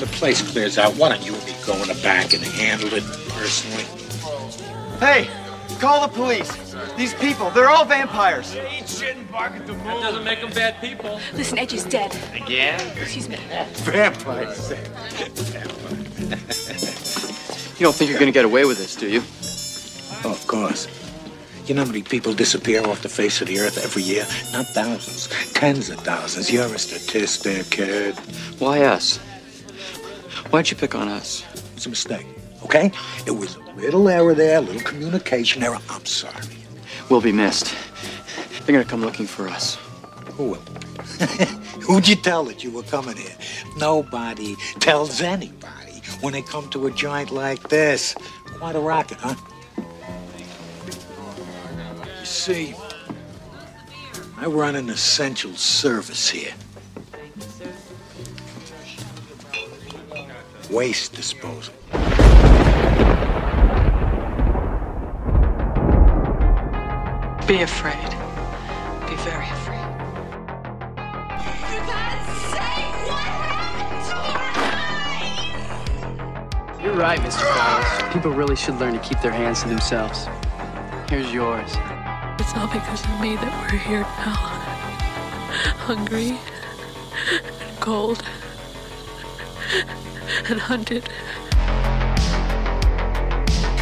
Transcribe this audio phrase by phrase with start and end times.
[0.00, 2.92] the place clears out, why don't you and me go in the back and handle
[2.92, 3.84] it personally?
[4.98, 5.28] Hey,
[5.78, 6.50] call the police.
[6.96, 8.54] These people, they're all vampires.
[8.54, 11.20] That doesn't make them bad people.
[11.34, 12.16] Listen, Edge is dead.
[12.34, 12.80] Again?
[12.96, 13.36] Excuse me.
[13.84, 14.72] Vampires.
[17.80, 19.22] You don't think you're gonna get away with this, do you?
[20.22, 20.86] Oh, of course.
[21.64, 24.26] You know how many people disappear off the face of the earth every year?
[24.52, 26.52] Not thousands, tens of thousands.
[26.52, 28.16] You're a statistic, kid.
[28.58, 29.18] Why us?
[30.48, 31.44] Why'd you pick on us?
[31.76, 32.26] It's a mistake,
[32.64, 32.90] okay?
[33.26, 35.78] It was a little error there, a little communication error.
[35.88, 36.44] I'm sorry.
[37.08, 37.74] We'll be missed.
[38.64, 39.76] They're gonna come looking for us.
[40.32, 40.56] Who will?
[41.86, 43.36] Who'd you tell that you were coming here?
[43.76, 48.14] Nobody tells anybody when they come to a joint like this.
[48.58, 49.34] Quite a racket, huh?
[52.18, 52.74] You see,
[54.36, 56.52] I run an essential service here.
[60.70, 61.74] Waste disposal.
[67.48, 68.10] Be afraid.
[69.08, 69.88] Be very afraid.
[70.94, 74.50] For God's sake, what happened to our
[76.76, 76.80] eyes?
[76.80, 77.42] You're right, Mr.
[77.52, 78.12] Fowles.
[78.12, 80.28] People really should learn to keep their hands to themselves.
[81.08, 81.72] Here's yours.
[82.38, 84.36] It's all because of me that we're here now.
[85.84, 86.38] Hungry
[87.32, 88.22] and cold
[90.48, 91.08] and hunted.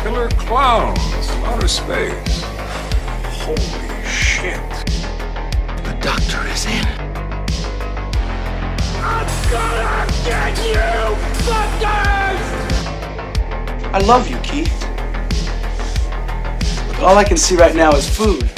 [0.03, 2.43] Killer clowns, outer space.
[3.43, 4.71] Holy shit.
[5.85, 6.87] The doctor is in.
[9.01, 11.17] I'm gonna get you!
[11.45, 12.47] fuckers!
[13.93, 14.75] I love you, Keith.
[16.89, 18.51] But all I can see right now is food.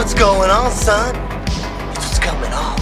[0.00, 1.14] What's going on, son?
[1.44, 2.78] It's what's coming off.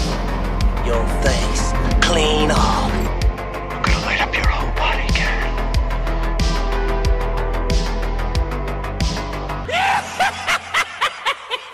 [0.86, 2.92] Your face, clean off.
[2.92, 5.52] I'm gonna light up your whole body, Karen.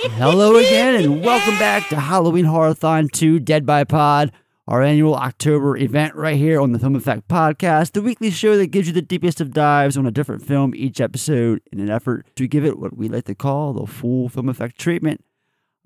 [0.16, 4.32] Hello again, and welcome back to Halloween Horrorthon 2 Dead by Pod,
[4.66, 8.68] our annual October event right here on the Film Effect Podcast, the weekly show that
[8.68, 12.24] gives you the deepest of dives on a different film each episode in an effort
[12.36, 15.22] to give it what we like to call the full film effect treatment.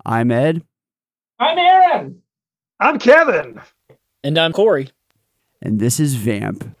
[0.05, 0.63] I'm Ed,
[1.39, 2.21] I'm Erin.
[2.79, 3.61] I'm Kevin.
[4.23, 4.89] And I'm Corey.
[5.61, 6.75] and this is Vamp.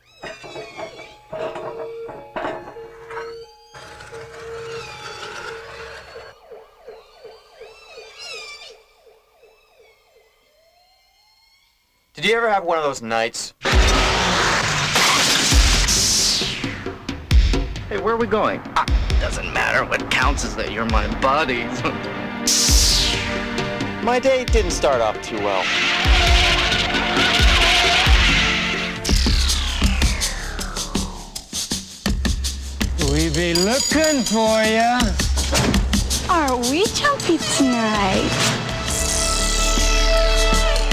[12.13, 13.53] Did you ever have one of those nights?
[17.87, 18.61] Hey, where are we going?
[18.75, 18.85] Ah,
[19.19, 19.85] doesn't matter.
[19.85, 21.63] What counts is that you're my buddy.
[24.03, 25.63] My day didn't start off too well.
[33.11, 34.99] We be looking for ya.
[36.29, 38.29] Are we jumpy tonight?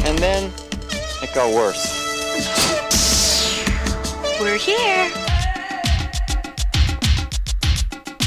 [0.04, 0.52] And then
[1.22, 1.84] it got worse.
[4.40, 5.10] We're here.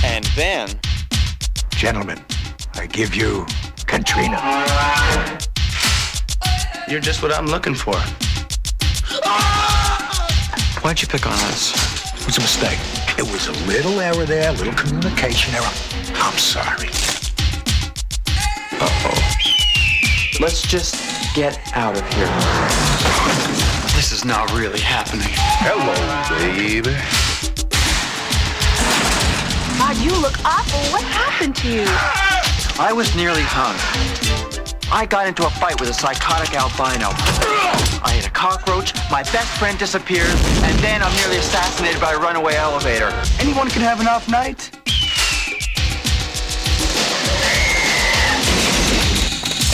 [0.03, 0.79] And then
[1.79, 2.19] Gentlemen,
[2.73, 3.45] I give you
[3.89, 4.37] Katrina.
[6.87, 7.95] You're just what I'm looking for.
[10.83, 11.73] why'd you pick on us?
[12.21, 12.77] It was a mistake.
[13.17, 15.73] It was a little error there, a little communication error.
[16.13, 16.89] I'm sorry.
[18.79, 19.19] Uh-oh.
[20.39, 20.95] Let's just
[21.33, 22.27] get out of here.
[23.95, 25.33] This is not really happening.
[25.65, 25.95] Hello,
[26.37, 26.93] baby.
[29.79, 30.79] God, you look awful.
[30.91, 32.28] What happened to you?
[32.81, 33.75] I was nearly hung.
[34.89, 37.09] I got into a fight with a psychotic albino.
[38.01, 40.29] I hit a cockroach, my best friend disappeared,
[40.63, 43.11] and then I'm nearly assassinated by a runaway elevator.
[43.41, 44.71] Anyone can have an off night.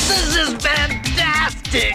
[0.09, 1.93] This is fantastic!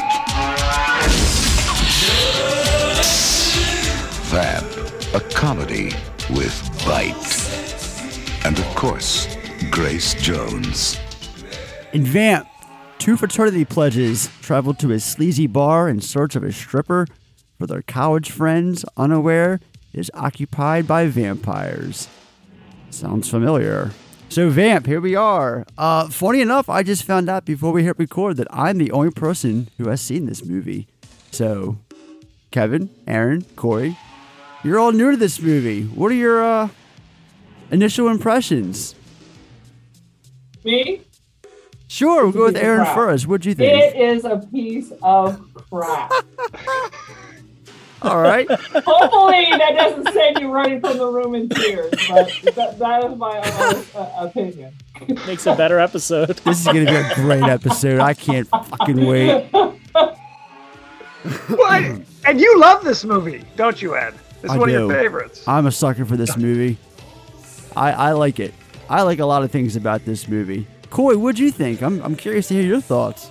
[4.31, 5.93] Vamp, a comedy
[6.31, 6.55] with
[6.87, 7.17] bite.
[8.47, 9.27] And of course,
[9.69, 10.99] Grace Jones.
[11.93, 12.49] In Vamp,
[12.99, 17.07] two fraternity pledges travel to a sleazy bar in search of a stripper
[17.59, 19.61] for their college friends, unaware
[19.93, 22.09] is occupied by vampires.
[22.89, 23.91] Sounds familiar.
[24.31, 25.67] So, Vamp, here we are.
[25.77, 29.11] Uh, funny enough, I just found out before we hit record that I'm the only
[29.11, 30.89] person who has seen this movie.
[31.33, 31.77] So,
[32.51, 33.99] Kevin, Erin, Corey,
[34.65, 35.83] you're all new to this movie.
[35.83, 36.69] What are your uh,
[37.71, 38.95] initial impressions?
[40.65, 41.03] Me?
[41.89, 42.95] Sure, we'll go with Erin crap.
[42.95, 43.27] first.
[43.27, 43.73] What'd you think?
[43.73, 46.13] It is a piece of crap.
[48.03, 48.49] All right.
[48.51, 53.19] Hopefully, that doesn't send you running from the room in tears, but that, that is
[53.19, 54.73] my honest uh, opinion.
[55.27, 56.29] Makes a better episode.
[56.45, 58.01] This is gonna be a great episode.
[58.01, 59.51] I can't fucking wait.
[61.49, 61.83] What?
[62.25, 64.15] And you love this movie, don't you, Ed?
[64.43, 64.85] It's I one do.
[64.85, 65.47] of your favorites.
[65.47, 66.79] I'm a sucker for this movie.
[67.77, 68.55] I, I like it.
[68.91, 70.67] I like a lot of things about this movie.
[70.91, 71.81] Coy, what'd you think?
[71.83, 73.31] I'm, I'm curious to hear your thoughts.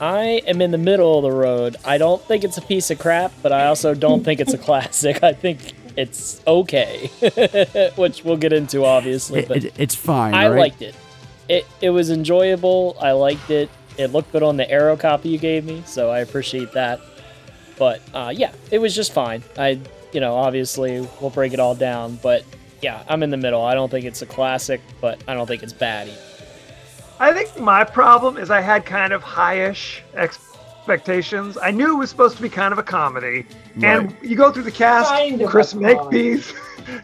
[0.00, 1.76] I am in the middle of the road.
[1.84, 4.58] I don't think it's a piece of crap, but I also don't think it's a
[4.58, 5.22] classic.
[5.22, 7.06] I think it's okay,
[7.96, 9.40] which we'll get into obviously.
[9.40, 10.34] It, But it- it's fine.
[10.34, 10.58] I right?
[10.58, 10.94] liked it.
[11.48, 12.96] It it was enjoyable.
[13.00, 13.70] I liked it.
[13.96, 17.00] It looked good on the arrow copy you gave me, so I appreciate that.
[17.78, 19.42] But uh, yeah, it was just fine.
[19.56, 19.78] I
[20.12, 22.44] you know obviously we'll break it all down, but
[22.84, 23.62] yeah, I'm in the middle.
[23.62, 26.18] I don't think it's a classic, but I don't think it's bad either.
[27.18, 31.56] I think my problem is I had kind of highish expectations.
[31.62, 33.46] I knew it was supposed to be kind of a comedy,
[33.82, 35.74] and you go through the cast: Kind of Chris.
[35.74, 36.52] Makepeace,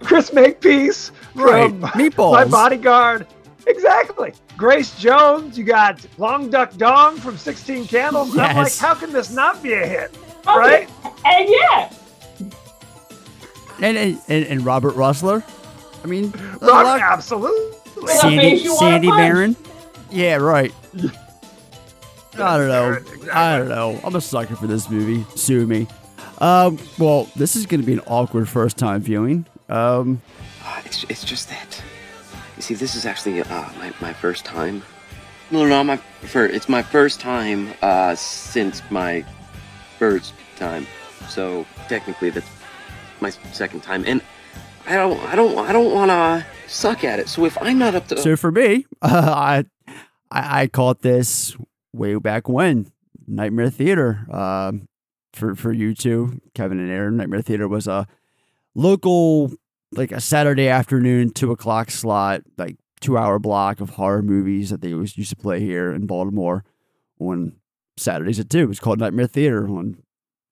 [0.01, 2.33] Chris Makepeace Right, from Meatballs.
[2.33, 3.27] My Bodyguard.
[3.67, 4.35] Exactly.
[4.57, 5.57] Grace Jones.
[5.57, 8.31] You got Long Duck Dong from 16 Candles.
[8.33, 8.79] I'm like, Yes.
[8.79, 10.11] how can this not be a hit?
[10.47, 10.89] Oh, right?
[11.25, 11.95] And yet,
[13.81, 15.43] And, and, and, and Robert Rusler.
[16.03, 16.33] I mean,
[16.63, 17.77] a Rock, lot- absolutely.
[18.07, 19.19] Sandy, face Sandy punch.
[19.19, 19.57] Baron.
[20.11, 20.73] Yeah, right.
[22.35, 22.93] I don't know.
[22.93, 23.31] Exactly.
[23.31, 24.01] I don't know.
[24.05, 25.25] I'm a sucker for this movie.
[25.37, 25.87] Sue me.
[26.39, 29.45] Um, well, this is going to be an awkward first time viewing.
[29.69, 30.23] Um,
[30.65, 31.83] Uh, it's, it's just that.
[32.57, 34.83] You see, this is actually uh, my, my first time.
[35.51, 36.55] No, no, my first.
[36.55, 39.25] It's my first time uh, since my
[39.99, 40.87] first time.
[41.29, 42.47] So technically, that's
[43.21, 44.23] my second time, and
[44.91, 47.29] I don't, I don't, I don't want to suck at it.
[47.29, 49.93] So if I'm not up to, so for me, uh, I,
[50.31, 51.57] I I caught this
[51.93, 52.91] way back when
[53.27, 54.27] Nightmare Theater.
[54.31, 54.89] Um,
[55.33, 58.07] for for you two, Kevin and Erin, Nightmare Theater was a
[58.75, 59.53] local,
[59.93, 64.81] like a Saturday afternoon, two o'clock slot, like two hour block of horror movies that
[64.81, 66.65] they always used to play here in Baltimore
[67.21, 67.57] on
[67.97, 68.61] Saturdays at two.
[68.61, 70.03] It was called Nightmare Theater on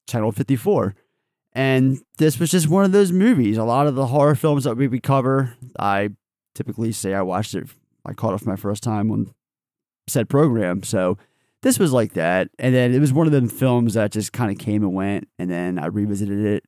[0.06, 0.94] Channel Fifty Four.
[1.52, 3.56] And this was just one of those movies.
[3.56, 6.10] A lot of the horror films that we would cover, I
[6.54, 7.68] typically say I watched it.
[8.04, 9.34] I caught it for my first time on
[10.06, 10.82] said program.
[10.82, 11.18] So
[11.62, 12.48] this was like that.
[12.58, 15.28] And then it was one of them films that just kind of came and went.
[15.38, 16.64] And then I revisited it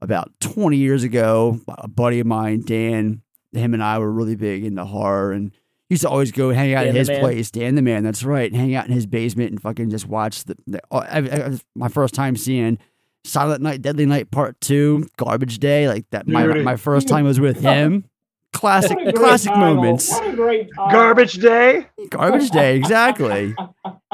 [0.00, 1.60] about 20 years ago.
[1.68, 5.52] A buddy of mine, Dan, him and I were really big into horror and
[5.88, 7.50] used to always go hang out Dan at his place.
[7.50, 8.52] Dan the man, that's right.
[8.54, 10.56] Hang out in his basement and fucking just watch the.
[10.66, 12.78] the uh, I, I, my first time seeing
[13.26, 16.26] Silent Night, Deadly Night Part Two, Garbage Day, like that.
[16.26, 16.64] My Dude.
[16.64, 18.04] my first time was with him.
[18.52, 19.74] Classic, what a great classic title.
[19.74, 20.10] moments.
[20.12, 20.90] What a great title.
[20.92, 21.86] Garbage Day.
[22.10, 23.54] Garbage Day, exactly.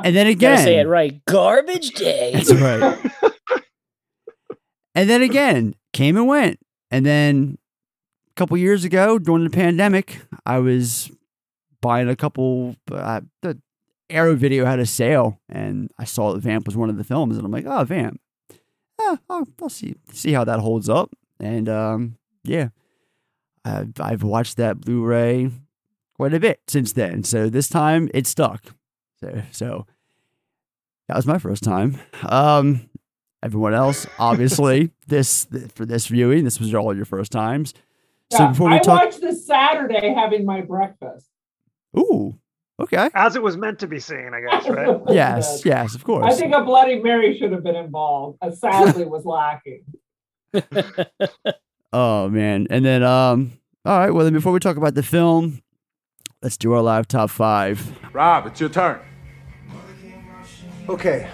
[0.04, 1.24] And then Gotta again, say it right.
[1.26, 2.32] Garbage day.
[2.34, 2.98] That's right.
[4.96, 6.58] and then again, came and went.
[6.90, 7.58] And then
[8.30, 11.08] a couple years ago, during the pandemic, I was
[11.80, 12.74] buying a couple.
[12.90, 13.60] Uh, the
[14.10, 17.36] Arrow video had a sale, and I saw that Vamp was one of the films,
[17.36, 18.20] and I'm like, oh, Vamp.
[19.04, 21.10] Ah, I'll, I'll see see how that holds up.
[21.40, 22.68] And um, yeah,
[23.64, 25.50] I've, I've watched that Blu-ray
[26.14, 27.24] quite a bit since then.
[27.24, 28.64] So this time it stuck.
[29.20, 29.86] So so
[31.08, 31.98] that was my first time.
[32.28, 32.88] Um,
[33.42, 37.74] everyone else, obviously, this for this viewing, this was all your first times.
[38.30, 41.26] So before we I talk, watched this Saturday having my breakfast.
[41.98, 42.38] ooh,
[42.82, 44.96] okay, As it was meant to be seen, I guess, right?
[45.08, 46.24] yes, yes, of course.
[46.24, 48.38] I think a Bloody Mary should have been involved.
[48.42, 49.84] Uh, sadly, was lacking.
[51.92, 52.66] Oh man.
[52.70, 53.52] And then um
[53.84, 55.60] all right, well then before we talk about the film,
[56.40, 57.98] let's do our live top five.
[58.14, 58.98] Rob, it's your turn.
[60.88, 61.28] Okay,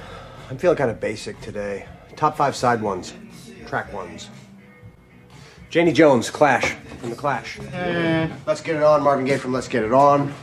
[0.50, 1.86] I'm feeling kind of basic today.
[2.16, 3.14] Top five side ones,
[3.66, 4.30] track ones.
[5.70, 7.58] Janie Jones, Clash, from The Clash.
[8.46, 10.34] Let's Get It On, Marvin Gaye from Let's Get It On.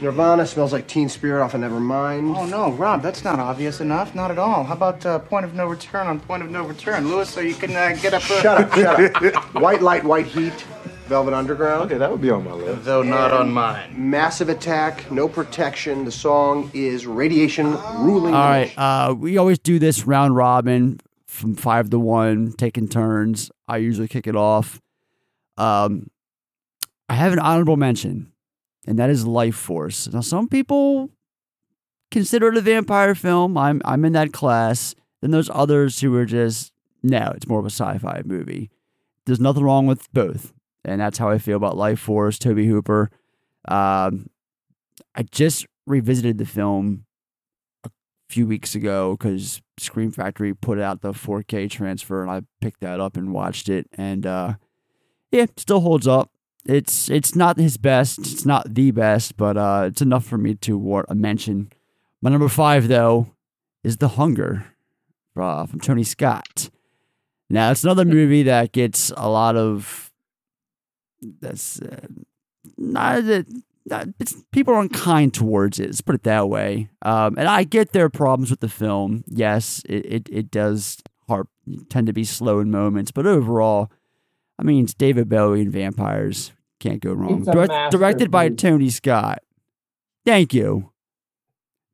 [0.00, 2.36] Nirvana smells like Teen Spirit off of Nevermind.
[2.36, 4.14] Oh no, Rob, that's not obvious enough.
[4.14, 4.64] Not at all.
[4.64, 7.30] How about uh, point of no return on point of no return, Lewis?
[7.30, 8.22] So you can uh, get up.
[8.30, 8.40] Uh...
[8.42, 9.54] Shut up, shut up.
[9.54, 10.64] White Light, White Heat,
[11.06, 11.82] Velvet Underground.
[11.82, 12.84] Okay, that would be on my list.
[12.84, 13.94] Though not on mine.
[14.10, 16.04] Massive Attack, No Protection.
[16.04, 18.34] The song is Radiation Ruling.
[18.34, 18.72] All the right.
[18.78, 23.50] Uh we always do this round robin from five to one, taking turns.
[23.68, 24.80] I usually kick it off.
[25.58, 26.10] Um
[27.08, 28.32] I have an honorable mention,
[28.86, 30.08] and that is Life Force.
[30.12, 31.10] Now some people
[32.10, 33.56] consider it a vampire film.
[33.56, 34.94] I'm I'm in that class.
[35.20, 36.72] Then there's others who are just
[37.02, 38.70] no, it's more of a sci-fi movie.
[39.26, 40.52] There's nothing wrong with both,
[40.84, 42.38] and that's how I feel about Life Force.
[42.38, 43.10] Tobe Hooper,
[43.68, 44.28] um,
[45.14, 47.04] I just revisited the film
[47.84, 47.90] a
[48.28, 53.00] few weeks ago because Scream Factory put out the 4K transfer, and I picked that
[53.00, 53.86] up and watched it.
[53.92, 54.54] And uh,
[55.30, 56.30] yeah, still holds up.
[56.66, 58.20] It's it's not his best.
[58.20, 61.70] It's not the best, but uh, it's enough for me to warrant a mention.
[62.22, 63.28] My number five, though,
[63.82, 64.64] is The Hunger
[65.36, 66.70] uh, from Tony Scott.
[67.50, 70.10] Now, it's another movie that gets a lot of
[71.40, 72.06] that's uh,
[72.78, 73.46] not that
[74.50, 75.86] people are unkind towards it.
[75.86, 76.88] Let's put it that way.
[77.02, 79.24] Um, and I get their problems with the film.
[79.26, 81.48] Yes, it it, it does harp
[81.90, 83.90] tend to be slow in moments, but overall,
[84.58, 86.52] I mean, it's David Bowie and vampires.
[86.80, 87.40] Can't go wrong.
[87.40, 88.48] It's a Direct- directed by.
[88.50, 89.42] Tony Scott.
[90.26, 90.90] Thank you.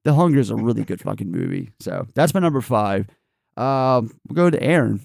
[0.05, 1.71] The Hunger is a really good fucking movie.
[1.81, 3.07] So that's my number five.
[3.57, 5.01] Um, we'll go to Erin.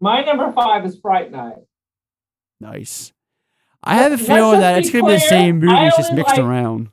[0.00, 1.58] My number five is Fright Night.
[2.60, 3.12] Nice.
[3.82, 6.36] I have a feeling that it's going to be the same I movies, just mixed
[6.36, 6.90] like- around.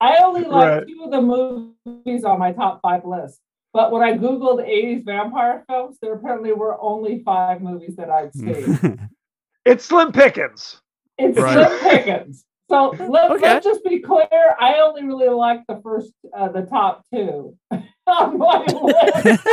[0.00, 0.88] I only like Right.
[0.88, 3.40] two of the movies on my top five list.
[3.72, 8.34] But when I Googled 80s vampire films, there apparently were only five movies that I'd
[8.34, 9.08] seen.
[9.64, 10.80] It's Slim Pickens.
[11.18, 11.52] It's Right.
[11.54, 12.44] Slim Pickens.
[12.68, 13.42] So let, Okay.
[13.42, 14.56] let's just be clear.
[14.58, 17.56] I only really like the first, uh, the top two
[18.08, 19.46] on my list.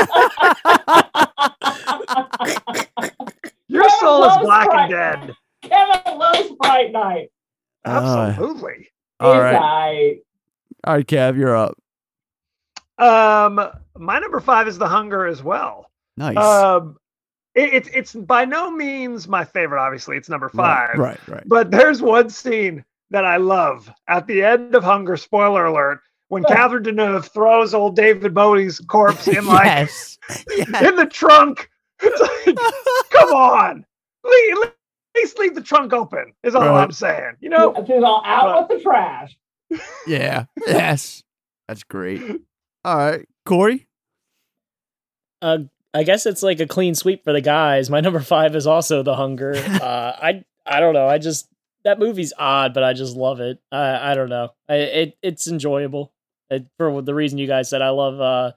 [3.67, 5.33] Your Kevin soul is loves black and dead.
[5.61, 7.29] Kevin loves Fright Night.
[7.85, 8.89] Absolutely.
[9.19, 9.55] all It's right.
[9.55, 10.19] I-
[10.85, 11.77] All right, Kev, you're up.
[12.99, 15.89] Um, my number five is The Hunger as well.
[16.17, 16.37] Nice.
[16.37, 16.97] Um,
[17.55, 19.81] it, it's it's by no means my favorite.
[19.81, 20.97] Obviously, it's number five.
[20.97, 21.43] right, right.
[21.47, 25.17] But there's one scene that I love at the end of Hunger.
[25.17, 30.17] Spoiler alert: when Catherine Deneuve throws old David Bowie's corpse in like yes.
[30.57, 31.69] in the trunk.
[32.01, 32.55] It's like,
[33.09, 33.85] come on,
[34.23, 34.73] leave, at
[35.17, 36.31] least leave the trunk open.
[36.43, 36.81] Is all Right.
[36.81, 37.33] I'm saying.
[37.41, 39.37] You know, She's all out with the trash.
[40.07, 40.45] Yeah.
[40.65, 41.23] Yes.
[41.67, 42.21] That's great.
[42.83, 43.87] All right, Corey.
[45.41, 45.59] Uh,
[45.93, 47.89] I guess it's like a clean sweep for the guys.
[47.89, 49.55] My number five is also The Hunger.
[49.81, 51.07] uh, I I don't know.
[51.07, 51.47] I just
[51.83, 53.59] that movie's odd, but I just love it.
[53.71, 54.49] I I don't know.
[54.67, 56.13] I, it it's enjoyable
[56.49, 57.81] it, for the reason you guys said.
[57.81, 58.51] I love uh,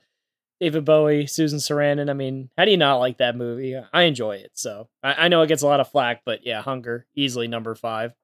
[0.61, 2.11] David Bowie, Susan Sarandon.
[2.11, 3.76] I mean, how do you not like that movie?
[3.93, 4.52] I enjoy it.
[4.55, 7.75] So I, I know it gets a lot of flack, but yeah, Hunger easily number
[7.75, 8.14] five.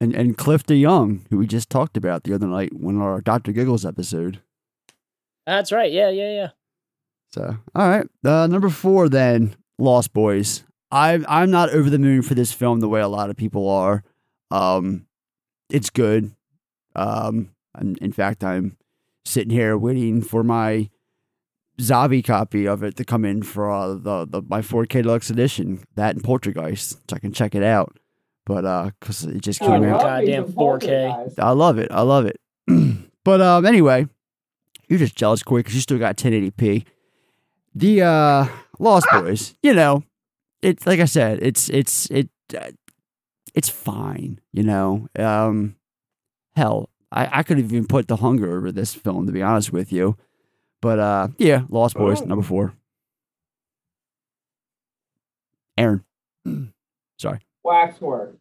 [0.00, 3.52] And and Cliff DeYoung, who we just talked about the other night when our Dr.
[3.52, 4.40] Giggles episode.
[5.46, 5.92] That's right.
[5.92, 6.48] Yeah, yeah, yeah.
[7.32, 8.06] So, all right.
[8.24, 10.64] Uh, number four, then Lost Boys.
[10.90, 13.68] I'm I'm not over the moon for this film the way a lot of people
[13.68, 14.02] are.
[14.50, 15.06] Um,
[15.68, 16.32] it's good.
[16.94, 18.76] Um, and in fact, I'm
[19.24, 20.88] sitting here waiting for my
[21.78, 25.84] Zavvi copy of it to come in for uh, the the my 4K deluxe edition.
[25.96, 27.98] That and Poltergeist, so I can check it out.
[28.46, 30.00] But uh, cause it just Oh, came out.
[30.00, 31.34] goddamn 4K.
[31.38, 31.90] I love it.
[31.90, 32.40] I love it.
[33.24, 34.06] but um, anyway,
[34.88, 36.84] you're just jealous, Corey, because you still got 1080p.
[37.74, 38.46] The uh,
[38.78, 40.02] Lost Boys, you know,
[40.62, 42.28] it's like I said, it's it's it
[42.58, 42.70] uh,
[43.54, 44.40] it's fine.
[44.52, 45.76] You know, um,
[46.54, 49.72] hell, I I could have even put The Hunger over this film to be honest
[49.72, 50.16] with you.
[50.80, 52.24] But uh, yeah, Lost Boys, Oh.
[52.24, 52.72] number four.
[55.76, 56.04] Erin,
[57.18, 57.40] sorry.
[57.62, 58.36] Waxwork.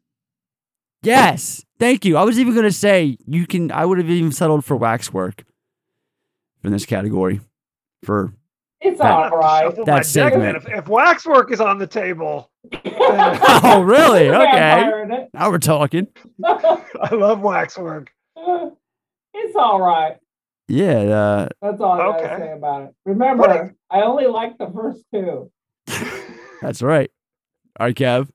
[1.04, 2.18] Yes, thank you.
[2.18, 3.72] I was even gonna say you can.
[3.72, 5.44] I would have even settled for waxwork
[6.68, 7.40] in this category
[8.04, 8.34] for
[8.82, 9.76] It's that, all right.
[9.76, 10.58] That my segment.
[10.58, 12.52] If, if waxwork is on the table,
[12.86, 14.30] oh, really?
[14.30, 14.52] Okay.
[14.52, 15.30] Vampire in it.
[15.34, 16.08] Now we're talking.
[16.44, 18.12] I love waxwork.
[19.38, 20.16] It's all right.
[20.70, 20.94] Yeah.
[20.94, 22.96] Uh, That's all I gotta say about it.
[23.06, 25.52] Remember, I only like the first two.
[26.62, 27.12] that's right.
[27.78, 28.30] All right, Kev.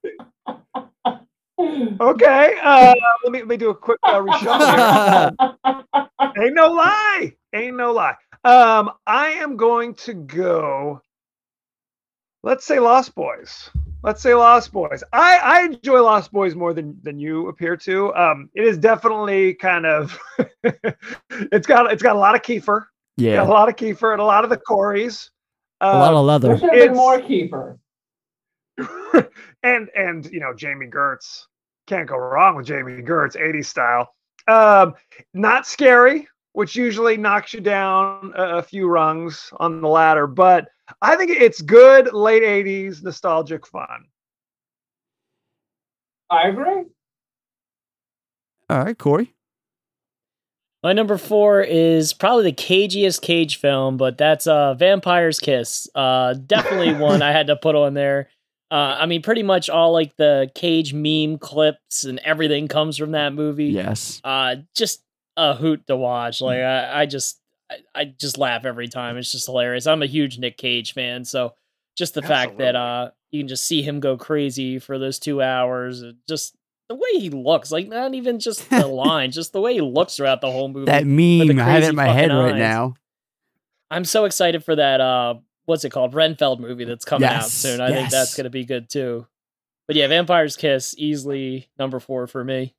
[2.01, 6.43] Okay, uh, let me let me do a quick uh, reshuffle here.
[6.45, 7.33] Ain't no lie.
[7.55, 8.15] Ain't no lie.
[8.45, 11.03] Um, I am going to go.
[12.43, 13.69] Let's say Lost Boys.
[14.03, 15.05] Let's say Lost Boys.
[15.13, 18.15] I I enjoy Lost Boys more than than you appear to.
[18.15, 20.19] Um, it is definitely kind of.
[20.65, 22.87] it's got it's got a lot of Kiefer.
[23.19, 23.37] Yeah.
[23.37, 25.29] Got a lot of Kiefer and a lot of the Corys.
[25.83, 26.49] A lot of Um, leather.
[26.49, 27.79] There should have been more Kiefer.
[29.63, 31.45] and and you know Jami Gertz
[31.87, 34.15] can't go wrong with Jami Gertz 80s style.
[34.49, 34.95] Um,
[35.35, 40.69] not scary, which usually knocks you down a, a few rungs on the ladder, but
[41.03, 44.07] I think it's good late 80s nostalgic fun.
[46.31, 46.85] I agree.
[48.69, 49.35] All right, Corey.
[50.83, 55.89] My number four is probably the cagiest cage film, but that's uh Vampire's Kiss.
[55.95, 58.31] Uh definitely one I had to put on there.
[58.71, 63.13] Uh, I mean, pretty much all like the Cage meme clips and everything comes from
[63.13, 63.67] that movie.
[63.67, 64.21] Yes.
[64.23, 65.03] Uh, just
[65.37, 66.41] a hoot to watch.
[66.41, 69.17] Like I, I just, I, I just laugh every time.
[69.17, 69.87] It's just hilarious.
[69.87, 71.55] I'm a huge Nick Cage fan, so
[71.97, 75.43] just the fact that uh, you can just see him go crazy for those two
[75.43, 76.57] hours, just
[76.89, 80.17] the way he looks, like not even just the line, just the way he looks
[80.17, 80.87] throughout the whole movie.
[80.87, 82.59] That meme, I have it in my head fucking right eyes.
[82.59, 82.95] now.
[83.91, 85.01] I'm so excited for that.
[85.01, 85.35] Uh,
[85.71, 86.15] what's it called?
[86.15, 87.81] Renfield movie that's coming out soon.
[87.81, 89.27] I think that's gonna be good too.
[89.87, 92.75] But yeah, Vampire's Kiss easily number four for me.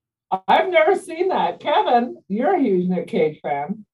[0.48, 1.60] I've never seen that.
[1.60, 3.86] Kevin, you're a huge Nick Cage fan.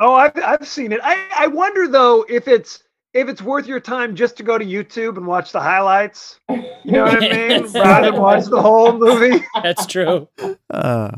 [0.00, 1.00] Oh, I've I've seen it.
[1.02, 2.82] I I wonder though if it's
[3.14, 6.38] if it's worth your time just to go to YouTube and watch the highlights.
[6.50, 7.30] You know what I mean?
[7.50, 7.74] Yes.
[7.74, 9.44] Rather than watch the whole movie.
[9.62, 10.28] That's true.
[10.70, 11.10] Uh,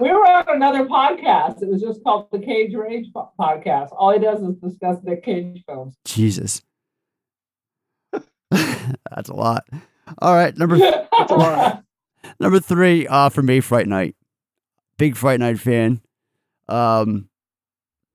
[0.00, 1.62] We were on another podcast.
[1.62, 3.90] It was just called the Cage Rage podcast.
[3.92, 5.96] All he does is discuss Nick Cage films.
[6.04, 6.62] Jesus.
[8.50, 9.64] That's a lot.
[10.18, 10.76] All right, number
[11.22, 11.84] a
[12.40, 14.16] number three, uh, for me, Fright Night.
[14.98, 16.00] Big Fright Night fan.
[16.68, 17.28] Um,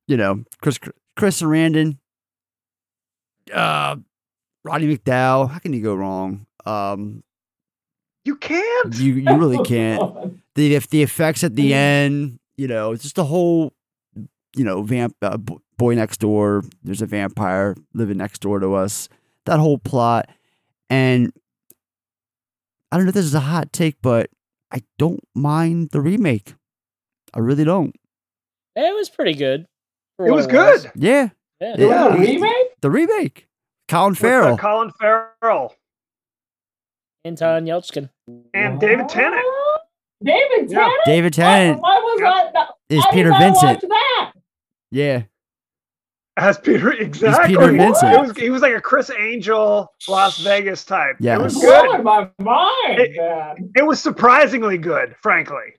[0.07, 0.79] you know, Chris
[1.15, 1.97] Chris Sarandon,
[3.53, 3.95] uh,
[4.63, 5.49] Roddy McDowall.
[5.49, 6.45] How can you go wrong?
[6.65, 7.23] Um,
[8.25, 8.93] You can't.
[8.95, 10.39] you you really can't.
[10.55, 13.73] The if the effects at the end, you know, it's just the whole,
[14.55, 15.37] you know, vamp uh,
[15.77, 16.63] boy next door.
[16.83, 19.07] There's a vampire living next door to us.
[19.45, 20.27] That whole plot,
[20.89, 21.31] and
[22.91, 24.29] I don't know if this is a hot take, but
[24.71, 26.55] I don't mind the remake.
[27.33, 27.95] I really don't.
[28.75, 29.67] It was pretty good.
[30.17, 30.89] for It was good.
[30.95, 31.29] Yeah,
[31.61, 31.75] Yeah.
[31.77, 32.67] There was a it- remake?
[32.81, 33.47] the remake.
[33.87, 34.57] Colin Farrell.
[34.57, 35.75] Colin Farrell
[37.23, 38.09] Anton Yelchin.
[38.53, 39.43] And David Tennant.
[40.23, 40.79] David Yeah.
[40.79, 40.99] Tennant?
[41.05, 43.83] David oh, Tennant Why, why was I not, is I Peter not Vincent.
[43.83, 44.31] watch that?
[44.91, 45.23] Yeah,
[46.37, 47.55] As Peter, exactly.
[47.55, 48.13] Vincent.
[48.13, 51.17] It was, he was like a Criss Angel, Las Vegas type.
[51.19, 52.03] Yeah, It was Blowing good.
[52.03, 53.71] my mind, It- man.
[53.75, 55.73] It was surprisingly good, frankly.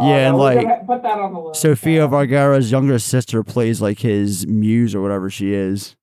[0.00, 1.60] Oh, yeah, and like gonna put that on the list.
[1.60, 5.94] Sofia Vergara's younger sister plays like his muse or whatever she is.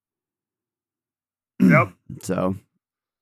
[1.61, 1.93] Yep.
[2.21, 2.55] So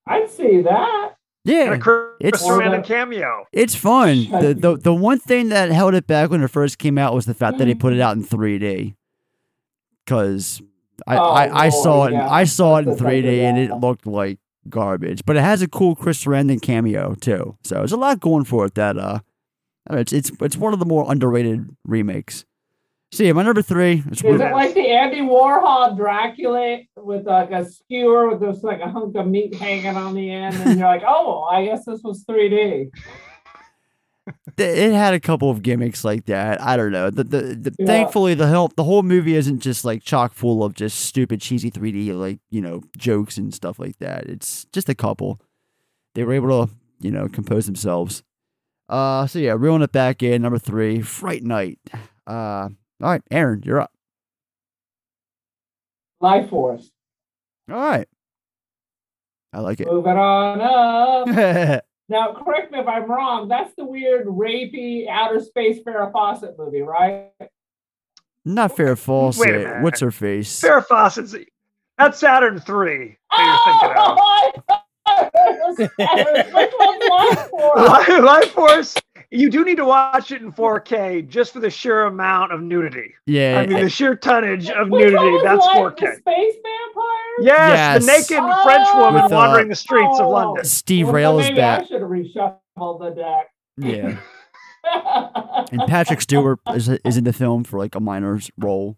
[0.07, 1.02] I'd see that.
[1.45, 3.45] And yeah, a Chris it's Sarandon cameo.
[3.51, 4.29] it's fun.
[4.29, 7.25] The, the the one thing that held it back when it first came out was
[7.25, 8.95] the fact that they put it out in 3D.
[10.05, 10.61] Because
[11.05, 12.29] I, Oh, I, I saw it yeah.
[12.29, 15.25] I saw it in That's the thing, 3D and it looked like garbage.
[15.25, 17.57] But it has a cool Chris Sarandon cameo too.
[17.63, 18.75] So there's a lot going for it.
[18.75, 19.19] That uh,
[19.87, 22.45] I don't know, it's it's it's one of the more underrated remakes.
[23.19, 27.65] Yeah, my number three is Is it like the Andy Warhol Dracula with like a
[27.69, 31.03] skewer with just like a hunk of meat hanging on the end, and you're like,
[31.05, 32.89] oh, I guess this was 3D.
[34.57, 36.61] It had a couple of gimmicks like that.
[36.61, 37.09] I don't know.
[37.09, 37.85] The, the, the Yeah.
[37.85, 41.69] thankfully the whole the whole movie isn't just like chock full of just stupid cheesy
[41.69, 44.25] 3D like you know jokes and stuff like that.
[44.27, 45.41] It's just a couple.
[46.15, 48.23] They were able to you know compose themselves.
[48.87, 51.79] Uh, so yeah, reeling it back in number three, Fright Night.
[52.25, 52.69] Uh,
[53.03, 53.91] all right, Erin, you're up.
[56.21, 56.89] Life Force.
[57.69, 58.07] All right,
[59.51, 59.87] I like it.
[59.87, 60.61] Moving on
[61.29, 61.85] up.
[62.09, 63.47] Now, correct me if I'm wrong.
[63.47, 67.31] That's the weird rapey outer space Farrah Fawcett movie, right?
[68.45, 69.39] not Farrah Fawcett.
[69.39, 69.81] Wait a minute.
[69.83, 70.61] What's her face?
[70.61, 71.33] Farrah Fawcett's
[71.97, 74.17] that's Saturn three that you're thinking of.
[74.19, 75.29] Oh,
[75.77, 75.91] Which
[77.09, 77.87] Life Force?
[77.87, 78.95] Life, Life Force.
[79.35, 83.15] You do need to watch it in 4K just for the sheer amount of nudity.
[83.25, 85.15] Yeah, I mean, the sheer tonnage of nudity.
[85.15, 85.99] one was That's like 4K.
[85.99, 87.41] The space vampire?
[87.41, 88.29] Yes, the Yes.
[88.29, 90.29] naked French woman With, uh, wandering the streets of Oh.
[90.29, 90.65] London.
[90.65, 93.49] Steve Well, Rail is maybe I should have reshuffled the deck.
[93.77, 94.17] Yeah.
[95.71, 98.97] and Patrick Stewart is is in the film for like a minor role.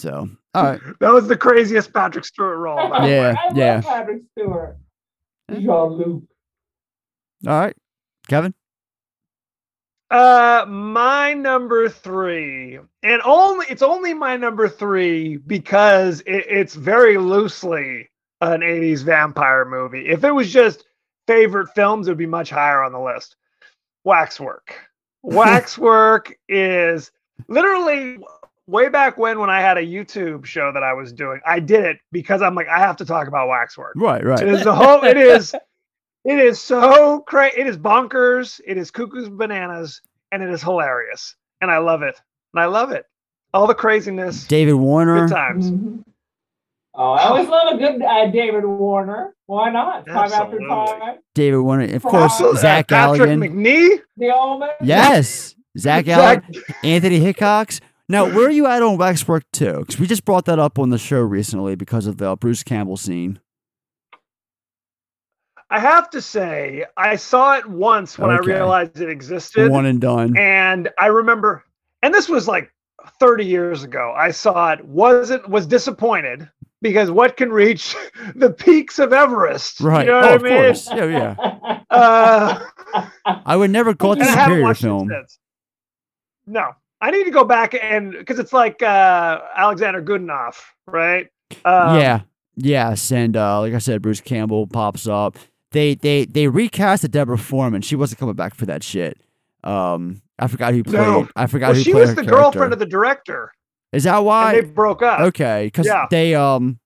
[0.00, 2.88] So, all right, That was the craziest Patrick Stewart role.
[2.88, 3.08] by the.
[3.12, 3.80] Yeah, love yeah.
[3.82, 4.76] Patrick Stewart.
[5.52, 6.22] Jean Luc.
[7.46, 7.76] all right,
[8.26, 8.52] Kevin.
[10.14, 17.18] Uh, my number three, and only it's only my number three because it, it's very
[17.18, 18.08] loosely
[18.40, 20.06] an '80s vampire movie.
[20.06, 20.84] If it was just
[21.26, 23.34] favorite films, it would be much higher on the list.
[24.04, 24.76] Waxwork.
[25.24, 27.10] Waxwork is
[27.48, 28.18] literally
[28.68, 31.40] way back when when I had a YouTube show that I was doing.
[31.44, 33.94] I did it because I'm like I have to talk about Waxwork.
[33.96, 34.46] Right, right.
[34.46, 35.02] is the whole.
[35.02, 35.56] It is.
[36.24, 37.60] It is so crazy.
[37.60, 38.60] It is bonkers.
[38.66, 40.00] It is cuckoo's bananas,
[40.32, 41.36] and it is hilarious.
[41.60, 42.18] And I love it.
[42.54, 43.04] And I love it.
[43.52, 44.46] All the craziness.
[44.46, 45.26] David Warner.
[45.26, 45.70] Good times.
[45.70, 46.04] Mhm.
[46.96, 49.34] Oh, I always love a good uh, David Warner.
[49.46, 50.06] Why not?
[50.06, 50.66] Time Absolutely.
[50.70, 51.18] after time.
[51.34, 52.32] David Warner, of course.
[52.32, 52.60] Absolutely.
[52.60, 53.38] Zach Patrick Galligan.
[53.52, 54.00] Macnee.
[54.16, 54.68] The Omen.
[54.82, 56.62] Yes, Zach Zach- Galligan.
[56.84, 57.80] Anthony Hickox.
[58.08, 59.80] Now, where are you at on Waxwork 2?
[59.80, 62.96] Because we just brought that up on the show recently because of the Bruce Campbell
[62.96, 63.40] scene.
[65.70, 68.52] I have to say, I saw it once when Okay.
[68.52, 69.70] I realized it existed.
[69.70, 70.36] One and done.
[70.36, 71.64] And I remember,
[72.02, 72.70] and this was like
[73.20, 74.14] 30 years ago.
[74.16, 76.48] I saw it, wasn't was disappointed
[76.82, 77.96] because what can reach
[78.34, 79.80] the peaks of Everest?
[79.80, 80.06] Right.
[80.06, 80.54] You know oh, what of I mean?
[80.56, 80.88] course.
[80.90, 81.80] Yeah, yeah.
[81.94, 82.58] Uh,
[83.24, 85.12] I would never call it and a I haven't superior film.
[86.46, 90.56] No, I need to go back and because it's like uh, Alexander Godunov,
[90.88, 91.28] right?
[91.64, 92.20] Um, yeah.
[92.56, 95.36] Yes, and uh, like I said, Bruce Campbell pops up.
[95.74, 97.82] They they they recast Deborah Foreman.
[97.82, 99.18] She wasn't coming back for that shit.
[99.64, 100.94] Um, I forgot who played.
[100.94, 101.28] No.
[101.36, 102.40] I forgot Well, who she played was her the character.
[102.42, 103.52] girlfriend of the director.
[103.92, 104.54] Is that why?
[104.54, 105.20] And they broke up.
[105.20, 106.06] Okay, because Yeah.
[106.10, 106.78] they um,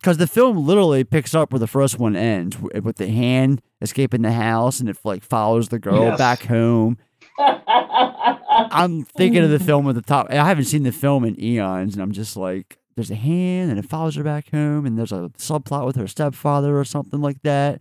[0.00, 4.22] because the film literally picks up where the first one ends with the hand escaping
[4.22, 6.18] the house, and it like follows the girl Yes.
[6.18, 6.98] back home.
[7.38, 10.26] I'm thinking of the film at the top.
[10.30, 13.78] I haven't seen the film in eons, and I'm just like, there's a hand, and
[13.78, 17.42] it follows her back home, and there's a subplot with her stepfather or something like
[17.42, 17.80] that.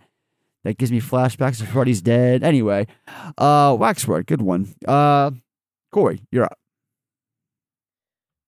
[0.64, 2.42] That gives me flashbacks to Freddy's dead.
[2.44, 2.88] Anyway,
[3.38, 4.74] uh, Waxwork, good one.
[4.88, 5.32] Uh,
[5.92, 6.58] Corey, you're up.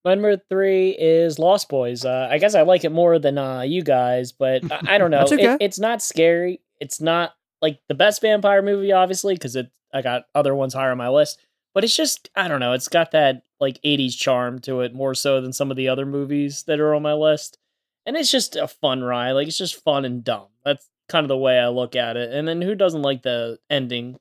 [0.03, 2.05] My number three is Lost Boys.
[2.05, 5.11] Uh, I guess I like it more than uh, you guys, but I, I don't
[5.11, 5.23] know.
[5.23, 5.53] Okay.
[5.53, 6.61] It- it's not scary.
[6.79, 10.91] It's not like the best vampire movie, obviously, because it I got other ones higher
[10.91, 11.39] on my list.
[11.73, 12.73] But it's just I don't know.
[12.73, 16.05] It's got that like '80s charm to it more so than some of the other
[16.05, 17.57] movies that are on my list.
[18.05, 19.31] And it's just a fun ride.
[19.31, 20.47] Like it's just fun and dumb.
[20.63, 22.31] That's kind of the way I look at it.
[22.33, 24.17] And then who doesn't like the ending?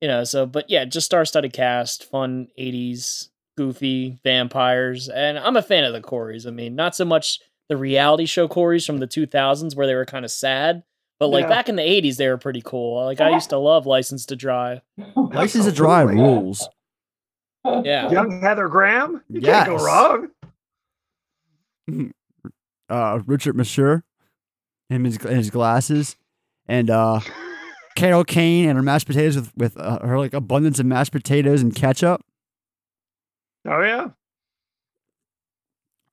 [0.00, 0.24] You know.
[0.24, 5.92] So, but yeah, just star-studded cast, fun '80s goofy vampires, and I'm a fan of
[5.92, 6.46] the Coreys.
[6.46, 10.04] I mean, not so much the reality show Coreys from the 2000s where they were
[10.04, 10.82] kind of sad,
[11.20, 11.48] but like Yeah.
[11.48, 13.04] back in the 80s they were pretty cool.
[13.04, 14.80] Like I used to love License to Drive.
[15.16, 16.68] License to Drive rules.
[17.64, 18.10] Yeah.
[18.10, 19.22] Young Heather Graham.
[19.30, 19.66] You Yes.
[19.66, 20.28] can't go wrong.
[22.90, 24.02] uh, Richard Masur,
[24.88, 26.16] him his his glasses,
[26.66, 27.20] and uh,
[27.96, 31.62] Carol Kane and her mashed potatoes with with uh, her like abundance of mashed potatoes
[31.62, 32.22] and ketchup.
[33.66, 34.08] Oh yeah.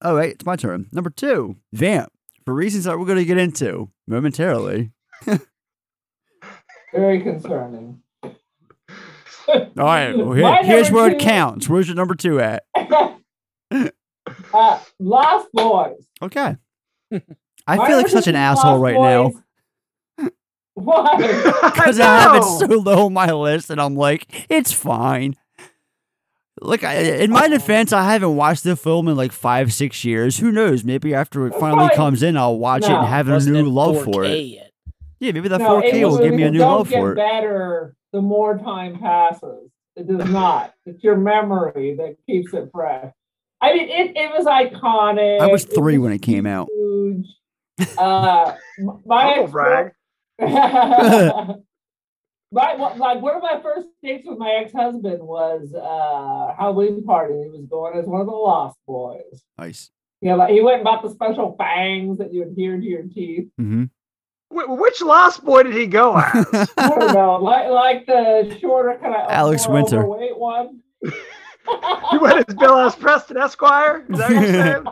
[0.04, 0.88] All right, it's my turn.
[0.92, 2.12] Number two, Vamp,
[2.46, 4.92] for reasons that we're going to get into momentarily.
[6.94, 8.02] Very concerning.
[8.24, 11.70] All right, well, here- here's number where it counts.
[11.70, 12.64] Where's your number two at?
[14.54, 16.06] Uh, Lost Boys.
[16.22, 16.58] Okay.
[17.68, 19.32] I My feel like such an asshole Lost right now
[20.74, 21.18] Why?
[21.64, 25.36] because I have it so low on my list, and I'm like, it's fine.
[26.62, 27.50] Look, I, in my oh.
[27.50, 30.38] defense, I haven't watched the film in like five, six years.
[30.38, 30.84] Who knows?
[30.84, 31.98] Maybe after it finally fine.
[31.98, 34.44] comes in, I'll watch it and have a new love for 4K it.
[34.44, 34.72] yet.
[35.20, 36.90] Yeah, maybe that No, 4K it will will- give me a it new don't love
[36.90, 37.16] get for it.
[37.16, 39.70] better the more time passes.
[39.96, 40.74] It does not.
[40.86, 43.12] It's your memory that keeps it fresh.
[43.60, 45.42] I mean, it, it was iconic.
[45.42, 46.70] I was It three when it came out.
[47.86, 47.98] Huge.
[47.98, 49.92] Uh, m- my Humble ex- brag.
[52.52, 57.34] my like one of my first dates with my ex-husband was uh Halloween party.
[57.44, 59.44] He was going as one of the Lost Boys.
[59.58, 59.90] Nice.
[60.22, 63.48] Yeah, like he went and bought the special fangs that you adhere to your teeth.
[63.60, 63.84] Mm-hmm.
[64.50, 66.46] Wh- Which Lost Boy did he go as?
[66.78, 70.00] I don't know, like like the shorter kind of Alex Winter.
[70.00, 70.82] overweight one.
[72.12, 72.96] he went as Bill S.
[72.96, 74.06] Preston Esquire.
[74.10, 74.84] Is that what you're saying?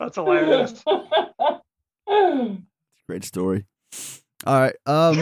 [0.00, 0.82] That's hilarious.
[3.08, 3.66] Great story.
[4.46, 4.76] All right.
[4.86, 5.16] Um,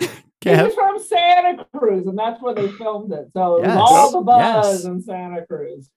[0.00, 0.08] He
[0.50, 0.64] Kev.
[0.66, 3.28] was from Santa Cruz, and that's where they filmed it.
[3.32, 4.84] So it was Yes, all the buzz yes.
[4.84, 5.90] in Santa Cruz.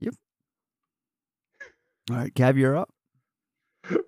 [0.00, 0.14] Yep.
[2.10, 2.90] All right, Kev, you're up.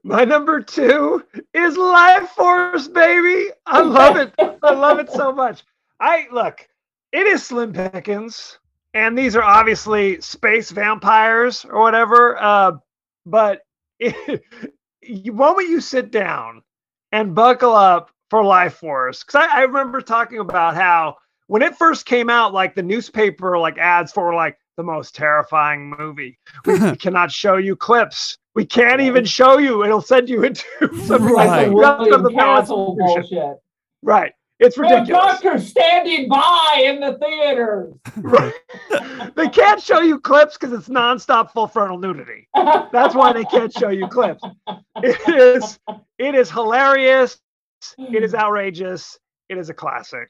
[0.02, 1.22] My number two
[1.54, 3.50] is Life Force, baby.
[3.66, 4.32] I love it.
[4.62, 5.62] I love it so much.
[6.00, 6.66] I look,
[7.12, 8.58] it is Slim Pickens,
[8.94, 12.36] and these are obviously space vampires or whatever.
[12.42, 12.72] Uh,
[13.30, 13.60] but
[13.98, 14.42] it,
[15.02, 16.62] you, moment you sit down
[17.12, 21.76] and buckle up for Life Force, because I, I remember talking about how when it
[21.76, 26.38] first came out, like the newspaper like ads for like the most terrifying movie.
[26.66, 28.36] We cannot show you clips.
[28.54, 29.84] We can't even show you.
[29.84, 30.62] It'll send you into
[31.06, 31.68] some Right.
[31.68, 33.30] like William of the Castle bullshit.
[33.30, 33.56] bullshit.
[34.02, 34.32] Right.
[34.60, 35.40] It's We have ridiculous.
[35.40, 37.94] doctors standing by in the theaters.
[39.36, 42.48] They can't show you clips because it's nonstop full frontal nudity.
[42.54, 44.42] That's why they can't show you clips.
[44.96, 45.78] It is
[46.18, 47.38] it is hilarious.
[47.98, 49.16] It is outrageous.
[49.48, 50.28] It is a classic.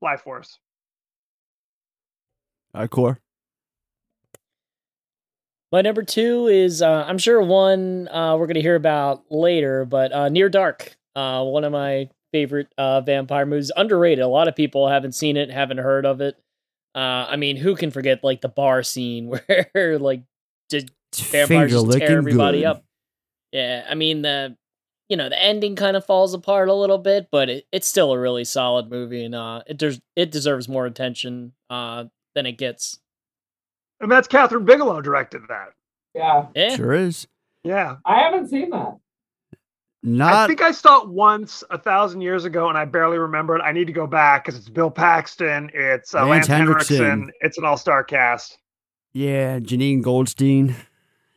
[0.00, 0.58] Life Force.
[2.74, 3.20] All right, Core.
[5.72, 10.12] My number two is uh, I'm sure one uh, we're gonna hear about later, but
[10.12, 14.22] uh, Near Dark, uh, one of my favorite uh, vampire movies, underrated.
[14.22, 16.36] A lot of people haven't seen it, haven't heard of it.
[16.94, 19.28] Uh, I mean, who can forget like the bar scene
[19.72, 20.22] where like
[20.70, 22.66] just vampires just Finger-licking tear everybody good.
[22.66, 22.84] up?
[23.52, 24.54] Yeah, I mean the
[25.08, 28.12] you know, the ending kind of falls apart a little bit, but it, it's still
[28.12, 32.58] a really solid movie, and uh, it des- it deserves more attention uh, than it
[32.58, 32.98] gets.
[34.00, 35.68] And that's Kathryn Bigelow directed that.
[36.14, 36.46] Yeah.
[36.54, 36.76] Yeah.
[36.76, 37.26] Sure is.
[37.64, 37.96] Yeah.
[38.04, 38.98] I haven't seen that.
[40.20, 43.62] I think I saw it once a thousand years ago, and I barely remember it.
[43.62, 46.96] I need to go back because it's Bill Paxton, it's uh, Lance Lance Henriksen.
[46.96, 48.58] Henriksen, it's an all-star cast.
[49.12, 50.76] yeah, Jenette Goldstein.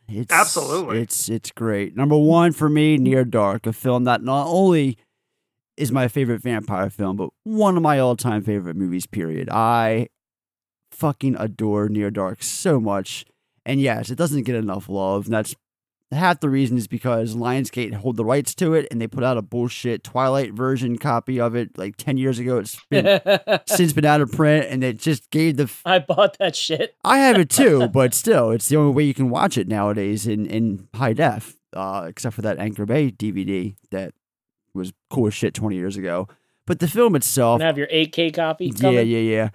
[0.08, 1.00] It's Absolutely.
[1.00, 1.96] It's it's great.
[1.96, 4.98] Number one for me, Near Dark, a film that not only
[5.76, 9.06] is my favorite vampire film, but one of my all-time favorite movies.
[9.06, 9.48] Period.
[9.50, 10.08] I
[10.90, 13.24] fucking adore Near Dark so much,
[13.64, 15.26] and yes, it doesn't get enough love.
[15.26, 15.54] And that's
[16.12, 19.36] half the reason is because Lionsgate hold the rights to it, and they put out
[19.36, 22.58] a bullshit Twilight version copy of it like ten years ago.
[22.58, 23.20] It's been
[23.66, 26.96] since been out of print, and it just gave the I bought that shit.
[27.04, 30.26] I have it too, but still, it's the only way you can watch it nowadays
[30.26, 34.12] in, in high def, uh, except for that Anchor Bay DVD that
[34.74, 36.28] was cool as shit 20 years ago.
[36.66, 38.66] But the film itself, And have your 8K copy.
[38.66, 39.08] yeah, coming?
[39.08, 39.48] yeah, yeah.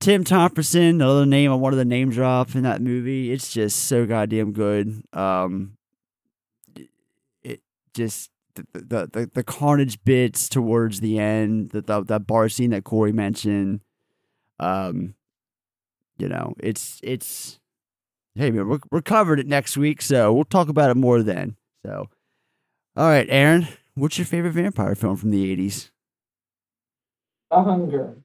[0.00, 3.32] Tim Thomerson, another name I wanted to name drop in that movie.
[3.32, 5.02] It's just so goddamn good.
[5.12, 5.76] Um,
[7.94, 12.70] just the the the, the carnage bits towards the end, the, the that bar scene
[12.70, 13.80] that Corey mentioned.
[14.60, 15.14] Um,
[16.18, 17.58] you know, it's it's.
[18.34, 21.56] Hey man, we're we're covered it next week, so we'll talk about it more then.
[21.84, 22.08] So,
[22.96, 25.90] all right, Erin, what's your favorite vampire film from the '80s?
[27.50, 28.16] The Hunger.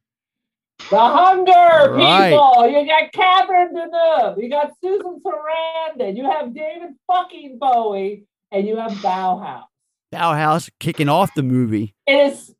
[0.89, 2.29] The Hunger, Right.
[2.29, 2.69] people.
[2.69, 4.41] You got Catherine Deneuve.
[4.41, 6.15] You got Susan Sarandon.
[6.15, 8.23] You have David fucking Bowie.
[8.51, 9.63] And you have Bauhaus.
[10.13, 11.93] Bauhaus kicking off the movie.
[12.05, 12.55] It is,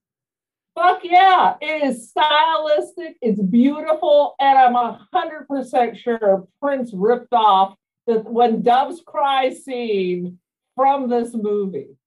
[0.76, 1.56] fuck yeah.
[1.62, 3.18] It is stylistic.
[3.22, 4.36] It's beautiful.
[4.40, 10.40] And I'm a 100% sure Prince ripped off the When Doves Cry scene
[10.76, 11.98] from this movie.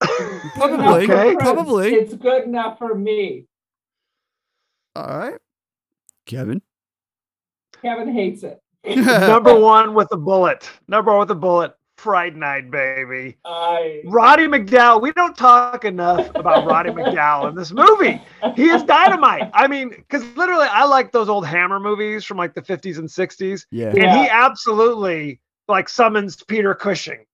[0.54, 1.42] Probably, Prince.
[1.42, 1.92] probably.
[1.94, 3.46] It's good enough for me.
[4.94, 5.38] All right,
[6.24, 6.62] Kevin.
[7.82, 8.60] Kevin hates it.
[8.96, 10.68] Number one with a bullet.
[10.88, 11.74] Number one with a bullet.
[11.96, 13.36] Fright Night, baby.
[13.44, 15.02] I Roddy McDowall.
[15.02, 18.22] We don't talk enough about Roddy McDowall in this movie.
[18.54, 19.50] He is dynamite.
[19.52, 23.08] I mean, because literally, I like those old Hammer movies from like the 50s and
[23.08, 23.66] 60s.
[23.72, 23.88] Yeah.
[23.88, 24.22] And Yeah.
[24.22, 27.24] he absolutely like summons Peter Cushing.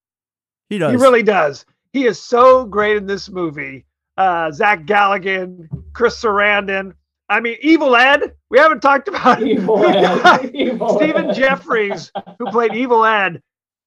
[0.70, 0.92] He does.
[0.92, 1.66] He really does.
[1.92, 3.84] He is so great in this movie.
[4.16, 6.94] Uh, Zach Galligan, Chris Sarandon.
[7.34, 8.32] I mean, Evil Ed.
[8.48, 10.50] We haven't talked about Evil Ed.
[10.54, 11.36] Evil Stephen Ed.
[11.36, 13.42] Geoffreys, who played Evil Ed,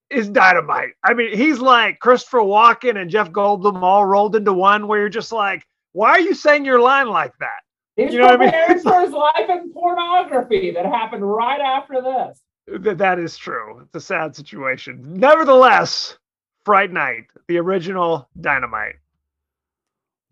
[0.09, 0.91] is dynamite.
[1.01, 4.87] I mean, he's like Christopher Walken and Jeff Goldblum all rolled into one.
[4.87, 7.61] Where you're just like, why are you saying your line like that?
[7.95, 8.49] He's You know what I mean?
[8.51, 12.41] preparing for his life in pornography that happened right after this.
[12.81, 13.79] That that is true.
[13.79, 15.01] It's a sad situation.
[15.15, 16.17] Nevertheless,
[16.65, 18.95] Fright Night, the original Dynamite.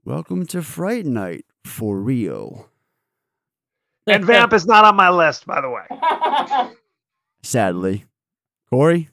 [0.03, 2.69] Welcome to Fright Night for real.
[4.07, 6.75] And Vamp is not on my list, by the way.
[7.43, 8.05] Sadly,
[8.69, 9.09] Corey.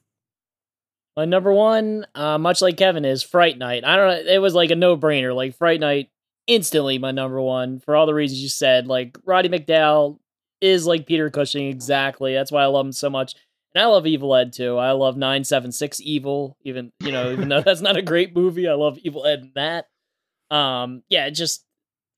[1.17, 3.85] My number one, uh, much like Kevin, is Fright Night.
[3.85, 4.33] I don't know.
[4.33, 5.35] It was like a no brainer.
[5.35, 6.11] Like Fright Night,
[6.47, 8.87] instantly my number one for all the reasons you said.
[8.87, 10.19] Like Roddy McDowall
[10.61, 12.35] is like Peter Cushing exactly.
[12.35, 13.35] That's why I love him so much.
[13.75, 14.77] And I love Evil Ed too.
[14.77, 18.75] I love 976 Evil, even you know, even though that's not a great movie, I
[18.75, 19.87] love Evil Ed in that.
[20.51, 21.65] Um, yeah, just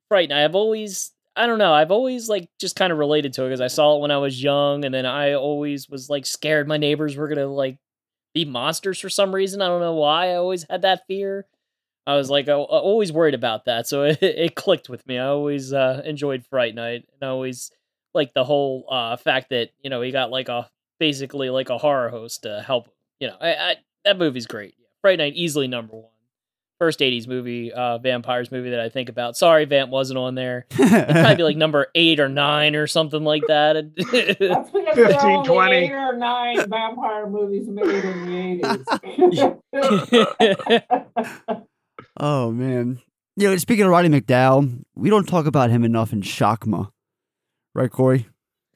[0.08, 0.44] Fright Night.
[0.44, 1.72] I've always I don't know.
[1.72, 4.18] I've always like just kind of related to it because I saw it when I
[4.18, 7.78] was young, and then I always was like scared my neighbors were gonna like
[8.34, 9.60] be monsters for some reason.
[9.60, 10.30] I don't know why.
[10.30, 11.46] I always had that fear.
[12.06, 15.18] I was like, I, I always worried about that, so it, it clicked with me.
[15.18, 17.72] I always uh, enjoyed Fright Night, and I always
[18.14, 20.70] like the whole uh, fact that you know he got like a
[21.00, 22.88] basically like a horror host to help.
[23.18, 24.74] You know, I, I that movie's great.
[25.00, 26.13] Fright Night easily number one.
[26.78, 29.36] First '80s movie, uh, vampires movie that I think about.
[29.36, 30.66] Sorry, Vamp wasn't on there.
[30.78, 33.74] It'd probably be like number eight or nine or something like that.
[33.96, 35.76] That's because 15, only 20.
[35.76, 38.84] eight or nine vampire movies made in the
[39.72, 41.62] 80s.
[42.18, 43.00] Oh man.
[43.36, 46.90] You know, speaking of Roddy McDowall, we don't talk about him enough in Shakma.
[47.74, 48.28] Right, Corey?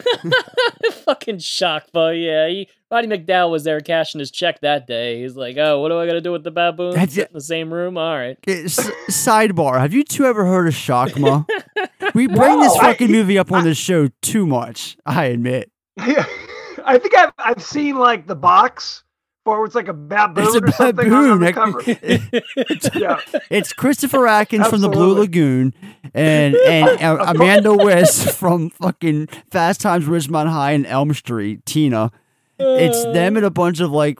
[1.04, 5.20] Fucking shock, but yeah, he, Roddy McDowall was there cashing his check that day.
[5.22, 6.94] He's like, "Oh, what do I got to do with the baboon?
[6.96, 7.96] Have you- in the same room?
[7.98, 9.78] All right." Okay, s- sidebar.
[9.80, 11.46] Have you two ever heard of Shakma?
[12.14, 12.80] we bring this No.
[12.80, 15.70] fucking movie up on this show too much, I admit.
[15.96, 16.24] Yeah,
[16.84, 19.02] I think I've I've seen like the box
[19.48, 22.92] where it's like a baboon It's a or something on the baboon.
[22.92, 22.98] cover.
[22.98, 23.20] yeah.
[23.50, 25.74] It's Christopher Atkins from the Blue Lagoon
[26.14, 31.64] and and uh, Amanda Wyss from fucking Fast Times at Ridgemont High and Elm Street,
[31.66, 32.10] Tina.
[32.58, 34.18] It's them and a bunch of like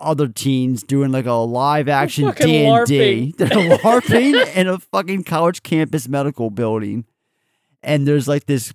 [0.00, 3.34] other teens doing like a live action D and D.
[3.38, 7.04] They're LARPing in a fucking college campus medical building,
[7.82, 8.72] and there's like this,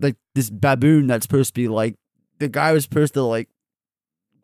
[0.00, 1.96] like this baboon that's supposed to be like
[2.38, 3.48] the guy was supposed to like.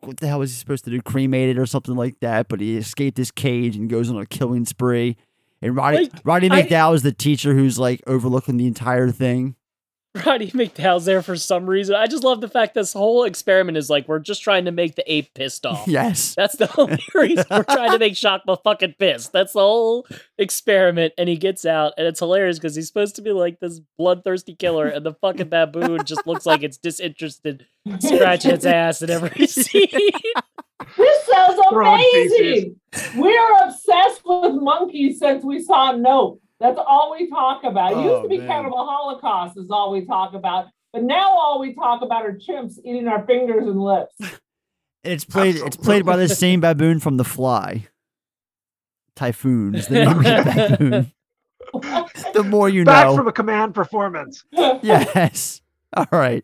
[0.05, 1.01] What the hell was he supposed to do?
[1.01, 2.47] Cremated or something like that?
[2.47, 5.17] But he escaped his cage and goes on a killing spree.
[5.61, 9.55] And Roddy Like, Roddy I- McDowall is the teacher who's like overlooking the entire thing.
[10.25, 11.95] Roddy McDowall's there for some reason.
[11.95, 14.95] I just love the fact this whole experiment is like we're just trying to make
[14.95, 15.87] the ape pissed off.
[15.95, 16.35] Yes.
[16.35, 19.33] That's the only reason we're trying to make Shakma fucking pissed.
[19.33, 21.13] That's the whole experiment.
[21.17, 24.55] And he gets out, and it's hilarious because he's supposed to be like this bloodthirsty
[24.55, 27.65] killer, and the fucking baboon just looks like it's disinterested,
[27.99, 29.87] scratching its ass in every scene.
[30.97, 32.75] This sounds amazing.
[33.17, 36.41] We are obsessed with monkeys since we saw Nope.
[36.59, 37.91] That's all we talk about.
[37.93, 38.47] It used Oh, to be man.
[38.47, 42.75] Cannibal Holocaust is all we talk about, but now all we talk about are chimps
[42.83, 44.15] eating our fingers and lips.
[45.03, 45.57] It's played.
[45.57, 47.85] It's played by the same baboon from The Fly.
[49.15, 51.11] Typhoon is the name of the baboon.
[52.33, 53.11] the more you Back know.
[53.11, 54.43] Back from a command performance.
[54.51, 55.61] yes.
[55.95, 56.43] All right.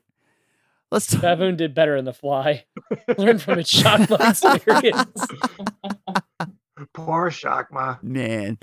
[0.92, 1.08] Let's.
[1.08, 2.66] T- Baboon did better in The Fly.
[3.18, 5.26] Learn from its Shakma experience.
[6.94, 8.02] Poor Shakma.
[8.04, 8.60] Man.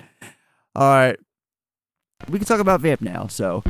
[0.77, 1.19] All right.
[2.27, 3.29] We can talk about Vamp now.
[3.29, 3.63] So.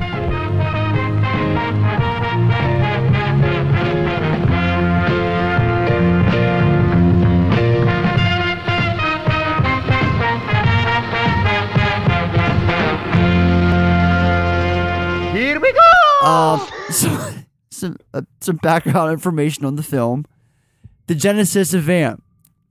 [15.34, 16.26] Here we go.
[16.26, 17.30] Um, so,
[17.70, 20.24] some uh, some background information on the film,
[21.06, 22.24] the genesis of Vamp,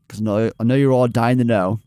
[0.08, 1.80] because I know, I know you're all dying to know.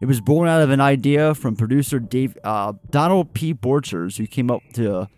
[0.00, 3.54] It was born out of an idea from producer Dave uh, Donald P.
[3.54, 5.08] Borchers, who came up to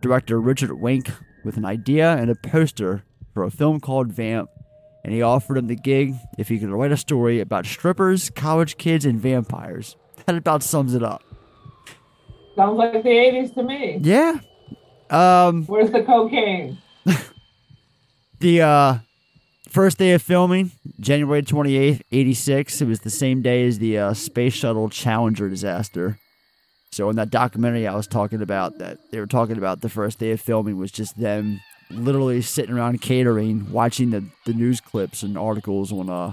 [0.00, 1.12] director Richard Wenk
[1.44, 3.04] with an idea and a poster
[3.34, 4.50] for a film called Vamp,
[5.04, 8.76] and he offered him the gig if he could write a story about strippers, college
[8.76, 9.96] kids, and vampires.
[10.26, 11.22] That about sums it up.
[12.54, 13.98] Sounds like the 80s to me.
[14.02, 14.40] Yeah.
[15.08, 16.76] Um, Where's the cocaine?
[18.40, 18.98] The uh,
[19.68, 24.14] first day of filming, January 28th, 86, it was the same day as the uh,
[24.14, 26.18] Space Shuttle Challenger disaster.
[26.90, 30.18] So, in that documentary I was talking about, that they were talking about the first
[30.18, 35.22] day of filming was just them literally sitting around catering, watching the, the news clips
[35.22, 36.32] and articles on uh,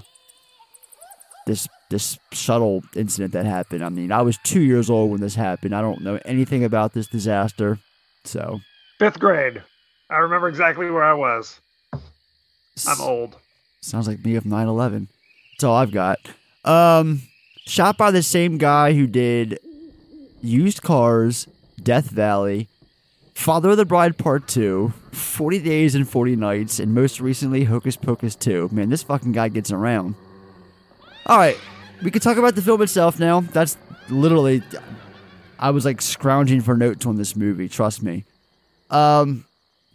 [1.46, 3.84] this this shuttle incident that happened.
[3.84, 5.76] I mean, I was two years old when this happened.
[5.76, 7.78] I don't know anything about this disaster.
[8.24, 8.60] So,
[8.98, 9.62] Fifth grade.
[10.10, 11.60] I remember exactly where I was.
[12.88, 13.38] I'm old.
[13.82, 15.08] Sounds like me of 9 11.
[15.54, 16.20] That's all I've got.
[16.66, 17.22] Um,
[17.66, 19.60] shot by the same guy who did
[20.42, 21.48] Used Cars,
[21.82, 22.68] Death Valley,
[23.34, 27.96] Father of the Bride Part 2, 40 Days and 40 Nights, and most recently Hocus
[27.96, 28.70] Pocus 2.
[28.72, 30.16] Man, this fucking guy gets around.
[31.26, 31.58] All right,
[32.04, 33.40] we can talk about the film itself now.
[33.42, 33.78] That's
[34.10, 34.64] literally.
[35.58, 38.26] I was like scrounging for notes on this movie, trust me.
[38.90, 39.46] Um,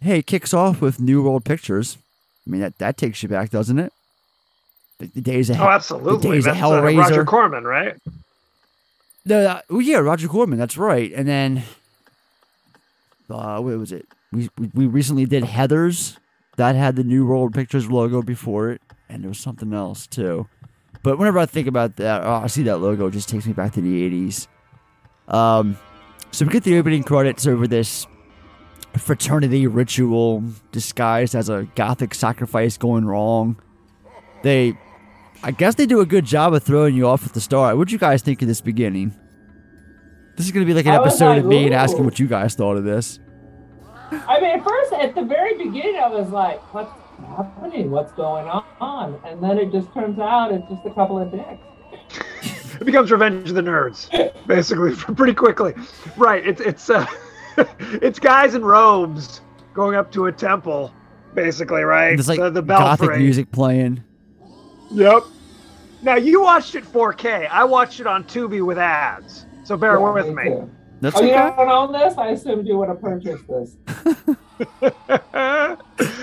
[0.01, 1.97] hey, it kicks off with New World Pictures.
[2.45, 3.93] I mean, that, that takes you back, doesn't it?
[4.99, 6.29] The, the days of Oh, absolutely.
[6.29, 6.97] The days That's of uh, Hellraiser.
[6.97, 7.95] Roger Corman, right?
[9.25, 10.57] No, uh, oh yeah, Roger Corman.
[10.57, 11.11] That's right.
[11.13, 11.63] And then,
[13.29, 14.07] uh, what was it?
[14.31, 16.17] We we, we recently did Heather's.
[16.57, 20.47] That had the New World Pictures logo before it, and there was something else too.
[21.03, 23.53] But whenever I think about that, oh, I see that logo, it just takes me
[23.53, 24.47] back to the '80s.
[25.27, 25.77] Um,
[26.31, 28.05] so we get the opening credits over this
[28.99, 33.61] fraternity ritual disguised as a gothic sacrifice going wrong.
[34.43, 34.77] They,
[35.43, 37.77] I guess, they do a good job of throwing you off at the start.
[37.77, 39.15] What'd you guys think of this beginning?
[40.35, 42.55] This is gonna be like an episode like, of me and asking what you guys
[42.55, 43.19] thought of this.
[44.11, 46.91] I mean, at first, at the very beginning, I was like, what's
[47.37, 47.91] happening?
[47.91, 49.21] What's going on?
[49.25, 51.61] And then it just turns out it's just a couple of dicks.
[52.79, 54.09] It becomes Revenge of the Nerds,
[54.47, 55.73] basically, pretty quickly.
[56.17, 56.45] Right.
[56.45, 57.05] It's it's uh,
[58.01, 59.41] it's guys in robes
[59.73, 60.93] going up to a temple,
[61.33, 62.15] basically, right?
[62.15, 63.19] There's like the, the gothic belfry.
[63.23, 64.03] music playing.
[64.91, 65.23] Yep.
[66.01, 67.47] Now you watched it 4K.
[67.49, 69.45] I watched it on Tubi with ads.
[69.63, 70.43] So bear Yeah, with me me.
[70.43, 70.69] too.
[70.99, 71.55] That's you okay.
[71.55, 72.17] don't own this?
[72.17, 73.77] I assumed you would have purchased this.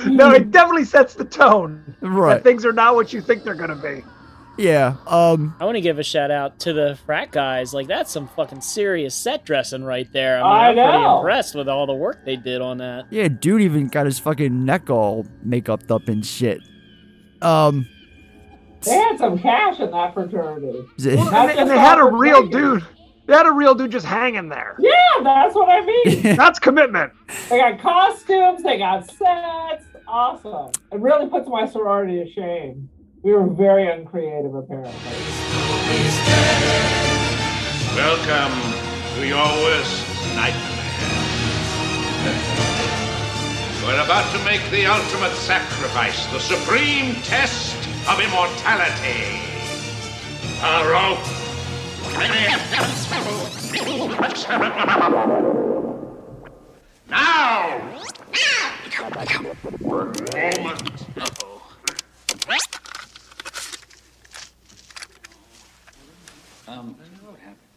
[0.07, 1.97] no, it definitely sets the tone.
[2.01, 2.35] Right.
[2.35, 4.05] That things are not what you think they're gonna be.
[4.59, 4.97] Yeah.
[5.07, 5.55] Um.
[5.61, 7.73] I want to give a shout out to the frat guys.
[7.73, 10.43] Like that's some fucking serious set dressing right there.
[10.43, 13.07] I I mean, I am pretty impressed with all the work they did on that.
[13.11, 16.61] Yeah, dude even got his fucking neck all makeuped up and shit.
[17.41, 17.87] Um.
[18.83, 20.67] They had some cash in that fraternity.
[21.05, 22.85] Well, and they, and they had a real dude.
[23.27, 24.77] They had a real dude just hanging there.
[24.79, 24.93] Yeah,
[25.23, 26.23] that's what I mean.
[26.37, 27.13] That's commitment.
[27.51, 29.85] they got costumes, they got sets.
[30.07, 30.71] Awesome.
[30.91, 32.89] It really puts my sorority to shame.
[33.21, 34.93] We were very uncreative, apparently.
[37.97, 38.55] Welcome
[39.17, 40.07] to your worst
[40.37, 40.79] nightmare.
[43.83, 47.75] We're about to make the ultimate sacrifice, the supreme test
[48.09, 49.43] of immortality.
[50.63, 51.19] A rope.
[57.09, 57.99] Now!
[59.81, 60.15] For a
[66.69, 66.95] Um,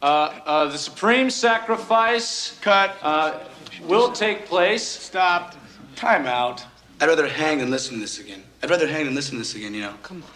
[0.02, 0.06] uh,
[0.46, 2.60] uh, the supreme sacrifice.
[2.62, 2.98] Cut.
[3.02, 3.40] Uh,
[3.84, 4.86] will take place.
[4.86, 5.56] Stop.
[5.96, 6.66] Time out.
[7.00, 8.44] I'd rather hang than listen to this again.
[8.62, 9.94] I'd rather hang than listen to this again, you know.
[10.04, 10.30] Come on.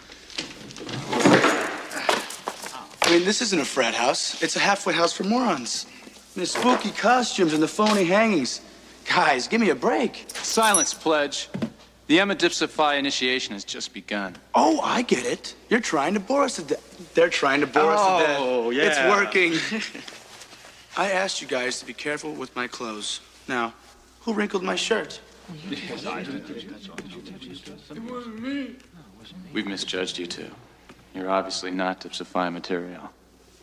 [3.02, 4.42] I mean, this isn't a frat house.
[4.42, 5.86] It's a halfway house for morons.
[6.34, 8.62] And the spooky costumes and the phony hangings.
[9.06, 10.26] Guys, give me a break.
[10.34, 11.48] Silence, pledge.
[12.06, 14.36] The Emma Dipsa Phi initiation has just begun.
[14.54, 15.54] Oh, I get it.
[15.68, 17.14] You're trying to bore us to death.
[17.14, 18.36] They're trying to bore us to death.
[18.40, 18.84] Oh, yeah.
[18.84, 19.54] It's working.
[20.96, 23.20] I asked you guys to be careful with my clothes.
[23.48, 23.74] Now,
[24.20, 25.20] who wrinkled my shirt?
[25.70, 26.02] It
[28.02, 28.76] wasn't me.
[29.52, 30.50] We've misjudged you two.
[31.14, 33.10] You're obviously not Dipsa Phi material.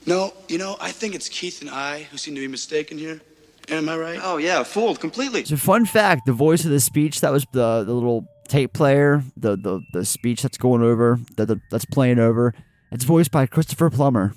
[0.06, 3.22] No, you know, I think it's Keith and I who seem to be mistaken here.
[3.70, 4.20] Am I right?
[4.22, 5.46] Oh, yeah, fooled completely.
[5.46, 9.24] So, fun fact: the voice of the speech that was the the little tape player,
[9.36, 12.54] the the, the speech that's going over, that the, that's playing over.
[12.92, 14.36] It's voiced by Christopher Plummer,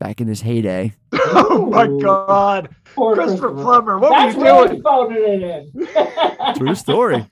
[0.00, 0.92] back in his heyday.
[1.32, 4.82] Oh my God, Poor Christopher Plummer, what That's were you really doing?
[4.82, 5.42] phoning it
[5.74, 6.54] in.
[6.56, 7.26] True story.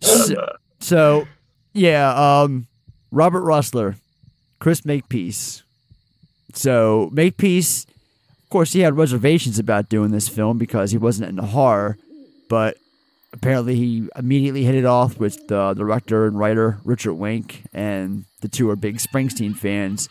[0.00, 1.28] so, so,
[1.74, 2.66] yeah, um,
[3.10, 3.96] Robert Rusler,
[4.58, 5.62] Chris Makepeace.
[6.54, 7.84] So Makepeace,
[8.42, 11.98] of course, he had reservations about doing this film because he wasn't into horror,
[12.48, 12.76] but
[13.32, 18.48] apparently he immediately hit it off with the director and writer Richard Wenk, and the
[18.48, 20.08] two are big Springsteen fans.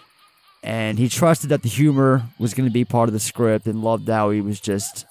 [0.64, 3.82] And he trusted that the humor was going to be part of the script and
[3.84, 5.06] loved how he was just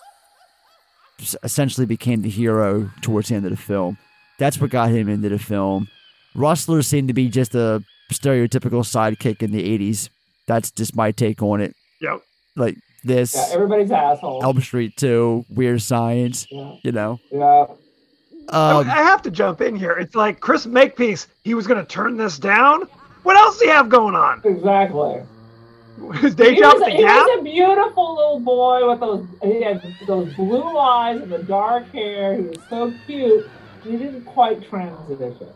[1.42, 3.98] essentially became the hero towards the end of the film.
[4.38, 5.88] That's what got him into the film.
[6.34, 7.82] Rusler seemed to be just a
[8.12, 10.08] stereotypical sidekick in the 80s.
[10.46, 11.74] That's just my take on it.
[12.00, 12.20] Yep.
[12.56, 14.42] Like this, Yeah, everybody's asshole.
[14.42, 16.74] Elm Street 2, Weird Science, Yeah.
[16.82, 17.18] you know.
[17.30, 17.66] Yeah.
[18.50, 19.92] Um, I have to jump in here.
[19.92, 22.82] It's like Chris Makepeace, he was going to turn this down.
[23.22, 24.40] What else do you have going on?
[24.44, 25.22] Exactly.
[26.20, 27.26] His day he job was, the he Gap?
[27.26, 31.90] was a beautiful little boy with those he had those blue eyes and the dark
[31.92, 32.36] hair.
[32.36, 33.48] He was so cute.
[33.84, 35.48] He didn't quite transition.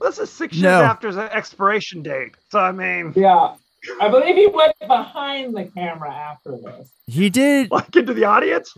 [0.00, 0.82] This is six years No.
[0.82, 2.32] after his expiration date.
[2.50, 3.54] So, I mean, Yeah.
[4.00, 6.90] I believe he went behind the camera after this.
[7.06, 7.70] he did.
[7.70, 8.74] like into the audience?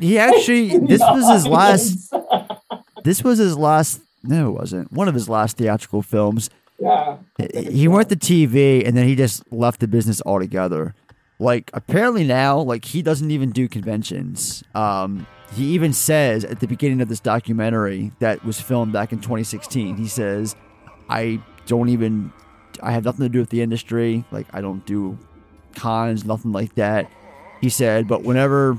[0.00, 2.12] He actually, this was his last,
[3.04, 4.92] this was his last, no, it wasn't.
[4.92, 6.50] One of his last theatrical films.
[6.78, 7.16] Yeah.
[7.38, 10.94] he went to TV and then he just left the business altogether.
[11.38, 14.62] Like apparently now, like he doesn't even do conventions.
[14.74, 19.20] Um, he even says at the beginning of this documentary that was filmed back in
[19.20, 20.56] 2016, he says,
[21.08, 22.32] "I don't even,
[22.82, 24.24] I have nothing to do with the industry.
[24.30, 25.18] Like I don't do
[25.74, 27.10] cons, nothing like that."
[27.60, 28.78] He said, "But whenever."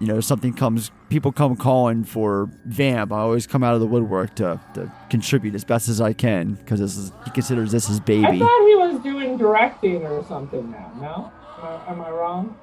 [0.00, 3.12] You know, something comes, people come calling for Vamp.
[3.12, 6.54] I always come out of the woodwork to, to contribute as best as I can
[6.54, 8.24] because this is he considers this his baby.
[8.24, 10.92] I thought he was doing directing or something now.
[11.00, 11.32] No?
[11.62, 12.56] Am I, am I wrong?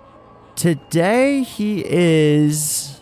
[0.55, 2.99] Today he is.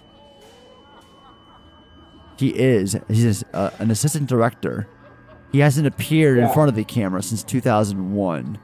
[2.37, 2.95] He is.
[3.07, 4.87] He's uh, an assistant director.
[5.51, 8.59] He hasn't appeared in front of the camera since 2001.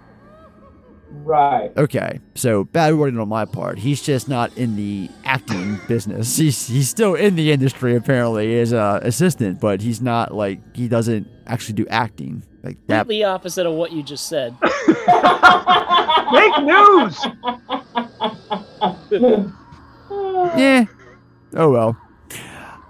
[1.24, 1.72] Right.
[1.78, 3.80] Okay, so bad wording on my part.
[3.80, 6.38] He's just not in the acting business.
[6.38, 10.88] He's he's still in the industry apparently as a assistant, but he's not like he
[10.88, 13.00] doesn't actually do acting like that.
[13.02, 14.56] Completely opposite of what you just said.
[14.62, 14.74] Fake
[16.64, 17.26] news!
[20.56, 20.86] Yeah.
[21.56, 21.98] Oh well.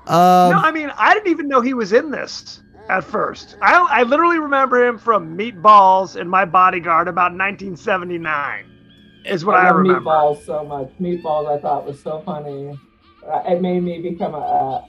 [0.08, 3.58] Um, no, I mean, I didn't even know he was in this at first.
[3.62, 8.66] I, I literally remember him from Meatballs and My Bodyguard about 1979,
[9.26, 10.10] is what I, love remember.
[10.10, 10.92] Meatballs so much.
[11.00, 12.78] Meatballs I thought was so funny.
[13.26, 14.88] Uh, It made me become a, a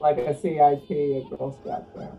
[0.00, 2.18] like a CIT, a Girl Scout fan.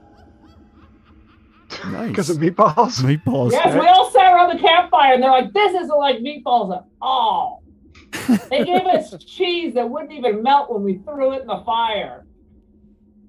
[1.92, 2.10] nice.
[2.10, 3.02] Because of Meatballs?
[3.02, 3.52] Meatballs.
[3.52, 6.86] Yes, we all sat around the campfire and they're like, "This isn't like meatballs at
[7.02, 7.64] all."
[8.50, 12.26] they gave us cheese that wouldn't even melt when we threw it in the fire.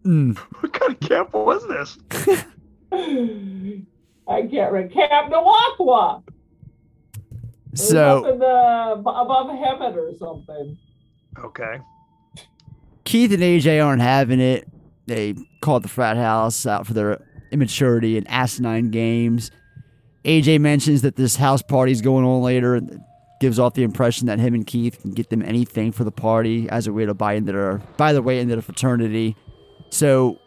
[0.04, 0.36] Mm.
[0.60, 1.98] What kind of camp was this?
[2.92, 4.88] I can't remember.
[4.94, 6.22] Camp Nawakwa.
[6.26, 7.22] It
[7.72, 10.78] was So- up in the, above Hemet or something.
[11.38, 11.78] Okay.
[13.04, 14.68] Keith and AJ aren't having it.
[15.06, 19.50] They called the frat house out for their immaturity and asinine games.
[20.24, 23.00] AJ mentions that this house party's going on later and
[23.40, 26.66] gives off the impression that him and Keith can get them anything for the party
[26.70, 29.36] as a way to buy into their by the way into the fraternity.
[29.94, 30.40] So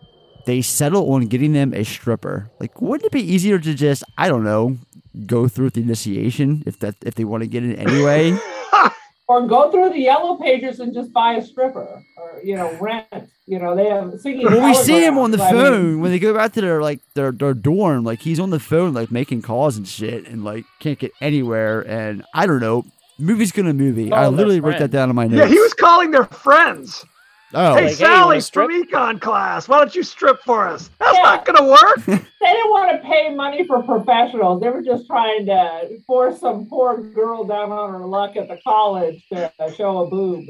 [0.46, 2.50] they settle on getting them a stripper.
[2.60, 4.78] Like, wouldn't it be easier to just, I don't know,
[5.26, 8.38] go through with the initiation if that if they want to get it anyway?
[9.30, 13.06] or go through the yellow pages and just buy a stripper or you know rent
[13.46, 15.50] you know they have singing Well, we see him on the holograms.
[15.50, 18.04] I mean, phone when they go back to their like their their dorm.
[18.04, 21.82] Like he's on the phone, like making calls and shit, and like can't get anywhere.
[21.82, 22.86] And I don't know.
[23.18, 24.12] Movie's gonna movie.
[24.12, 25.40] Oh, I Oh, literally their wrote that down in my notes.
[25.40, 27.06] Yeah, he was calling their friends.
[27.54, 30.90] Oh, hey, Like, Sally wanna from econ class, why don't you strip for us?
[31.00, 31.96] That's not gonna work.
[32.06, 36.66] they didn't want to pay money for professionals they were just trying to force some
[36.66, 40.46] poor girl down on her luck at the college to show a boob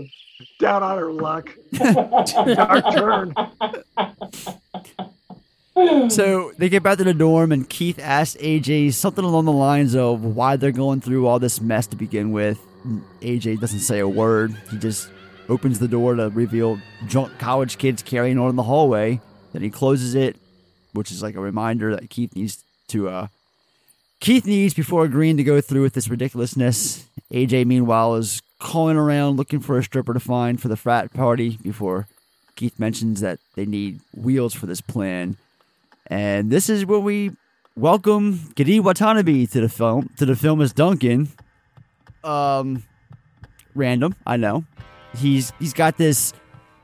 [0.60, 1.56] Down on her luck.
[1.74, 3.34] Dark turn.
[6.10, 9.96] So they get back to the dorm, and Keith asks AJ something along the lines
[9.96, 12.60] of why they're going through all this mess to begin with.
[13.22, 14.56] AJ doesn't say a word.
[14.72, 15.12] He just
[15.50, 19.22] opens the door to reveal drunk college kids carrying on in the hallway.
[19.54, 20.36] Then he closes it,
[20.94, 23.10] which is like a reminder that Keith needs to.
[23.10, 23.28] uh
[24.20, 27.08] Keith needs before agreeing to go through with this ridiculousness.
[27.32, 31.60] AJ, meanwhile, is calling around looking for a stripper to find for the frat party
[31.62, 32.08] before
[32.56, 35.38] Keith mentions that they need wheels for this plan.
[36.08, 37.32] And this is where we
[37.76, 40.10] welcome Gedde Watanabe to the film.
[40.18, 41.30] To the film as Duncan.
[42.24, 42.84] Um,
[43.76, 44.66] random, I know.
[45.18, 46.34] He's he's got this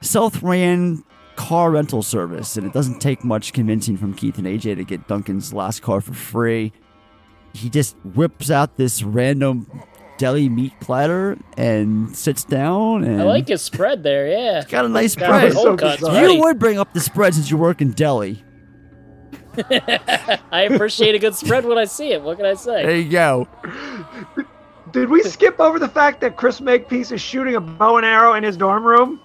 [0.01, 1.03] self-ran
[1.35, 5.07] car rental service, and it doesn't take much convincing from Keith and AJ to get
[5.07, 6.71] Duncan's last car for free.
[7.53, 9.67] He just whips out this random
[10.17, 14.27] deli meat platter and sits down and I like his spread there.
[14.27, 15.51] Yeah, got a nice Got spread.
[15.51, 18.43] a cold cut, you would bring up the spread since you work in deli.
[19.69, 22.21] I appreciate a good spread when I see it.
[22.21, 22.83] What can I say?
[22.83, 23.47] There you go.
[24.93, 28.35] Did we skip over the fact that Chris Makepeace is shooting a bow and arrow
[28.35, 29.19] in his dorm room?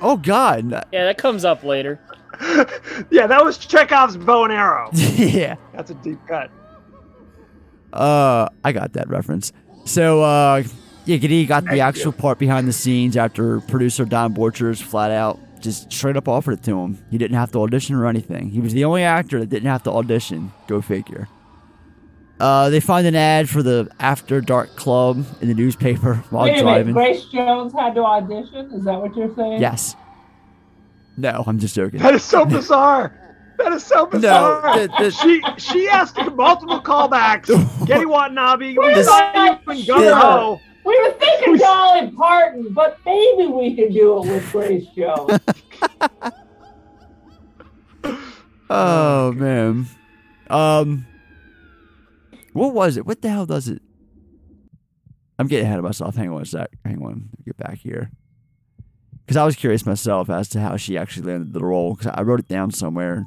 [0.00, 0.72] Oh God.
[0.92, 2.00] Yeah, that comes up later.
[3.10, 4.90] Yeah, that was Chekhov's bow and arrow.
[4.92, 5.56] yeah.
[5.72, 6.50] That's a deep cut.
[7.92, 9.52] Uh, I got that reference.
[9.84, 10.62] So, uh,
[11.06, 15.10] yeah, Gedde got the Thank actual part behind the scenes after producer Don Borchers flat
[15.10, 16.98] out just straight up offered it to him.
[17.10, 18.50] He didn't have to audition or anything.
[18.50, 20.52] He was the only actor that didn't have to audition.
[20.66, 21.28] Go figure.
[22.38, 26.60] Uh, they find an ad for the After Dark Club in the newspaper while Wait
[26.60, 26.92] a minute.
[26.92, 28.72] Grace Jones had to audition.
[28.72, 29.60] Is that what you're saying?
[29.60, 29.96] Yes.
[31.16, 32.00] No, I'm just joking.
[32.00, 33.18] That is so bizarre.
[33.58, 34.78] That is so bizarre.
[34.80, 37.46] the- the- she she asked multiple callbacks.
[37.86, 39.86] Gedde Watanabe, we This- saw you.
[39.86, 40.60] Go Ho.
[40.84, 45.40] We were thinking Dolly Parton, but maybe we could do it with Grace Jones.
[48.68, 49.86] Oh man.
[50.50, 51.06] Um
[52.56, 53.06] What was it?
[53.06, 53.82] What the hell does it?
[55.38, 56.16] I'm getting ahead of myself.
[56.16, 56.70] Hang on a sec.
[56.84, 57.28] Hang on.
[57.44, 58.10] Get back here.
[59.24, 61.94] Because I was curious myself as to how she actually landed the role.
[61.94, 63.26] Because I wrote it down somewhere.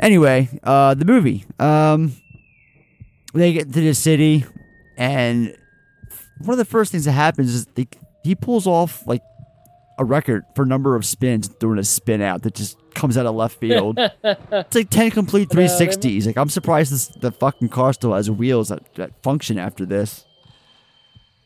[0.00, 1.44] Anyway, uh, the movie.
[1.58, 2.14] Um,
[3.34, 4.44] they get to the city,
[4.96, 5.54] and
[6.38, 7.66] one of the first things that happens is
[8.24, 9.22] he pulls off like
[9.98, 13.34] a record for number of spins doing a spin out that just comes out of
[13.34, 13.98] left field.
[14.24, 16.26] it's like 10 complete No, they- 360s.
[16.26, 20.24] Like, I'm surprised this, the fucking car still has wheels that, that function after this.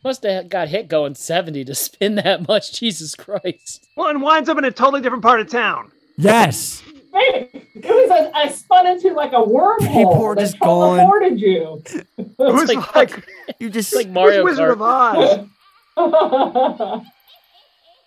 [0.03, 2.79] Must have got hit going 70 to spin that much.
[2.79, 3.87] Jesus Christ.
[3.97, 5.91] Well, and winds up in a totally different part of town.
[6.19, 6.83] Yes.
[7.13, 11.39] Maybe it was a, I spun into like a wormhole People that just going- teleported
[11.39, 11.83] you.
[12.37, 13.25] It was like, like,
[13.61, 15.49] You just like Mario Wizard Kart.
[15.97, 17.07] of Oz.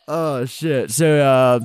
[0.09, 0.91] Oh shit!
[0.91, 1.59] So uh,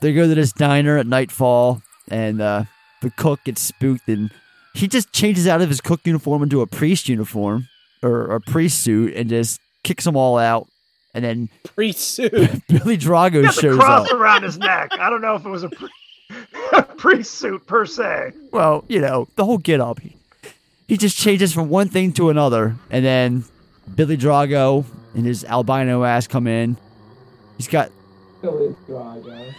[0.00, 2.64] they go to this diner at nightfall, and uh,
[3.02, 4.30] the cook gets spooked, and
[4.74, 7.68] he just changes out of his cook uniform into a priest uniform
[8.02, 10.66] or a priest suit, and just kicks them all out.
[11.12, 12.30] And then Priest suit.
[12.68, 14.16] Billy Drago He got the shows cross up.
[14.16, 14.90] around his neck.
[14.92, 15.88] I don't know if it was a, pri-
[16.72, 18.30] a priest suit per se.
[18.52, 19.98] Well, you know the whole get up.
[19.98, 20.16] He,
[20.86, 23.44] he just changes from one thing to another, and then
[23.92, 24.84] Billy Drago
[25.14, 26.76] and his albino ass come in.
[27.56, 27.99] He's got Billy Drago.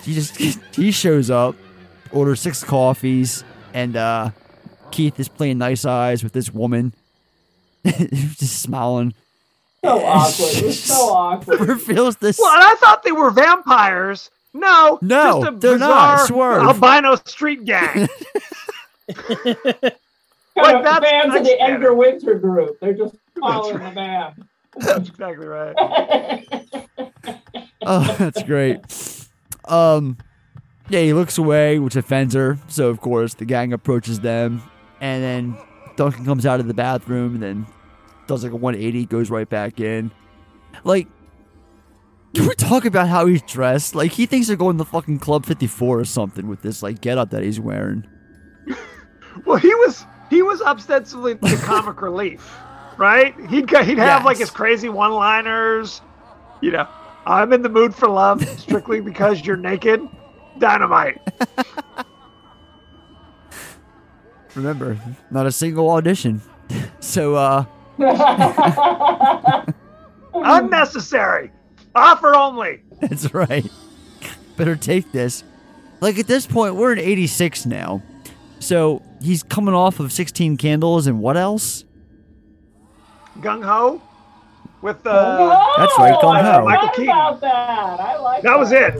[0.04, 0.36] He just
[0.76, 1.56] he shows up,
[2.12, 4.32] orders six coffees, and uh
[4.92, 6.94] Keith is playing nice eyes with this woman.
[7.86, 9.14] just smiling.
[9.84, 10.50] So awkward.
[10.58, 11.60] It was so awkward.
[11.62, 14.30] Reveals this Well, I thought they were vampires.
[14.54, 16.28] No, No, just a they're not.
[16.28, 16.62] Swerve.
[16.64, 18.08] albino street gang.
[19.16, 19.96] Kind
[20.58, 21.58] Like, of that's- fans of the.
[21.62, 22.78] Edgar Winter group.
[22.82, 24.46] They're just following the band.
[24.78, 25.76] That's exactly right.
[27.84, 28.80] Oh, that's great.
[29.66, 30.18] Um
[30.90, 32.60] Yeah, he looks away, which offends her.
[32.68, 34.62] So of course the gang approaches them,
[35.02, 35.58] and then
[35.96, 37.66] Duncan comes out of the bathroom and then
[38.28, 40.12] does like a 180, goes right back in.
[40.84, 41.08] Like,
[42.36, 43.96] can we talk about how he's dressed?
[43.96, 47.32] Like he thinks they're going to fucking Club 54 or something with this like getup
[47.32, 48.06] that he's wearing.
[49.46, 52.54] Well, he was he was ostensibly the comic relief,
[53.02, 53.36] right?
[53.49, 56.02] He'd he'd have like his crazy one-liners.
[56.62, 56.88] You know,
[57.26, 60.08] I'm in the mood for love strictly because you're naked.
[60.60, 61.20] Dynamite.
[64.54, 64.99] Remember,
[65.32, 66.41] not a single audition.
[66.99, 67.66] so uh
[70.34, 71.52] Unnecessary.
[71.95, 72.82] Offer only.
[73.02, 73.70] That's right.
[74.58, 75.43] Better take this.
[76.02, 78.04] Like at this point, we're in 86 now.
[78.60, 81.86] So he's coming off of 16 candles and what else?
[83.40, 84.02] Gung ho.
[84.82, 86.66] With uh, That's right, Gung I Ho.
[86.66, 87.10] Michael Keaton.
[87.10, 88.00] about that.
[88.00, 88.96] I like That was it.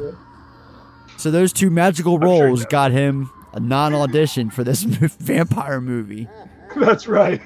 [1.18, 6.28] So those two magical roles got him a non-audition for this vampire movie.
[6.76, 7.42] That's right.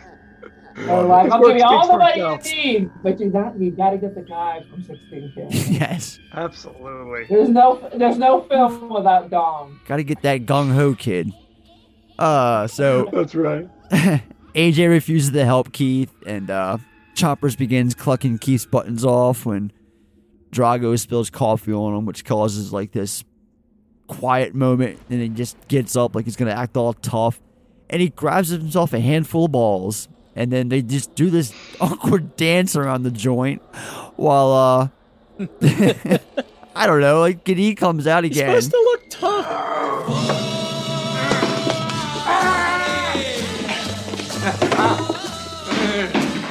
[0.87, 2.45] Oh, like, I'll give you all the money itself.
[2.53, 5.69] you need, but you got you got to get the guy from 16 Candles.
[5.69, 6.19] yes.
[6.33, 7.25] Absolutely.
[7.29, 9.79] There's no there's no film without Dom.
[9.87, 11.31] Got to get that gung ho kid.
[12.19, 13.69] Uh, so That's right.
[14.55, 16.77] AJ refuses to help Keith, and uh,
[17.13, 19.71] Choppers begins clucking Keith's buttons off when
[20.51, 23.23] Drago spills coffee on him, which causes like this
[24.07, 27.41] quiet moment, and he just gets up like he's gonna act all tough,
[27.89, 32.35] and he grabs himself a handful of balls, and then they just do this awkward
[32.37, 33.61] dance around the joint,
[34.15, 34.87] while uh,
[36.77, 38.61] I don't know, like Gedde comes out He's again.
[38.61, 40.54] supposed to look tough.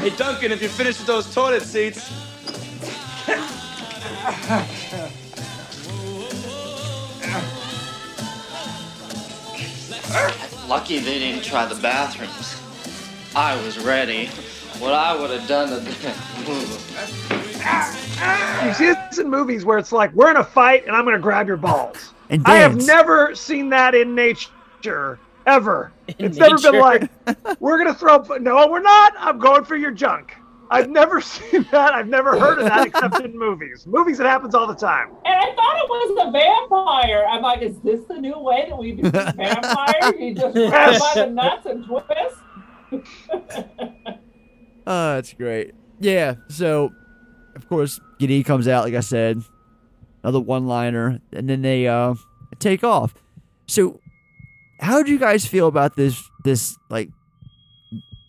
[0.04, 2.12] Hey, Duncan, if you're finished with those toilet seats.
[10.68, 12.60] Lucky they didn't try the bathrooms.
[13.34, 14.26] I was ready.
[14.78, 15.86] What I would have done to them.
[18.68, 21.16] You see this in movies where it's like we're in a fight and I'm going
[21.16, 22.12] to grab your balls.
[22.28, 25.92] And I have never seen that in nature ever.
[26.18, 27.10] In it's never been like
[27.60, 28.18] we're going to throw.
[28.38, 29.14] No, we're not.
[29.18, 30.34] I'm going for your junk.
[30.70, 31.94] I've never seen that.
[31.94, 33.86] I've never heard of that except in movies.
[33.86, 35.10] Movies, it happens all the time.
[35.24, 37.26] And I thought it was a vampire.
[37.30, 40.14] I'm like, is this the new way that we do vampires?
[40.18, 42.36] You just grab by the nuts and twist?
[44.86, 45.74] Oh, that's great.
[46.00, 46.92] Yeah, so
[47.56, 49.42] of course Gedde comes out, like I said,
[50.22, 52.14] another one liner, and then they uh
[52.58, 53.14] take off.
[53.66, 54.00] So
[54.84, 57.08] how do you guys feel about this this like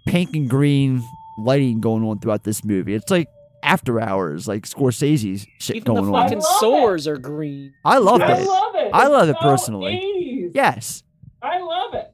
[0.07, 1.03] pink and green
[1.39, 2.93] lighting going on throughout this movie?
[2.93, 3.27] It's like
[3.63, 6.23] after hours, like Scorsese's shit Even the going on.
[6.23, 7.73] fucking swords are green.
[7.83, 8.47] I love I it.
[8.47, 8.91] love it.
[8.93, 9.93] I love It's it so personally.
[9.93, 10.51] 80s.
[10.55, 11.03] Yes.
[11.41, 12.13] I love it.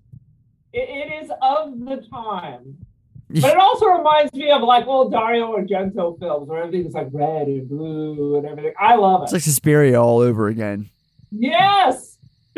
[0.73, 0.89] it.
[0.89, 2.77] It is of the time.
[3.33, 7.47] But it also reminds me of like old Dario Argento films where everything's like red
[7.47, 8.73] and blue and everything.
[8.77, 9.23] I love it.
[9.25, 10.89] It's like Suspiria all over again.
[11.31, 12.17] yes.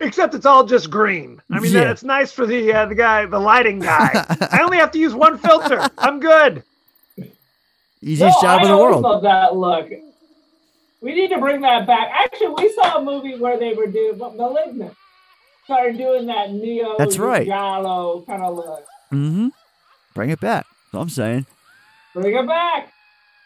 [0.00, 1.40] Except it's all just green.
[1.50, 1.90] I mean, Yeah.
[1.90, 4.24] it's nice for the uh, the guy, the lighting guy.
[4.52, 5.80] I only have to use one filter.
[5.98, 6.62] I'm good.
[8.02, 9.02] Easiest No, job I in the world.
[9.02, 9.88] love that look.
[11.02, 12.10] We need to bring that back.
[12.14, 14.94] Actually, we saw a movie where they were doing Malignant.
[15.64, 17.46] Started doing that neo That's right.
[17.46, 18.84] giallo kind of look.
[19.12, 19.48] Mm-hmm.
[20.14, 20.66] Bring it back.
[20.66, 21.46] That's what I'm saying.
[22.14, 22.92] Bring it back.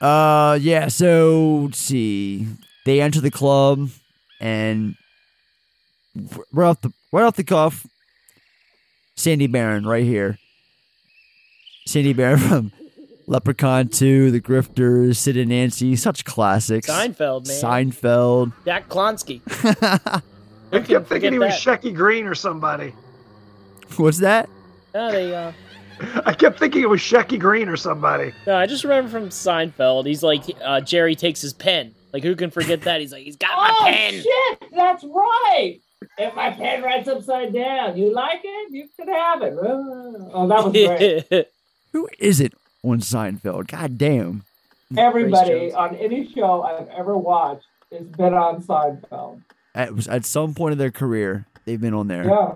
[0.01, 0.89] Uh, yeah.
[0.89, 2.47] So let's see.
[2.87, 3.91] They enter the club,
[4.41, 4.95] and
[6.53, 7.87] right off the right off the cuff,
[9.17, 10.39] Sandy Baron right here.
[11.87, 12.73] Sandy Baron from
[13.27, 16.89] Leprechaun 2, The Grifters, Sid and Nancy, such classics.
[16.89, 17.63] Seinfeld, man.
[17.93, 18.53] Seinfeld.
[18.65, 19.43] Jack Klompus.
[20.73, 22.95] I kept thinking he was forget Shecky Greene or somebody.
[23.97, 24.49] What's that?
[24.95, 25.53] No, they, uh,
[26.27, 28.33] I kept thinking it was Shecky Greene or somebody.
[28.47, 30.07] no, I just remember from Seinfeld.
[30.07, 31.95] He's like, uh, Jerry takes his pen.
[32.13, 33.01] Like, who can forget that?
[33.01, 34.13] He's like, he's got my Oh pen.
[34.15, 35.79] shit, that's right.
[36.19, 38.73] If my pen writes upside down, you like it?
[38.73, 39.55] You can have it.
[39.59, 41.49] Oh, that was great.
[41.93, 43.69] Who is it on Seinfeld?
[43.69, 44.45] God damn.
[44.97, 49.43] Everybody on any show I've ever watched has been on Seinfeld.
[49.75, 52.27] At, at some point in their career, they've been on there.
[52.27, 52.55] Yeah.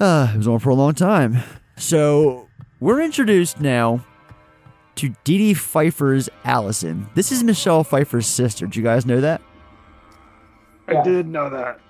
[0.00, 1.38] Uh, it was on for a long time.
[1.76, 2.48] So
[2.80, 4.04] we're introduced now
[4.96, 7.08] to Dee Dee Pfeiffer's Allison.
[7.14, 8.66] This is Michelle Pfeiffer's sister.
[8.66, 9.42] Do you guys know that?
[10.88, 11.80] I did know that.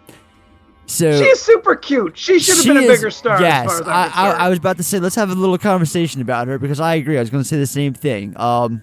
[0.92, 2.18] So She's super cute.
[2.18, 3.40] She should have she been a is- bigger star.
[3.40, 5.56] Yes, as far as I'm I, I, was about to say let's have a little
[5.56, 7.16] conversation about her because I agree.
[7.16, 8.38] I was going to say the same thing.
[8.38, 8.82] Um,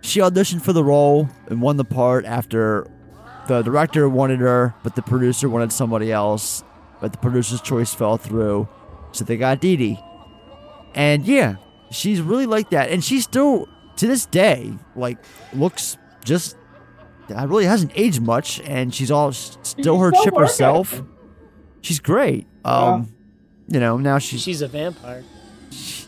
[0.00, 2.86] she auditioned for the role and won the part after
[3.48, 6.64] the director wanted her, but the producer wanted somebody else.
[7.02, 8.66] But the producer's choice fell through,
[9.12, 10.00] so they got Dee Dee.
[10.94, 11.56] And yeah,
[11.90, 15.18] she's really like that, and she still to this day like
[15.52, 16.56] looks just.
[17.28, 20.54] uh, really hasn't aged much, and she's all still her still chipper working.
[20.54, 21.02] self.
[21.82, 22.46] She's great.
[22.64, 23.12] Um,
[23.68, 25.22] you know now she's She's a vampire.
[25.70, 26.06] She's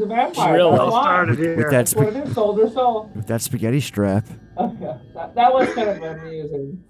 [0.00, 0.54] a vampire.
[0.54, 0.92] Real That's life.
[0.92, 1.02] why.
[1.02, 1.56] Started with here.
[1.56, 3.10] that That's what sp- Sold her soul.
[3.14, 4.26] with that spaghetti strap.
[4.56, 4.96] Okay.
[5.14, 6.82] That, that was kind of amusing.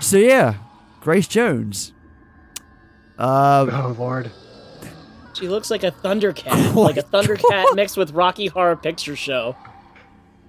[0.00, 0.54] So yeah,
[1.00, 1.92] Grace Jones.
[3.18, 4.30] Uh, Oh Lord.
[5.34, 9.54] She looks like a Thundercat, like a Thundercat mixed with Rocky Horror Picture Show.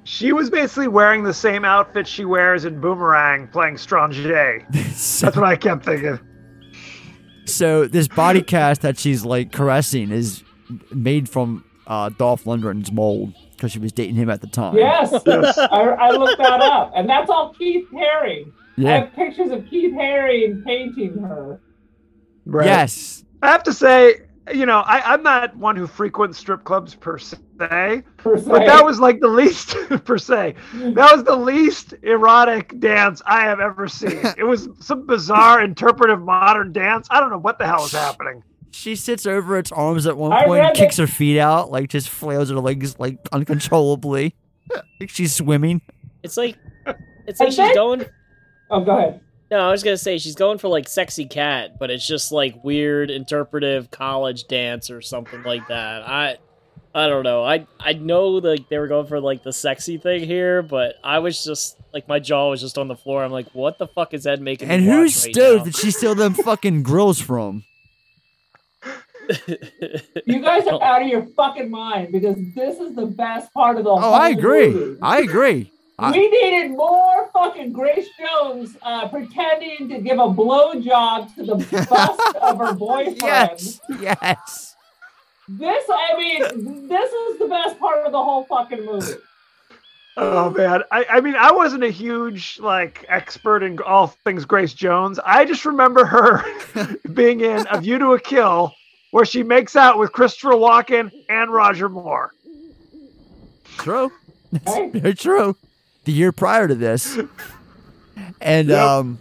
[0.06, 4.18] She was basically wearing the same outfit she wears in Boomerang playing Strange.
[4.70, 6.18] That's what I kept thinking.
[7.48, 10.44] So this body cast that she's like caressing is
[10.92, 14.76] made from uh, Dolph Lundgren's mold because she was dating him at the time.
[14.78, 18.52] Yes, I, I looked that up, and that's all Keith Haring.
[18.78, 21.60] I have pictures of Keith Haring painting her.
[22.46, 23.24] Yes.
[23.42, 24.22] I have to say,
[24.54, 27.38] you know, I, I'm not one who frequents strip clubs per se,
[28.18, 28.44] Per se.
[28.50, 29.70] but that was like the least
[30.06, 30.56] per se.
[30.74, 30.96] Mm.
[30.96, 34.20] That was the least erotic dance I have ever seen.
[34.38, 37.08] It was some bizarre interpretive modern dance.
[37.10, 38.44] I don't know what the hell is happening.
[38.72, 41.90] She sits over its arms at one I point, kicks it- her feet out, like
[41.90, 44.36] just flails her legs like uncontrollably.
[45.00, 45.82] like she's swimming.
[46.24, 46.58] It's like
[47.26, 48.06] it's like And she's then- going.
[48.70, 49.22] Oh, go ahead.
[49.50, 52.64] No, I was gonna say she's going for like sexy cat, but it's just like
[52.64, 56.08] weird interpretive college dance or something like that.
[56.08, 56.38] I
[56.94, 57.44] I don't know.
[57.46, 61.20] I I know like they were going for like the sexy thing here, but I
[61.20, 63.24] was just like my jaw was just on the floor.
[63.24, 64.70] I'm like, what the fuck is Ed making?
[64.70, 67.64] And me whose watch right stove did she steal them fucking grills from?
[70.26, 70.82] You guys are oh.
[70.82, 74.14] out of your fucking mind because this is the best part of the whole Oh,
[74.14, 74.70] I agree.
[74.70, 75.00] movie.
[75.02, 75.72] I agree.
[76.00, 81.88] I- we needed more fucking Grace Jones uh, pretending to give a blowjob to the
[81.90, 83.18] bust of her boyfriend.
[83.22, 83.80] Yes.
[84.00, 84.76] Yes.
[85.50, 89.14] This, I mean, this is the best part of the whole fucking movie.
[90.20, 94.74] Oh man, I, I mean, I wasn't a huge like expert in all things Grace
[94.74, 95.20] Jones.
[95.24, 96.44] I just remember her
[97.14, 98.74] being in A View to a Kill,
[99.12, 102.34] where she makes out with Christopher Walken and Roger Moore.
[103.78, 104.12] True.
[104.52, 105.56] That's very true.
[106.08, 107.20] The year prior to this.
[108.42, 108.80] And Yep.
[108.80, 109.20] um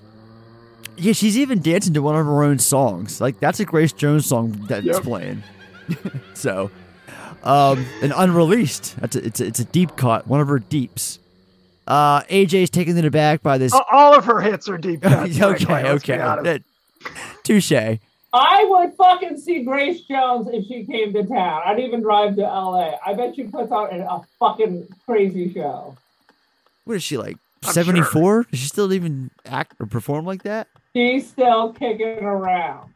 [0.96, 3.20] yeah, she's even dancing to one of her own songs.
[3.20, 5.02] Like that's a Grace Jones song that's Yep.
[5.02, 5.42] playing.
[6.34, 6.70] so
[7.42, 8.96] um and unreleased.
[9.00, 11.18] That's a, it's a, it's a deep cut, one of her deeps.
[11.88, 15.38] Uh AJ's taken the back by this A- All of her hits are deep cuts.
[15.40, 16.60] Okay, frankly, let's okay.
[17.42, 17.72] Touche.
[18.32, 21.62] I would fucking see Grace Jones if she came to town.
[21.64, 22.92] I'd even drive to LA.
[23.04, 25.96] I bet she puts on a, a fucking crazy show.
[26.86, 27.36] What is she like?
[27.64, 28.44] I'm 74?
[28.50, 30.68] Does she still even act or perform like that?
[30.94, 32.94] She's still kicking around.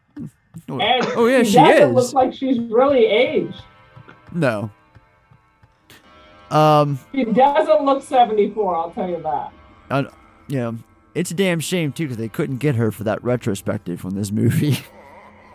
[0.69, 1.95] Oh, And oh, yeah, she doesn't is.
[1.95, 3.63] look like she's really aged.
[4.33, 4.71] No.
[6.51, 9.53] Um She doesn't look 74, I'll tell you that.
[9.91, 10.05] Uh,
[10.49, 10.77] you know,
[11.15, 14.31] it's a damn shame too because they couldn't get her for that retrospective from this
[14.33, 14.79] movie.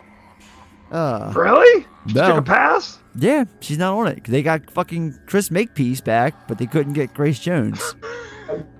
[0.90, 1.86] uh, Really?
[2.06, 2.28] She No.
[2.28, 2.98] Took a pass?
[3.14, 4.24] yeah, she's not on it.
[4.24, 7.94] They got fucking Chris Makepeace back, but they couldn't get Grace Jones.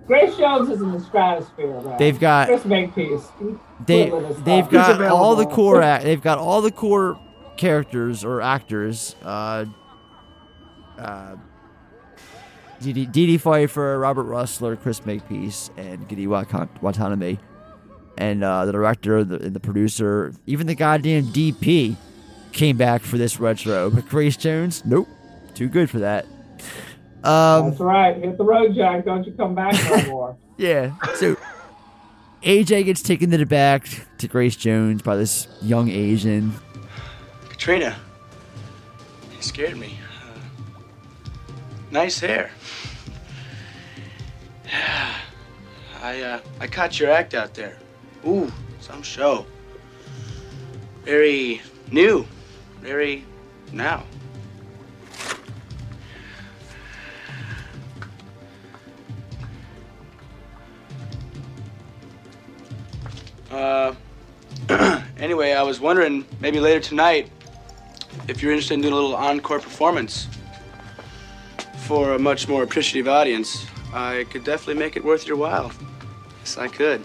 [0.06, 1.96] Grace Jones is in the stratosphere, though.
[1.98, 3.26] They've got- Chris Makepeace.
[3.84, 4.10] They,
[4.44, 6.04] they've got all the core act.
[6.04, 7.18] They've got all the core
[7.56, 9.16] characters or actors.
[9.22, 9.66] Uh,
[10.98, 11.36] uh,
[12.80, 17.38] Dee Dee Pfeiffer, Robert Rusler, Chris Makepeace, and Gedde Watan- Watanabe,
[18.18, 21.96] and uh, the director, the, and the producer, even the goddamn DP
[22.52, 23.90] came back for this retro.
[23.90, 25.08] But Grace Jones, nope,
[25.54, 26.26] too good for that.
[27.26, 28.16] Um, That's right.
[28.16, 29.04] Hit the road, Jack.
[29.04, 30.36] Don't you come back no more.
[30.56, 30.94] yeah.
[31.16, 31.36] So
[32.42, 36.52] AJ gets taken to the back to Grace Jones by this young Asian.
[37.48, 37.96] Katrina,
[39.34, 39.98] you scared me.
[40.22, 40.38] Uh,
[41.90, 42.50] nice hair.
[46.02, 47.76] I uh, I caught your act out there.
[48.26, 49.46] Ooh, some show.
[51.04, 51.60] Very
[51.90, 52.26] new,
[52.80, 53.24] very
[53.72, 54.04] now.
[63.50, 63.94] Uh,
[65.18, 67.30] anyway, I was wondering maybe later tonight
[68.28, 70.26] if you're interested in doing a little encore performance
[71.86, 73.66] for a much more appreciative audience.
[73.92, 75.72] I could definitely make it worth your while.
[76.40, 77.02] Yes, I could.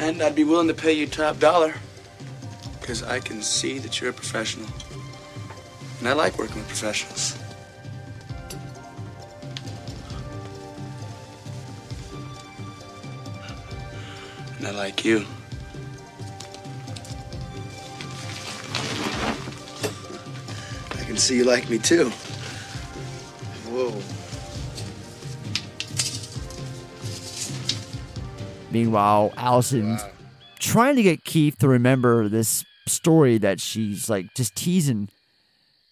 [0.00, 1.74] And I'd be willing to pay you top dollar.
[2.80, 4.66] Because I can see that you're a professional.
[5.98, 7.38] And I like working with professionals.
[14.56, 15.26] And I like you.
[20.92, 22.10] I can see you like me too.
[28.70, 30.04] Meanwhile, Allison's
[30.58, 35.08] trying to get Keith to remember this story that she's like just teasing.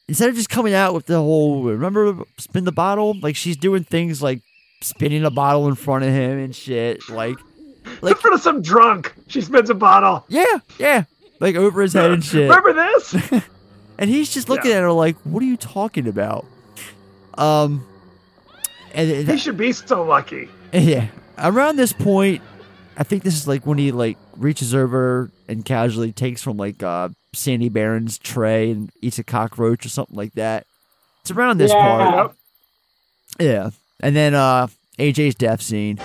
[0.09, 3.85] Instead of just coming out with the whole remember spin the bottle, like she's doing
[3.85, 4.41] things like
[4.81, 7.09] spinning a bottle in front of him and shit.
[7.09, 7.37] Like
[8.03, 10.25] in front of some drunk, she spins a bottle.
[10.29, 10.45] Yeah,
[10.79, 11.05] yeah.
[11.41, 12.49] Like over his head and shit.
[12.49, 13.33] Remember this?
[13.99, 16.47] and he's just looking at her like, "What are you talking about?"
[17.37, 17.87] Um,
[18.95, 20.49] and he should be so lucky.
[20.73, 21.09] Yeah.
[21.39, 22.43] Around this point,
[23.01, 26.83] I think this is like when he like reaches over and casually takes from like
[26.83, 30.67] uh Sandy Baron's tray and eats a cockroach or something like that.
[31.23, 31.81] It's around this Yeah.
[31.81, 32.37] part.
[33.39, 33.71] Yeah.
[34.01, 34.67] And then uh
[34.99, 35.99] AJ's death scene.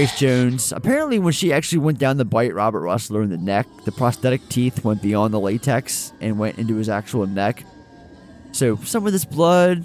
[0.00, 0.72] Grace Jones.
[0.72, 4.48] Apparently, when she actually went down to bite Robert Rusler in the neck, the prosthetic
[4.48, 7.64] teeth went beyond the latex and went into his actual neck.
[8.52, 9.84] So some of this blood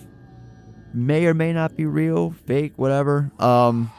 [0.94, 3.30] may or may not be real, fake, whatever.
[3.40, 3.92] Um,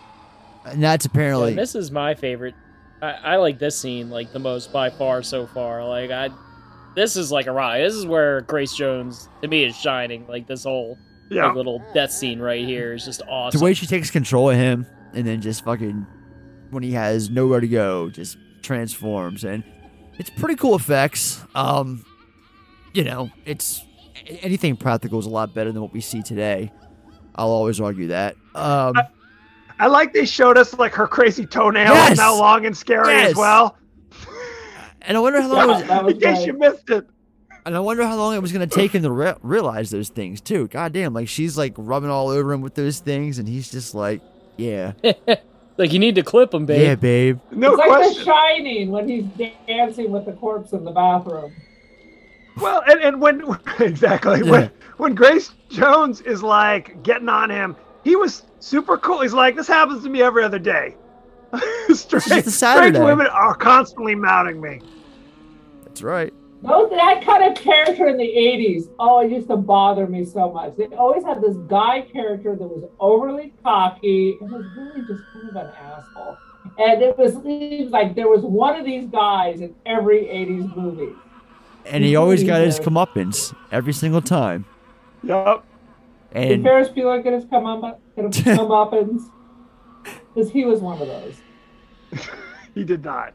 [0.64, 2.54] and that's apparently Yeah, this is my favorite.
[3.02, 5.86] I, I like this scene like the most by far so far.
[5.86, 6.30] Like I,
[6.94, 7.82] this is like a ride.
[7.82, 10.26] This is where Grace Jones to me is shining.
[10.26, 10.96] Like this whole
[11.28, 11.48] Yeah.
[11.48, 13.58] like, little death scene right here is just awesome.
[13.58, 16.06] the way she takes control of him and then just fucking
[16.70, 19.62] when he has nowhere to go just transforms and
[20.18, 22.04] it's pretty cool effects um
[22.92, 23.84] you know it's
[24.40, 26.72] anything practical is a lot better than what we see today
[27.36, 28.94] i'll always argue that um
[29.78, 32.18] I like they showed us like her crazy toenails Yes!
[32.18, 33.30] how long and scary Yes!
[33.32, 33.76] as well.
[35.02, 37.06] and i wonder how long it was, In case you missed it.
[37.66, 40.08] and i wonder how long it was going to take him to re- realize those
[40.08, 43.46] things too god damn like she's like rubbing all over him with those things and
[43.48, 44.20] he's just like
[44.56, 44.92] yeah
[45.76, 46.80] like you need to clip him, babe.
[46.82, 48.18] yeah babe No it's like question.
[48.18, 49.24] The Shining when he's
[49.66, 51.52] dancing with the corpse in the bathroom.
[52.56, 53.44] Well, and, and when
[53.80, 59.20] exactly when when Grace Jones is like getting on him, he was super cool.
[59.20, 60.94] He's like, "This happens to me every other day."
[61.92, 63.00] strange, just a strange Saturday.
[63.00, 64.80] women are constantly mounting me.
[65.84, 66.32] that's right
[66.62, 70.50] Those, that kind of character in the 80s, oh, it used to bother me so
[70.52, 70.76] much.
[70.76, 75.50] They always had this guy character that was overly cocky and was really just kind
[75.50, 76.36] of an asshole.
[76.78, 81.14] And it was seems like there was one of these guys in every 80s movie.
[81.84, 84.64] and he always got his comeuppance every single time
[85.22, 85.64] Yup.
[86.32, 87.64] Did and Ferris Bueller get his come
[88.16, 89.22] get his comeuppance?
[90.34, 91.36] Because he was one of those.
[92.74, 93.32] He did not.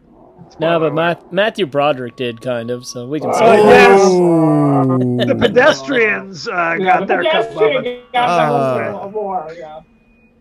[0.60, 4.02] No, but Matt, Matthew Broderick did kind of, so we can Oh, say yes.
[5.28, 8.12] The pedestrians uh, Yeah, got the their pedestrian comeuppance.
[8.14, 9.80] got Uh, their little more, yeah.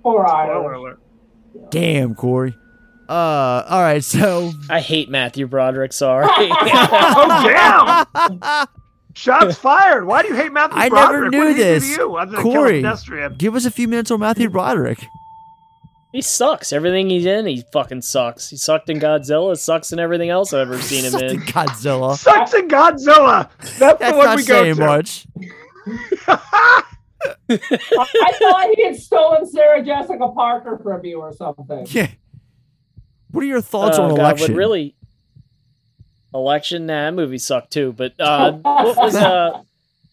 [0.03, 0.79] Poor Spoiler Irish.
[0.79, 1.01] alert.
[1.71, 2.55] damn corey
[3.09, 5.93] uh all right so I hate Matthew Broderick.
[5.93, 6.27] Sorry.
[6.33, 8.67] Oh damn!
[9.15, 10.07] Shots fired.
[10.07, 10.93] Why do you hate Matthew Broderick?
[10.93, 11.97] I never knew what did he do this.
[11.99, 15.09] you other than kill a Corey, give us a few minutes on Matthew Broderick.
[16.13, 16.73] He sucks.
[16.73, 18.49] Everything he's in, he fucking sucks.
[18.51, 19.57] He sucked in Godzilla.
[19.57, 21.31] Sucks in everything else I've ever seen him Sucked in.
[21.31, 22.17] in Godzilla.
[22.17, 23.49] Sucks in Godzilla.
[23.61, 24.87] That's, That's the one not we go saying to.
[24.87, 25.27] much.
[27.49, 31.87] I thought he had stolen Sarah Jessica Parker from you or something.
[31.91, 32.09] Yeah.
[33.31, 34.53] What are your thoughts Oh, on God, election?
[34.55, 34.97] What really?
[36.35, 36.87] Election?
[36.87, 37.93] Nah, that movie sucked too.
[37.93, 39.63] But uh, what was uh,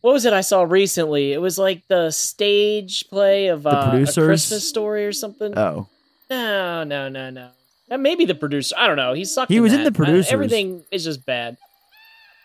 [0.07, 1.33] what was it I saw recently?
[1.33, 5.51] It was like the stage play of uh, a Christmas story or something.
[5.57, 5.89] Oh,
[6.29, 7.49] No, no, no, no.
[7.89, 8.73] That may be the producer.
[8.77, 9.11] I don't know.
[9.11, 9.51] He sucked.
[9.51, 9.91] He was in that.
[9.91, 10.31] The Producers.
[10.31, 11.57] Uh, everything is just bad.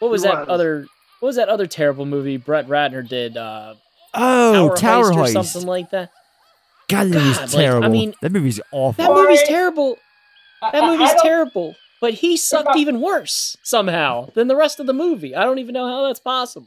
[0.01, 0.49] What was He that was.
[0.49, 0.87] other?
[1.21, 3.37] What was that other terrible movie Brett Ratner did?
[3.37, 3.75] Uh,
[4.13, 6.11] Oh, Tower, Tower Heist, or something like that.
[6.89, 9.05] God, that movie's God, like, I mean- that movie's awful.
[9.05, 9.99] That movie's terrible.
[10.61, 11.77] That I- I movie's don't- terrible.
[12.01, 15.37] But he sucked even worse somehow than the rest of the movie.
[15.37, 16.67] I don't even know how that's possible.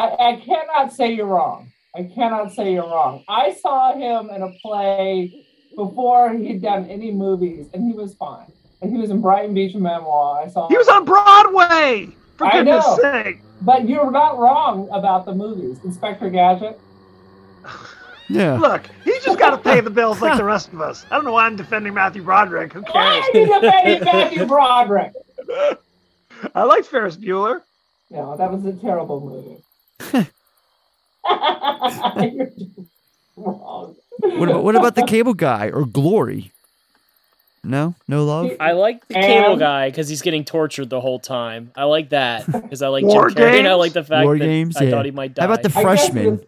[0.00, 1.70] I, I cannot say you're wrong.
[1.94, 3.22] I cannot say you're wrong.
[3.28, 5.44] I saw him in a play
[5.76, 8.50] before he'd done any movies, and he was fine.
[8.80, 10.42] And he was in Brighton Beach Memoir.
[10.42, 10.68] I saw.
[10.68, 12.08] He was on Broadway.
[12.38, 12.98] For I goodness know.
[13.02, 13.42] sake.
[13.60, 15.78] But you're not wrong about the movies.
[15.84, 16.80] Inspector Gadget.
[18.30, 18.54] Yeah.
[18.56, 21.04] Look, he's just got to pay the bills like the rest of us.
[21.10, 22.72] I don't know why I'm defending Matthew Broderick.
[22.72, 23.34] Who Why cares?
[23.34, 25.12] are you defending Matthew Broderick?
[26.54, 27.60] I like Ferris Bueller.
[28.08, 29.62] No, that was a terrible movie.
[31.24, 32.78] You're just
[33.36, 33.96] wrong.
[34.22, 36.52] What about, what about the cable guy or Glory?
[37.62, 38.50] No, no love.
[38.58, 41.72] I like the And- cable guy because he's getting tortured the whole time.
[41.76, 43.58] I like that because I like Jim War Carrey.
[43.58, 43.78] and I Games?
[43.78, 44.90] like the fact War that Games, I yeah.
[44.90, 45.42] thought he might die.
[45.42, 46.40] How about the freshman?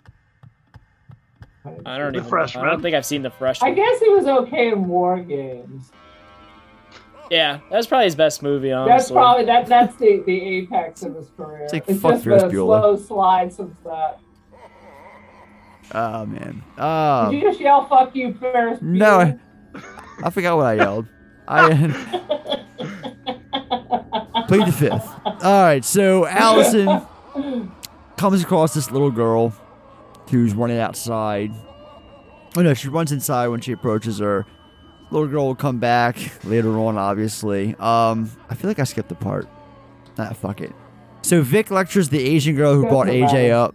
[1.87, 2.39] I don't The even.
[2.63, 3.71] I don't think I've seen the freshman.
[3.71, 5.93] I guess he was okay in War Games.
[7.33, 8.73] Yeah, that's probably his best movie.
[8.73, 9.67] Honestly, that's probably that.
[9.67, 11.63] That's the the apex of his career.
[11.63, 12.81] It's like, it's fuck just Ferris been a Bueller.
[12.83, 14.21] slow slide since that.
[15.95, 16.63] Oh man.
[16.77, 18.81] Um, Did you just yell "fuck you, Ferris"?
[18.83, 19.41] no, Bueller?
[20.23, 21.07] I, I forgot what I yelled.
[21.49, 21.69] I
[24.49, 25.09] plead the fifth.
[25.25, 27.01] All right, so Allison
[28.19, 29.55] comes across this little girl
[30.31, 31.51] who's running outside.
[32.57, 34.45] Oh no, she runs inside when she approaches her.
[35.13, 37.75] Little girl will come back later on, obviously.
[37.79, 39.47] Um, I feel like I skipped the part.
[40.19, 40.73] Ah, fuck it.
[41.21, 43.75] So Vic lectures the Asian girl who brought AJ up,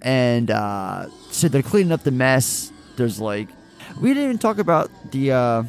[0.00, 2.70] and uh, so they're cleaning up the mess.
[2.96, 3.48] There's like,
[4.00, 5.62] we didn't even talk about the uh,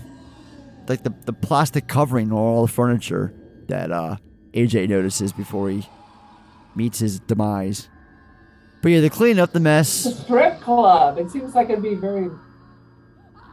[0.87, 3.33] like the, the plastic covering on all the furniture
[3.69, 4.17] that uh,
[4.53, 5.83] AJ notices before he
[6.75, 7.89] meets his demise.
[8.83, 10.03] But yeah, they're cleaning up the mess.
[10.03, 11.17] The strip club.
[11.17, 12.29] It seems like it'd be very.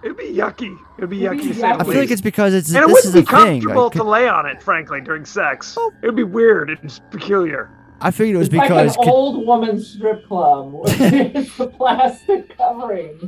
[0.04, 0.78] It'd be yucky.
[0.98, 2.84] It'd be It'd yucky be to say the I feel like it's because it's and
[2.84, 3.60] it this is wouldn't be a thing.
[3.62, 5.76] comfortable like, to lay on it, frankly, during sex.
[6.02, 7.70] It would be weird and peculiar.
[8.00, 10.74] I figured it was It's like because an old woman strip club.
[10.84, 13.18] it's the plastic covering.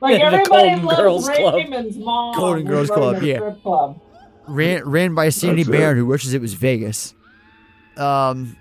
[0.00, 1.54] Like The everybody Golden loves Girls Club.
[1.54, 2.34] Raymond's mom.
[2.36, 3.36] Golden who's Girls Club, a yeah.
[3.36, 4.00] Strip club.
[4.46, 5.96] ran ran by Sandy That's it.
[5.96, 7.14] Who wishes it was Vegas.
[7.96, 8.56] Um,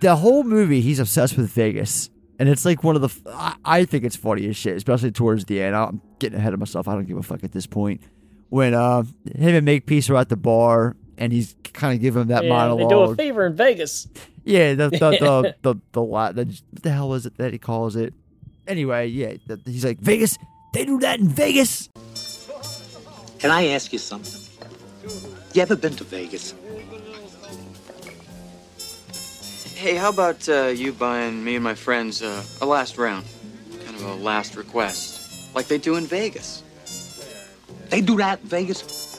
[0.00, 3.58] the whole movie, he's obsessed with Vegas, and it's like one of the.
[3.64, 5.74] I think it's funny as shit, especially towards the end.
[5.74, 6.88] I'm getting ahead of myself.
[6.88, 8.00] I don't give a fuck at this point.
[8.48, 9.02] When uh,
[9.34, 12.68] him and Makepeace are at the bar, and he's kind of giving him that yeah,
[12.68, 13.16] they do a monologue.
[13.16, 14.08] favor in Vegas.
[14.44, 17.58] Yeah, the the the the, the, la- the what the hell is it that he
[17.58, 18.14] calls it?
[18.66, 20.38] Anyway, yeah, the, he's like Vegas.
[20.72, 21.88] They do that in Vegas.
[23.38, 24.42] Can I ask you something?
[25.54, 26.54] You ever been to Vegas?
[29.78, 33.24] Hey, how about uh, you buying me and my friends uh, a last round?
[33.84, 35.54] Kind of a last request.
[35.54, 36.64] Like they do in Vegas.
[37.88, 39.18] They do that in Vegas?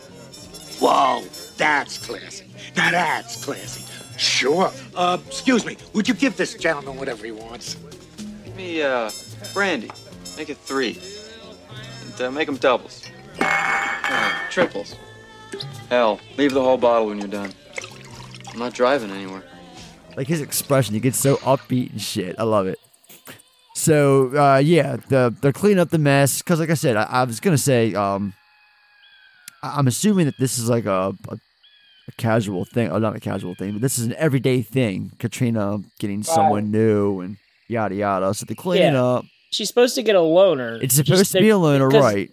[0.82, 1.24] Whoa,
[1.56, 2.46] that's classy.
[2.76, 3.86] Now that's classy.
[4.18, 4.70] Sure.
[4.94, 5.78] Uh, excuse me.
[5.94, 7.78] Would you give this gentleman whatever he wants?
[8.44, 9.12] Give me uh,
[9.54, 9.90] brandy.
[10.36, 11.00] Make it three.
[12.04, 13.06] And uh, make them doubles.
[13.40, 14.98] Uh, triples.
[15.90, 17.54] Hell, leave the whole bottle when you're done.
[18.52, 19.49] I'm not driving anywhere.
[20.20, 22.36] Like his expression he gets so upbeat and shit.
[22.38, 22.78] I love it.
[23.74, 26.40] So uh yeah the they're cleaning up the mess.
[26.42, 28.34] Because like i said I, I was gonna say um
[29.64, 32.92] I- i'm assuming that this is like a, a, a casual thing.
[32.92, 35.12] Or not a casual thing but this is an everyday thing.
[35.20, 37.38] Katrina getting someone new and
[37.70, 38.34] yada yada.
[38.34, 39.04] So they're cleaning Yeah.
[39.06, 39.26] up.
[39.52, 40.80] She's supposed to get a loner.
[40.82, 42.30] it's supposed to be a loner right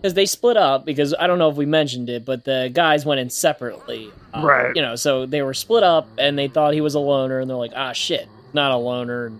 [0.00, 3.04] Because they split up because I don't know if we mentioned it, but the guys
[3.04, 4.12] went in separately.
[4.32, 4.74] Um, Right.
[4.76, 7.50] You know, so they were split up and they thought he was a loner, and
[7.50, 9.26] they're like, ah, shit, not a loner.
[9.26, 9.38] And,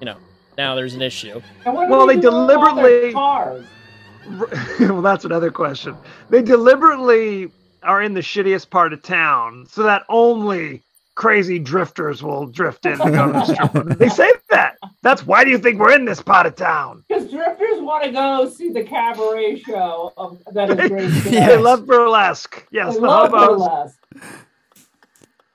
[0.00, 0.16] you know,
[0.58, 1.40] now there's an issue.
[1.64, 3.14] And what do Well, they do with all their deliberately-
[4.80, 5.96] well, that's another question.
[6.28, 7.50] They deliberately
[7.82, 10.82] are in the shittiest part of town so that only
[11.14, 13.98] crazy drifters will drift in and go to the strip.
[13.98, 14.76] They say that.
[15.02, 17.04] That's why do you think we're in this part of town?
[17.08, 17.59] Because drifters
[17.90, 22.66] want to go see the cabaret show of, that is Grace They love burlesque.
[22.70, 23.98] Yes, They the love hobos burlesque.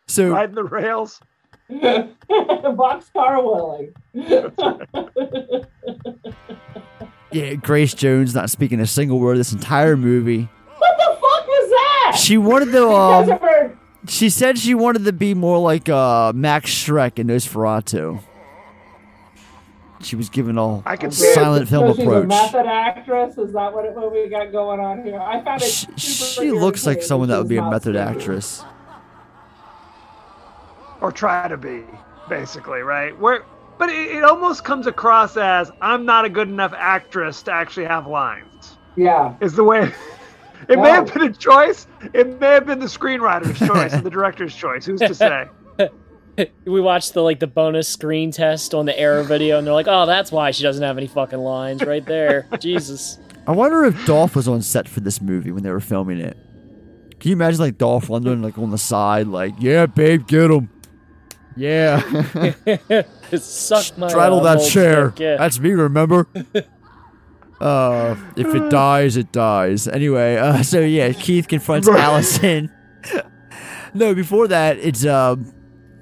[0.07, 1.19] so riding the rails.
[1.71, 3.91] Boxcar Willie.
[7.31, 11.69] yeah grace jones not speaking a single word this entire movie What the fuck was
[11.71, 12.17] that?
[12.21, 13.71] she wanted to um
[14.07, 18.21] She said she wanted to be more like uh, Max Schreck in Nosferatu.
[20.05, 21.33] She was given a I can see it.
[21.33, 22.27] silent film so she's a approach.
[22.27, 23.37] method actress.
[23.39, 25.19] Is that what, it, what we got going on here?
[25.19, 25.65] I found it.
[25.65, 27.97] She, super she looks like someone that would be a method speaking.
[27.97, 28.63] actress.
[31.01, 31.83] Or try to be,
[32.29, 33.17] basically, right?
[33.19, 33.45] Where
[33.77, 37.87] but it, it almost comes across as I'm not a good enough actress to actually
[37.87, 38.77] have lines.
[38.95, 39.35] Yeah.
[39.41, 39.91] Is the way.
[40.67, 41.85] It may have been a choice.
[42.13, 44.85] It may have been the screenwriter's choice and the director's choice.
[44.85, 45.47] Who's to say?
[46.65, 49.87] we watched the like the bonus screen test on the Arrow video, and they're like,
[49.87, 53.19] "Oh, that's why she doesn't have any fucking lines right there." Jesus.
[53.47, 56.35] I wonder if Dolph was on set for this movie when they were filming it.
[57.19, 60.69] Can you imagine like Dolph Lundgren like on the side, like, "Yeah, babe, get him."
[61.55, 62.01] Yeah.
[63.37, 65.11] Suck my Straddle that chair.
[65.11, 65.37] stick, yeah.
[65.37, 66.27] That's me, remember?
[67.61, 69.87] uh, if it dies, it dies.
[69.87, 72.71] Anyway, uh, so yeah, Keith confronts Allison.
[73.93, 75.53] no, before that, it's um,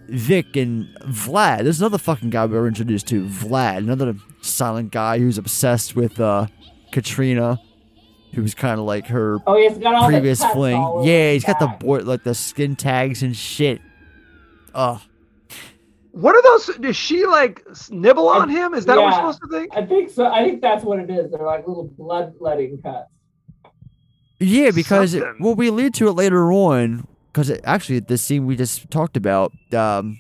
[0.10, 1.64] Vic and Vlad.
[1.64, 6.20] There's another fucking guy we were introduced to, Vlad, another silent guy who's obsessed with
[6.20, 6.48] uh,
[6.92, 7.60] Katrina,
[8.34, 11.04] who's kind of like her Oh, he's got all previous fling.
[11.04, 11.80] Yeah, he's got the back.
[11.80, 13.82] board like the skin tags and shit.
[14.74, 15.00] Ugh.
[16.12, 16.76] What are those?
[16.78, 18.76] Does she like nibble on him?
[18.76, 19.76] Is that what we're supposed to think?
[19.76, 20.26] I think so.
[20.28, 21.32] I think that's what it is.
[21.32, 23.10] They're like little bloodletting cuts.
[24.40, 25.44] Yeah, because it, Something.
[25.44, 27.08] well, we allude to it later on.
[27.34, 30.20] Because actually, the scene we just talked about um,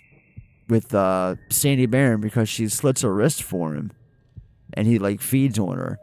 [0.67, 3.91] with uh, Sandy Baron, because she slits her wrist for him,
[4.73, 5.99] and he like feeds on her,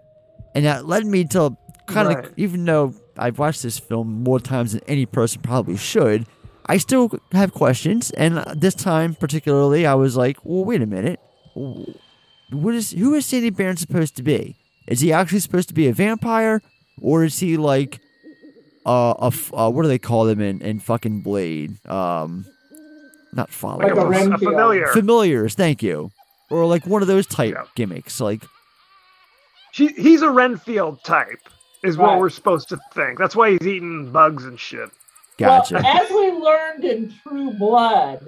[0.54, 1.56] and that led me to
[1.88, 2.32] kind of, Right.
[2.36, 6.26] even though I've watched this film more times than any person probably should,
[6.66, 8.12] I still have questions.
[8.12, 11.18] And uh, this time, particularly, I was like, well, wait a minute,
[11.54, 14.56] what is who is Sandy Baron supposed to be?
[14.86, 16.62] Is he actually supposed to be a vampire,
[17.00, 18.00] or is he like
[18.86, 21.84] uh, a f- uh what do they call them in in fucking Blade?
[21.86, 22.46] Um,
[23.32, 24.40] not follow Like a Renfield.
[24.40, 24.86] familiar.
[24.88, 25.54] familiars.
[25.54, 26.10] Thank you,
[26.50, 28.20] or like one of those type gimmicks.
[28.20, 28.42] Like
[29.72, 31.38] She, he's a Renfield type,
[31.84, 33.18] is what we're supposed to think.
[33.18, 34.88] That's why he's eating bugs and shit.
[35.38, 35.74] gotcha.
[35.74, 38.26] Well, as we learned in True Blood,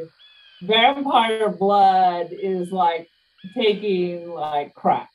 [0.62, 3.08] vampire blood is like
[3.56, 5.08] taking like crack.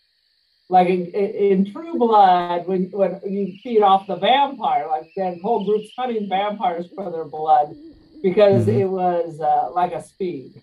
[0.69, 5.39] Like in, in, in True Blood, when when you feed off the vampire, like then
[5.41, 7.73] whole groups hunting vampires for their blood
[8.21, 8.79] because Mhm.
[8.81, 10.61] it was uh, like a speed.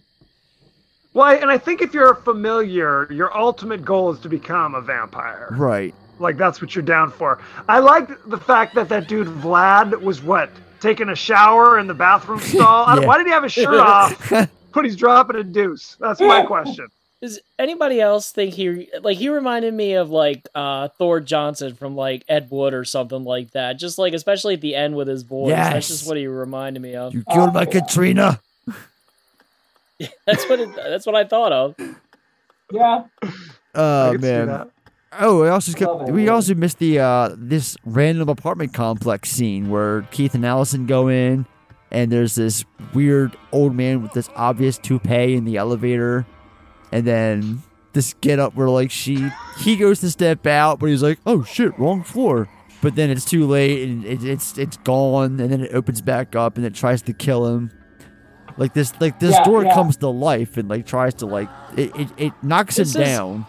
[1.14, 4.80] Well, and I think if you're a familiar, your ultimate goal is to become a
[4.80, 5.48] vampire.
[5.52, 5.94] right.
[6.20, 7.40] Like that's what you're down for.
[7.68, 10.48] I liked the fact that that dude Vlad was what
[10.80, 12.84] taking a shower in the bathroom stall.
[13.00, 13.06] Yeah.
[13.06, 14.32] Why did he have his shirt off?
[14.74, 15.96] But he's dropping a deuce.
[16.00, 16.88] That's my question.
[17.24, 21.96] Does anybody else think he like he reminded me of like uh Tor Johnson from
[21.96, 23.78] like Ed Wood or something like that?
[23.78, 25.54] Just like especially at the end with his voice.
[25.54, 27.14] That's just what he reminded me of.
[27.14, 28.42] You killed my Katrina.
[30.26, 31.76] That's what it, that's what I thought of.
[32.70, 33.04] Yeah.
[33.74, 34.70] Oh man.
[35.18, 36.12] Oh, we also skipped, Love it.
[36.12, 41.08] we also missed the uh this random apartment complex scene where Keith and Allison go
[41.08, 41.46] in,
[41.90, 46.26] and there's this weird old man with this obvious toupee in the elevator,
[46.94, 49.28] and then this get up where like she
[49.58, 52.48] he goes to step out, but he's like, oh shit, wrong floor.
[52.82, 56.36] But then it's too late and it, it's it's gone, and then it opens back
[56.36, 57.70] up and it tries to kill him.
[58.56, 59.74] Like this, like this Yeah, door yeah.
[59.74, 63.08] comes to life and like tries to like it it, it knocks This him is-
[63.08, 63.46] down.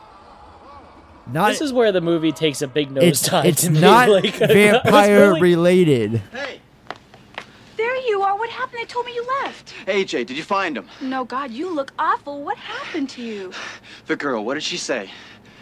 [1.28, 3.46] Not this is where the movie takes a big it's, nosedive.
[3.46, 6.22] it's to not like, vampire really- related.
[7.78, 8.38] There you are.
[8.38, 8.80] What happened?
[8.82, 9.74] They told me you left.
[9.86, 10.88] AJ, did you find him?
[11.02, 12.44] No, God, you look awful.
[12.44, 13.52] What happened to you?
[14.08, 15.10] The girl, what did she say?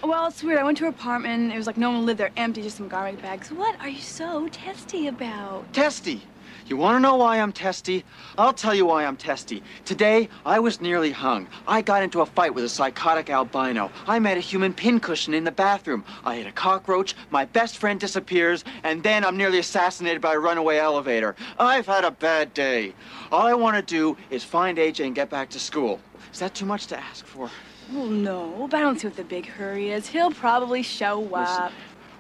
[0.04, 0.60] Well, it's weird.
[0.60, 1.54] I went to her apartment.
[1.54, 3.52] It was like no one lived there, empty, just some garbage bags.
[3.52, 5.72] What are you so testy about?
[5.72, 6.22] Testy.
[6.66, 8.06] You want to know why I'm testy?
[8.38, 9.62] I'll tell you why I'm testy.
[9.84, 11.48] Today, I was nearly hung.
[11.68, 13.92] I got into a fight with a psychotic albino.
[14.08, 16.06] I met a human pincushion in the bathroom.
[16.24, 20.40] I hit a cockroach, my best friend disappears, and then I'm nearly assassinated by a
[20.40, 21.36] runaway elevator.
[21.60, 22.94] I've had a bad day.
[23.30, 26.00] All I want to do is find AJ and get back to school.
[26.32, 27.52] Is that too much to ask for?
[27.92, 30.08] Well, no, but I don't see what the big hurry is.
[30.08, 31.64] He'll probably show up.
[31.64, 31.78] Listen,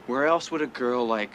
[0.07, 1.31] Where else would a girl like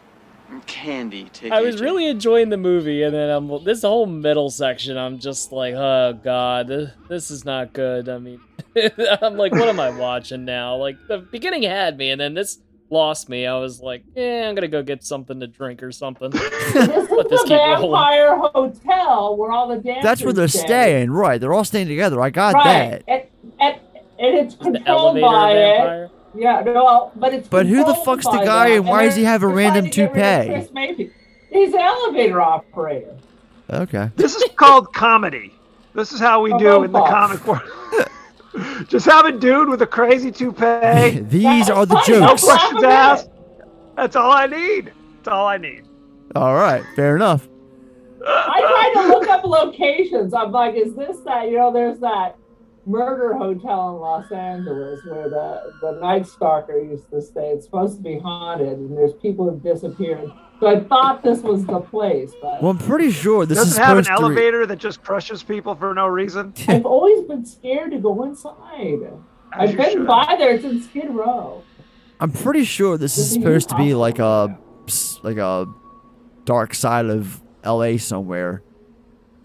[0.67, 4.97] Candy take I was really enjoying the movie, and then I'm this whole middle section.
[4.97, 8.09] I'm just like, oh god, this, this is not good.
[8.09, 8.41] I mean,
[9.23, 10.77] I'm like, what am I watching now?
[10.77, 12.59] Like the beginning had me, and then this
[12.91, 13.47] lost me.
[13.47, 16.33] I was like, yeah, I'm gonna go get something to drink or something.
[16.79, 17.81] This is Let this the keep rolling.
[17.93, 20.61] vampire hotel where all the dancers That's where they're stay.
[20.67, 21.41] staying, right?
[21.41, 22.21] They're all staying together.
[22.21, 22.65] I got right.
[22.65, 23.05] that.
[23.09, 23.23] And,
[23.61, 23.81] and,
[24.19, 25.53] and it's The controlled elevator by
[26.05, 26.11] it.
[26.35, 26.65] Vampire.
[26.67, 29.25] Yeah, no, but it's But who the fuck's the guy that, and why does he
[29.25, 31.13] have a random trying to get rid of toupee?
[31.51, 33.17] He's an elevator operator.
[33.71, 34.11] Okay.
[34.17, 35.55] This is called comedy.
[35.95, 37.63] This is how we A do in the comic world.
[38.89, 41.21] Just have a dude with a crazy toupee.
[41.29, 42.45] These are the That's no jokes.
[42.45, 42.59] funny.
[42.59, 43.31] questions asked.
[43.97, 44.93] That's all I need.
[45.17, 45.85] That's all I need.
[46.35, 47.49] All right, fair enough.
[48.27, 50.35] I tried to look up locations.
[50.35, 51.49] I'm like, is this that?
[51.51, 52.37] You know, there's that
[52.89, 57.51] murder hotel in Los Angeles where the, the Night Stalker used to stay.
[57.51, 60.31] It's supposed to be haunted and there's people who've disappeared.
[60.61, 63.77] So I thought this was the place, but Well, I'm pretty sure this Does is
[63.79, 64.27] have an supposed to.
[64.27, 66.53] elevator that just crushes people for no reason?
[66.69, 69.07] I've always been scared to go inside.
[69.53, 70.07] I've you been should.
[70.07, 70.55] by there.
[70.55, 71.63] It's in Skid Row.
[72.21, 74.59] I'm pretty sure this is This is supposed to be like a
[75.23, 75.67] like a
[76.45, 77.97] dark side of L.A.
[77.99, 78.63] somewhere.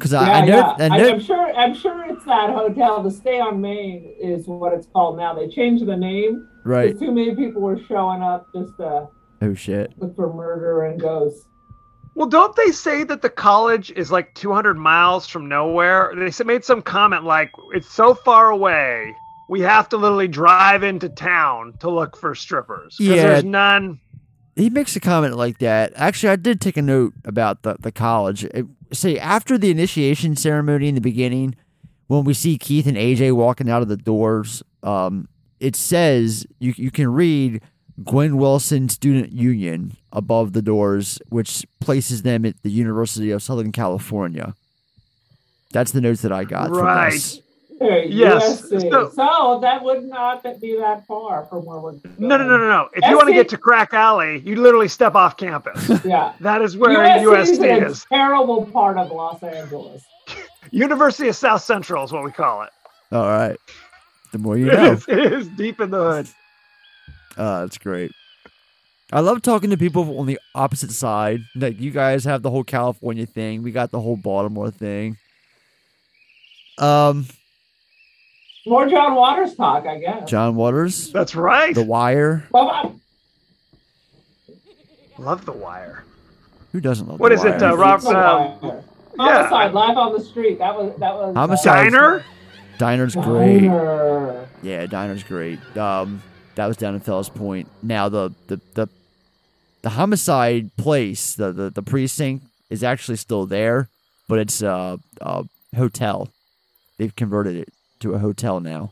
[0.03, 0.75] Because I, yeah, I know, yeah.
[0.79, 1.53] I I know, am sure.
[1.55, 3.01] I'm sure it's that hotel.
[3.01, 5.33] The Stay on Main is what it's called now.
[5.33, 6.45] They changed the name.
[6.65, 6.97] Right.
[6.99, 9.07] Too many people were showing up just to
[9.41, 9.93] oh shit.
[9.97, 11.47] look for murder and ghosts.
[12.15, 16.11] Well, don't they say that the college is like 200 miles from nowhere?
[16.15, 19.15] They made some comment like it's so far away,
[19.49, 22.97] we have to literally drive into town to look for strippers.
[22.97, 23.15] 'cause Yeah.
[23.23, 23.99] there's none.
[24.55, 25.93] He makes a comment like that.
[25.95, 28.43] Actually, I did take a note about the, the college.
[28.45, 31.55] It, see, after the initiation ceremony in the beginning,
[32.07, 35.27] when we see Keith and AJ walking out of the doors, um,
[35.59, 37.61] it says you you can read
[38.03, 43.71] Gwen Wilson Student Union above the doors, which places them at the University of Southern
[43.71, 44.55] California.
[45.71, 46.69] That's the notes that I got.
[46.69, 47.41] Right.
[47.79, 47.89] This.
[47.89, 52.15] Hey, Yes, so- So, that would not be that far from where we're going.
[52.17, 52.89] No, no, no, no, no.
[52.93, 55.89] If you want to get to Crack Alley, you literally step off campus.
[56.05, 56.33] Yeah.
[56.39, 58.05] That is where USC is USC in a is.
[58.11, 60.03] terrible part of Los Angeles.
[60.71, 62.69] University of South Central is what we call it.
[63.11, 63.57] All right.
[64.31, 64.93] The more you know.
[64.93, 66.27] is- it is deep in the hood.
[67.37, 68.11] Uh, that's great.
[69.11, 71.41] I love talking to people on the opposite side.
[71.55, 73.61] Like you guys have the whole California thing.
[73.61, 75.17] We got the whole Baltimore thing.
[76.79, 77.27] Um,
[78.65, 80.29] More John Waters talk, I guess.
[80.29, 81.11] John Waters.
[81.11, 81.75] That's right.
[81.75, 82.47] The Wire.
[82.51, 82.91] Bye-bye.
[85.17, 86.03] Love The Wire.
[86.71, 88.03] Who doesn't love What The is it, uh, Rob?
[88.05, 88.83] Um, Wire.
[89.17, 89.47] yeah.
[89.47, 90.59] Homicide, live on the street.
[90.59, 91.91] That was that was uh, Homicide.
[91.91, 92.25] Diner?
[92.79, 93.59] Diner's great.
[93.59, 94.47] Diner.
[94.63, 95.59] Yeah, Diner's great.
[95.77, 96.23] Um,
[96.55, 97.67] that was down in Fells Point.
[97.83, 98.89] Now the the the,
[99.83, 103.89] the homicide place, the, the the precinct, is actually still there,
[104.27, 105.43] but it's a, a
[105.75, 106.29] hotel.
[106.97, 107.72] They've converted it
[108.03, 108.91] to a hotel now.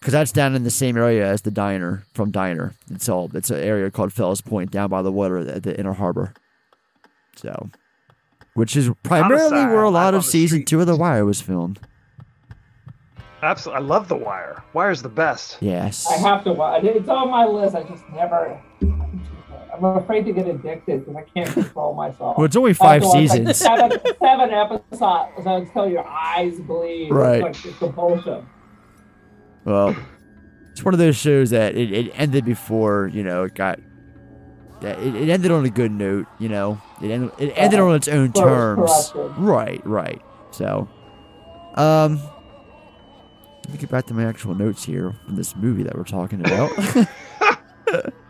[0.00, 2.74] Because that's down in the same area as the diner from Diner.
[2.90, 5.94] It's all it's an area called Fells Point down by the water at the Inner
[5.94, 6.32] Harbor.
[7.34, 7.70] So,
[8.54, 11.40] which is primarily Homicide, where a lot of the season two of The Wire was
[11.40, 11.80] filmed.
[13.42, 13.84] Absolutely.
[13.84, 14.62] I love The Wire.
[14.72, 15.58] Wire's the best.
[15.60, 16.06] Yes.
[16.06, 16.84] I have to watch.
[16.84, 17.74] It's on my list.
[17.74, 18.60] I just never.
[19.76, 22.36] I'm afraid to get addicted because I can't control myself.
[22.36, 23.56] Well, it's only five to watch, like, seasons.
[23.58, 23.90] seven,
[24.20, 27.10] seven episodes until your eyes bleed.
[27.10, 27.44] Right.
[27.44, 28.46] It's like compulsion.
[29.64, 29.96] Well,
[30.72, 33.80] it's one of those shows that it, it ended before you know it got.
[34.80, 36.80] that It, it ended on a good note, you know.
[37.02, 39.10] It ended, it ended on its own terms.
[39.12, 39.38] corrupted.
[39.42, 40.22] Right, right.
[40.52, 40.88] So,
[41.74, 42.20] um,
[43.64, 46.40] let me get back to my actual notes here from this movie that we're talking
[46.40, 46.70] about.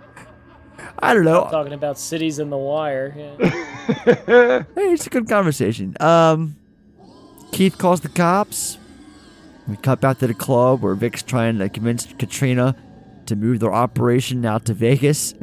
[0.99, 1.49] I don't know.
[1.51, 3.15] Talking about cities in the wire.
[3.17, 3.37] Yeah.
[4.75, 5.97] hey, it's a good conversation.
[6.01, 6.57] Um,
[7.53, 8.79] Keith calls the cops.
[9.69, 12.77] We cut back to the club where Vic's trying to convince Katrina
[13.27, 15.35] to move their operation out to Vegas,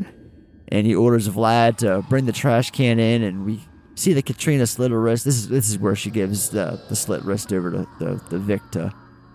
[0.69, 3.59] and he orders Vlad to bring the trash can in, and we
[3.95, 5.25] see that Katrina slit her wrist.
[5.25, 8.39] This is this is where she gives the the slit wrist over to the, the
[8.39, 8.93] Vic to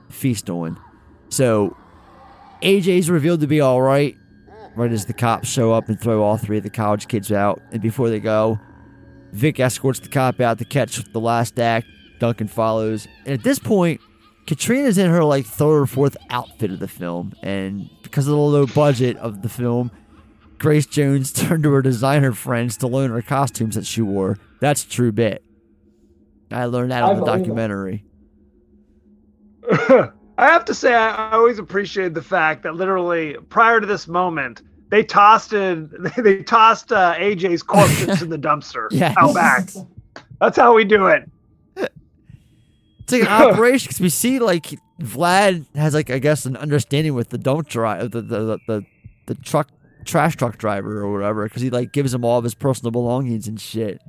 [0.09, 0.79] feast on.
[1.29, 1.77] So
[2.63, 4.17] AJ's revealed to be all right.
[4.77, 7.61] Right as the cops show up and throw all three of the college kids out,
[7.73, 8.59] and before they go,
[9.33, 11.87] Vic escorts the cop out to catch the last act.
[12.19, 13.07] Duncan follows.
[13.25, 14.01] And at this point,
[14.47, 17.35] Katrina's in her like third or fourth outfit of the film.
[17.43, 19.91] And because of the low budget of the film,
[20.59, 24.39] Grace Jones turned to her designer friends to loan her costumes that she wore.
[24.61, 25.45] That's a true bit.
[26.51, 28.05] I learned that on the documentary.
[30.39, 34.63] I have to say, I always appreciated the fact that literally prior to this moment,
[34.89, 39.15] they tossed in, they tossed uh, AJ's corpse in the dumpster Yes.
[39.19, 39.69] out back.
[40.41, 41.29] That's how we do it.
[43.01, 44.67] It's like an operation because we see like
[45.01, 48.85] Vlad has like I guess an understanding with the dump drive the the, the the
[49.29, 49.71] the truck
[50.05, 53.49] trash truck driver or whatever because he like gives him all of his personal belongings
[53.49, 54.03] and shit.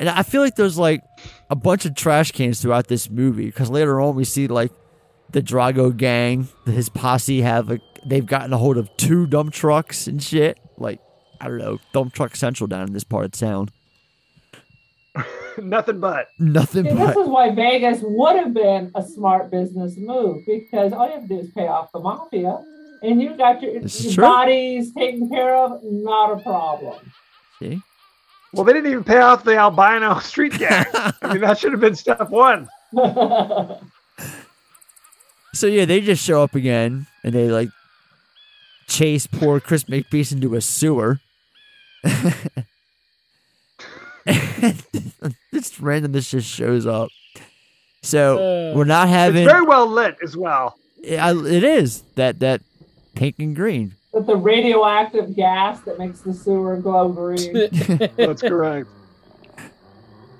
[0.00, 1.02] And I feel like there's like
[1.50, 4.72] a bunch of trash cans throughout this movie because later on we see like
[5.30, 10.06] the Drago gang, his posse have like they've gotten a hold of two dump trucks
[10.06, 10.58] and shit.
[10.78, 11.00] Like
[11.40, 13.68] I don't know, dump truck central down in this part of town.
[15.58, 16.28] Nothing but.
[16.38, 20.92] Nothing See, but this is why Vegas would have been a smart business move because
[20.92, 22.62] all you have to do is pay off the mafia,
[23.02, 25.80] and you got your, This is your bodies taken care of.
[25.82, 27.12] Not a problem.
[27.58, 27.80] see.
[28.52, 30.86] Well, they didn't even pay off the albino street gang.
[30.94, 32.68] I mean, that should have been step one.
[35.56, 37.70] So yeah, they just show up again and they like
[38.86, 41.20] chase poor Chris Makepeace into a sewer.
[42.04, 42.26] just
[45.80, 47.08] randomness just shows up.
[48.02, 49.44] So uh, we're not having.
[49.44, 50.76] It's very well lit as well.
[51.02, 52.60] Yeah, it is that that
[53.14, 53.94] pink and green.
[54.12, 57.52] With the radioactive gas that makes the sewer glow green.
[58.16, 58.90] That's correct.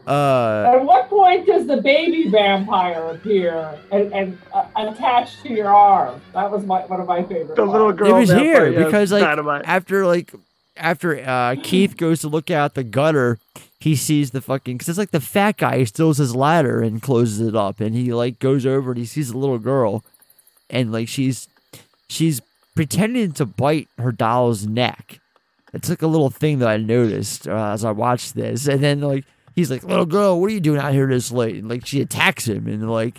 [0.06, 5.74] Uh, At what point does the baby vampire appear and, and uh, attach to your
[5.74, 6.20] arm?
[6.32, 7.56] That was my one of my favorite.
[7.56, 9.62] The little girl it was here because like dynamite.
[9.64, 10.32] after like
[10.76, 13.38] after uh Keith goes to look out the gutter,
[13.80, 17.40] he sees the fucking because it's like the fat guy steals his ladder and closes
[17.40, 20.04] it up, and he like goes over and he sees a little girl,
[20.70, 21.48] and like she's
[22.08, 22.40] she's
[22.76, 25.18] pretending to bite her doll's neck.
[25.72, 29.00] It's like a little thing that I noticed uh, as I watched this, and then
[29.00, 29.24] like
[29.56, 32.00] he's like, "Little girl, what are you doing out here this late?" And like she
[32.00, 33.18] attacks him, and like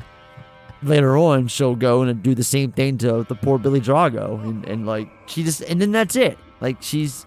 [0.81, 4.64] later on she'll go and do the same thing to the poor Billy Drago, and,
[4.65, 6.38] and like she just and then that's it.
[6.61, 7.26] Like she's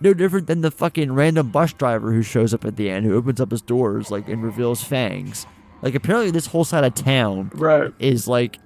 [0.00, 3.16] no different than the fucking random bus driver who shows up at the end, who
[3.16, 5.46] opens up his doors like and reveals fangs.
[5.80, 7.92] Like apparently this whole side of town right.
[7.98, 8.58] is like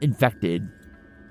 [0.00, 0.68] infected.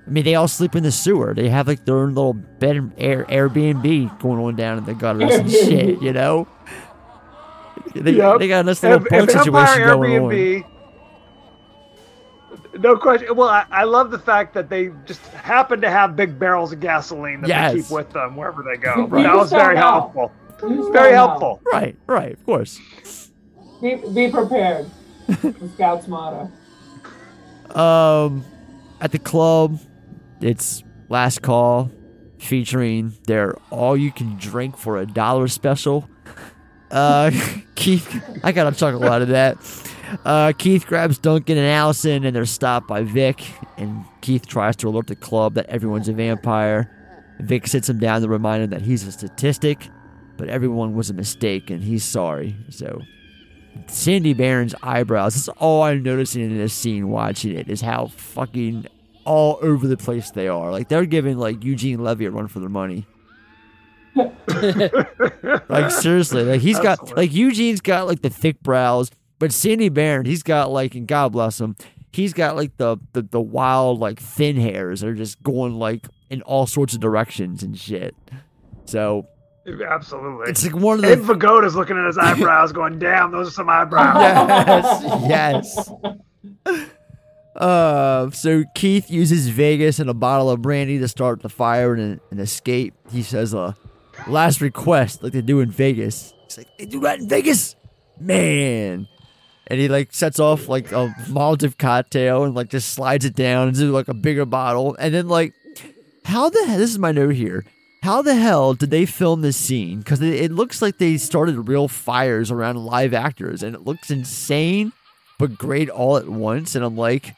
[0.06, 1.32] I mean, they all sleep in the sewer.
[1.34, 5.34] They have like their own little bed air Airbnb going on down in the gutters
[5.34, 6.02] and shit.
[6.02, 6.46] You know,
[7.94, 8.38] they, Yep.
[8.38, 10.70] they got a nice little If- punk if Empire situation going on.
[12.80, 13.34] No question.
[13.36, 16.80] Well, I, I love the fact that they just happen to have big barrels of
[16.80, 17.72] gasoline that Yes.
[17.72, 19.06] they keep with them wherever they go.
[19.06, 19.22] Right.
[19.22, 20.32] That was very just helpful.
[20.62, 21.60] You Very don't helpful.
[21.72, 22.80] Right, right, of course.
[23.82, 24.86] Be, be prepared.
[25.26, 26.50] the Scouts motto.
[27.78, 28.44] Um,
[29.00, 29.78] at the club,
[30.40, 31.90] it's last call,
[32.38, 36.08] featuring their all-you-can-drink for a dollar special.
[36.90, 37.30] Uh,
[37.74, 39.58] Keith, I got a chuckle out of that.
[40.24, 43.42] Uh, Keith grabs Duncan and Allison, and they're stopped by Vic.
[43.76, 46.90] And Keith tries to alert the club that everyone's a vampire.
[47.40, 49.88] Vic sits him down to remind him that he's a statistic,
[50.36, 52.54] but everyone was a mistake, and he's sorry.
[52.70, 53.02] So
[53.86, 55.34] Sandy Baron's eyebrows.
[55.34, 58.86] That's all I'm noticing in this scene watching it is how fucking
[59.24, 60.70] all over the place they are.
[60.70, 63.06] Like they're giving like Eugene Levy a run for their money.
[65.68, 70.26] like seriously, like he's got like Eugene's got like the thick brows, but Sandy Baron,
[70.26, 71.76] he's got like and God bless him,
[72.12, 76.06] he's got like the the, the wild like thin hairs that are just going like
[76.30, 78.14] in all sorts of directions and shit.
[78.86, 79.26] So
[79.66, 80.50] Absolutely.
[80.50, 83.52] It's like one of the- Ed Vigoda's looking at his eyebrows, going, "Damn, those are
[83.52, 84.14] some eyebrows."
[85.26, 85.90] yes,
[86.66, 86.76] yes.
[87.56, 92.20] Uh, so Keith uses Vegas and a bottle of brandy to start the fire and,
[92.30, 92.92] and escape.
[93.10, 93.72] He says, "Uh,
[94.26, 97.76] last request, like they do in Vegas." He's like, "They do that in Vegas,
[98.20, 99.08] man."
[99.66, 103.68] And he like sets off like a Molotov cocktail and like just slides it down
[103.68, 104.94] into like a bigger bottle.
[104.98, 105.54] And then like,
[106.24, 106.78] how the hell?
[106.78, 107.64] This is my note here.
[108.02, 110.00] How the hell did they film this scene?
[110.00, 114.10] Because it, it looks like they started real fires around live actors, and it looks
[114.10, 114.92] insane,
[115.38, 116.74] but great all at once.
[116.74, 117.34] And I'm like,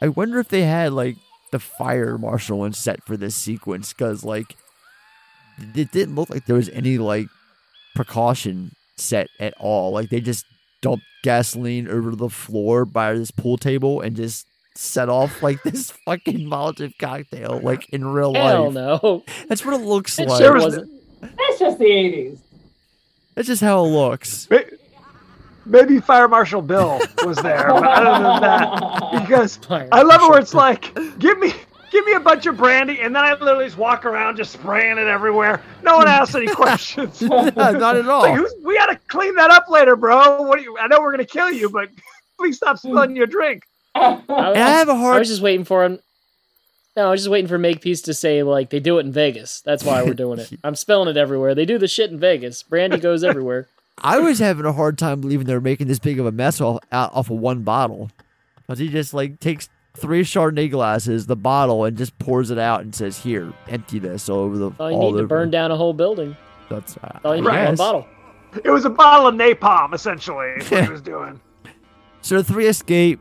[0.00, 1.16] I wonder if they had like
[1.50, 4.56] the fire marshal on set for this sequence, because like
[5.74, 7.26] it didn't look like there was any like
[7.94, 9.92] precaution set at all.
[9.92, 10.44] Like they just
[10.82, 15.90] dumped gasoline over the floor by this pool table and just set off like this
[16.06, 18.74] fucking Molotov cocktail, like in real life, Hell life.
[19.02, 19.24] no.
[19.48, 20.42] That's what it looks It like.
[20.42, 20.90] sure wasn't.
[21.20, 22.38] That's just the 80s.
[23.34, 24.48] That's just how it looks.
[25.66, 30.40] Maybe Fire Marshal Bill was there, but other than that, because I love it where
[30.40, 31.52] it's like, give me,
[31.90, 34.98] give me a bunch of brandy, and then I literally just walk around just spraying
[34.98, 35.62] it everywhere.
[35.82, 37.20] No one asks any questions.
[37.22, 38.22] not at all.
[38.22, 40.42] Like, who's, we gotta clean that up later, bro.
[40.42, 40.78] What do you?
[40.78, 41.88] I know we're gonna kill you, but
[42.38, 42.88] please stop hmm.
[42.88, 43.64] spilling your drink.
[43.94, 45.98] I, I have a hard- I was just waiting for him.
[46.96, 49.60] No, I was just waiting for Makepeace to say like they do it in Vegas.
[49.62, 50.52] That's why we're doing it.
[50.64, 51.54] I'm spelling it everywhere.
[51.54, 52.62] They do the shit in Vegas.
[52.62, 53.68] Brandy goes everywhere.
[54.02, 56.60] I was having a hard time believing they were making this big of a mess
[56.60, 58.10] off, out, off of one bottle.
[58.56, 62.80] Because he just like takes three Chardonnay glasses, the bottle, and just pours it out
[62.82, 65.50] and says, "Here, empty this all over the All you all need to over." burn
[65.50, 66.36] down a whole building.
[66.68, 68.06] That's uh, All you need I is one bottle.
[68.64, 70.46] It was a bottle of napalm, essentially.
[70.58, 71.40] Is what he was doing.
[72.22, 73.20] So the three escape.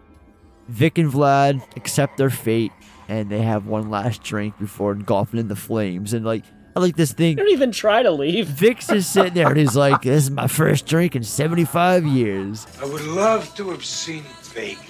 [0.67, 2.71] Vic and Vlad accept their fate,
[3.07, 6.13] and they have one last drink before engulfing in the flames.
[6.13, 6.43] And like,
[6.75, 7.35] I like this thing.
[7.37, 8.45] They don't even try to leave.
[8.45, 12.67] Vic's just sitting there, and he's like, "This is my first drink in seventy-five years."
[12.79, 14.23] I would love to have seen
[14.53, 14.88] Vegas.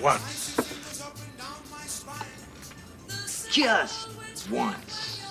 [0.00, 0.56] Once.
[3.50, 4.08] Just
[4.50, 5.22] once.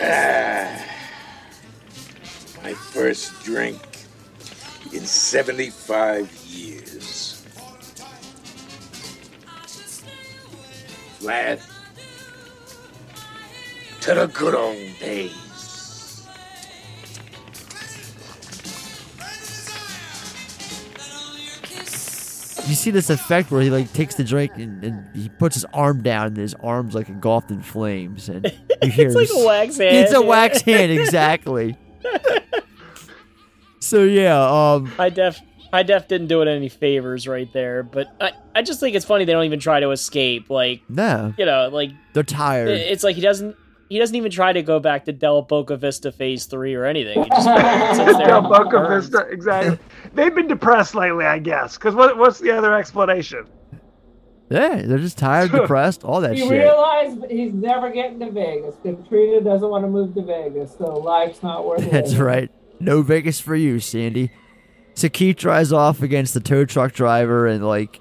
[0.00, 0.84] Ah.
[2.62, 3.80] My first drink
[4.92, 7.44] in 75 years.
[11.20, 11.60] Vlad,
[14.00, 15.49] to the good old days.
[22.70, 25.64] You see this effect where he like takes the drink and, and he puts his
[25.74, 28.44] arm down and his arm's like engulfed in flames and
[28.82, 29.96] you hear It's like a wax hand.
[29.96, 31.76] It's a wax hand, exactly.
[33.80, 34.40] so yeah,
[34.74, 35.40] um High def
[35.72, 39.04] I def didn't do it any favors right there, but I, I just think it's
[39.04, 40.48] funny they don't even try to escape.
[40.50, 41.34] Like no.
[41.36, 42.68] you know, like They're tired.
[42.68, 43.56] it's like he doesn't
[43.90, 47.22] he doesn't even try to go back to Del Boca Vista Phase Three or anything.
[47.22, 47.44] He just
[47.96, 49.08] sits there Del Boca burns.
[49.08, 49.78] Vista, exactly.
[50.14, 51.76] They've been depressed lately, I guess.
[51.76, 53.46] Because what, what's the other explanation?
[54.48, 56.50] Yeah, they're just tired, depressed, all that He shit.
[56.50, 58.74] realized he's never getting to Vegas.
[58.82, 61.90] Katrina doesn't want to move to Vegas, so life's not worth it.
[61.92, 62.50] That's right.
[62.80, 64.32] No Vegas for you, Sandy.
[64.94, 68.00] So Keith drives off against the tow truck driver and like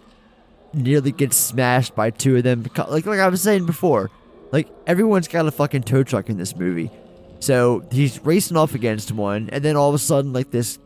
[0.74, 2.66] nearly gets smashed by two of them.
[2.88, 4.10] Like like I was saying before,
[4.52, 6.92] like everyone's got a fucking tow truck in this movie.
[7.40, 10.78] So he's racing off against one, and then all of a sudden, like this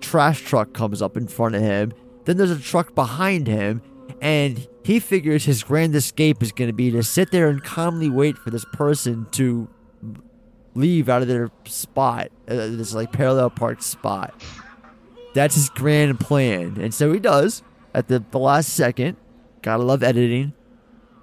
[0.00, 1.92] trash truck comes up in front of him.
[2.24, 3.80] Then there's a truck behind him,
[4.20, 8.10] and he figures his grand escape is going to be to sit there and calmly
[8.10, 9.68] wait for this person to
[10.74, 14.34] leave out of their spot, uh, this like parallel parked spot.
[15.34, 17.62] That's his grand plan, and so he does
[17.94, 19.16] at the, the last second.
[19.62, 20.52] Gotta love editing,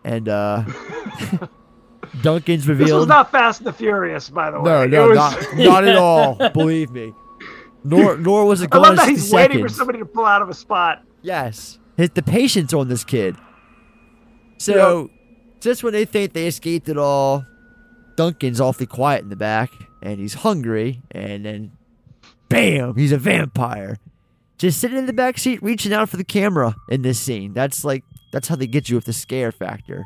[0.03, 0.65] and uh
[2.22, 4.72] Duncan's This was not Fast and the Furious, by the way.
[4.72, 6.35] no, no, was- not, not at all.
[6.49, 7.14] Believe me.
[7.84, 10.26] Nor nor was it I going love that 60 he's waiting for somebody to pull
[10.26, 11.03] out of a spot.
[11.22, 11.80] Yes.
[11.98, 13.35] Hit the patience on this kid.
[14.57, 15.10] So,
[15.60, 17.45] just when they think they escaped it all,
[18.15, 19.69] Duncan's awfully quiet in the back,
[20.02, 21.72] and he's hungry, and then,
[22.49, 23.98] bam, he's a vampire.
[24.57, 27.53] Just sitting in the back seat, reaching out for the camera in this scene.
[27.53, 30.06] That's like, that's how they get you with the scare factor.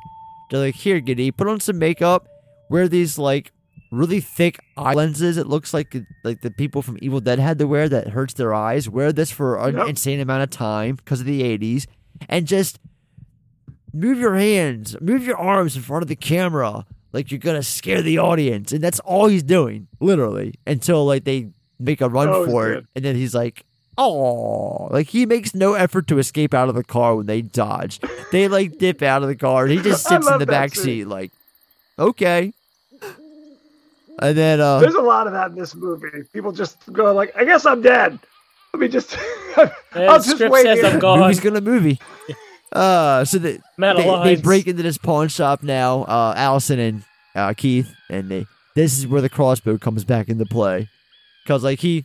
[0.49, 2.27] They're like, here, Gedde, put on some makeup,
[2.69, 3.51] wear these like
[3.91, 5.37] really thick eye lenses.
[5.37, 8.53] It looks like like the people from Evil Dead had to wear that hurts their
[8.53, 8.89] eyes.
[8.89, 9.87] Wear this for an Yep.
[9.89, 11.85] insane amount of time because of the 80s,
[12.29, 12.79] and just
[13.93, 18.01] move your hands, move your arms in front of the camera like you're gonna scare
[18.01, 21.49] the audience, and that's all he's doing, literally, until like they
[21.79, 22.87] make a run Oh, for it, good.
[22.95, 23.63] and then he's like.
[23.97, 27.99] Oh, like he makes no effort to escape out of the car when they dodge.
[28.31, 30.75] They like dip out of the car and he just sits in the that back
[30.75, 30.83] scene.
[30.83, 31.31] seat, like,
[31.97, 32.53] okay.
[34.19, 36.23] And then uh There's a lot of that in this movie.
[36.33, 38.19] People just go like, "I guess I'm dead."
[38.73, 39.17] Let me just.
[39.57, 40.87] I'll just script wait says here.
[40.87, 41.19] I'm gone.
[41.19, 41.99] movie's gonna movie.
[42.69, 46.03] Uh, so the, I'm of they, they break into this pawn shop now.
[46.03, 47.03] Uh, Allison and
[47.33, 48.45] uh, Keith, and they.
[48.75, 50.89] This is where the crossbow comes back into play,
[51.43, 52.03] because like he,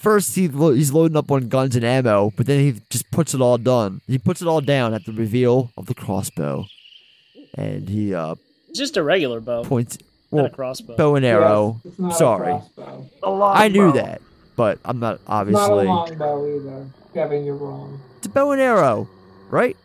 [0.00, 3.34] first he lo- he's loading up on guns and ammo, but then he just puts
[3.34, 4.00] it all done.
[4.06, 6.66] He puts it all down at the reveal of the crossbow,
[7.54, 8.34] and he uh
[8.74, 9.64] Just a regular bow.
[9.64, 9.98] points.
[10.32, 10.96] Not a crossbow.
[10.96, 11.80] bow and arrow.
[11.84, 13.06] Yes, it's not Sorry, crossbow.
[13.24, 13.96] A long I knew bow.
[13.96, 14.22] that,
[14.56, 15.60] but I'm not obviously.
[15.62, 16.16] It's not a obviously.
[16.18, 16.86] longbow either.
[17.14, 18.00] Kevin, you're wrong.
[18.18, 19.08] It's a bow and arrow,
[19.50, 19.76] right?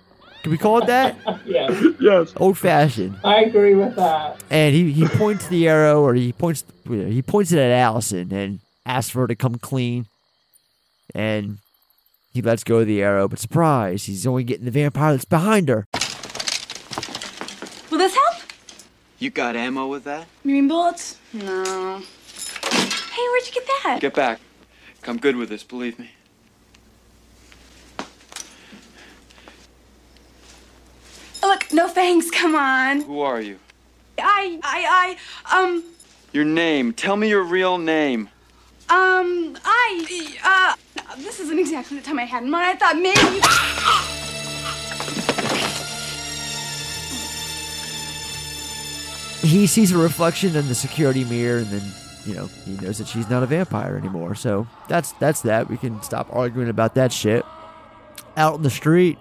[0.44, 1.16] Can we call it that?
[1.48, 2.34] yes, Yes.
[2.38, 3.18] Old fashioned.
[3.24, 4.40] I agree with that.
[4.52, 8.60] And he, he points the arrow, or he points he points it at Allison and
[8.86, 10.07] asks for her to come clean.
[11.14, 11.60] And
[12.34, 15.70] he lets go of the arrow, but surprise, he's only getting the vampire that's behind
[15.70, 15.88] her.
[17.90, 18.41] Will this help?
[19.20, 20.28] You got ammo with that?
[20.44, 21.18] You mean bullets?
[21.32, 22.02] No.
[22.72, 23.98] Hey, where'd you get that?
[24.02, 24.41] Get back.
[25.07, 26.12] I'm good with this, believe me.
[31.41, 32.32] Look, no thanks.
[32.32, 33.02] Come on.
[33.02, 33.60] Who are you?
[34.18, 35.16] I, I,
[35.52, 35.84] I, um,
[36.34, 36.91] Your name.
[36.91, 38.30] Tell me your real name.
[38.88, 40.76] Um, I, uh,
[41.18, 42.66] this isn't exactly the time I had in mind.
[42.68, 43.41] I thought maybe.
[49.41, 51.82] He sees a reflection in the security mirror, and then
[52.26, 54.36] you know he knows that she's not a vampire anymore.
[54.36, 55.70] So that's that's that.
[55.70, 57.44] We can stop arguing about that shit.
[58.38, 59.18] Out in the street,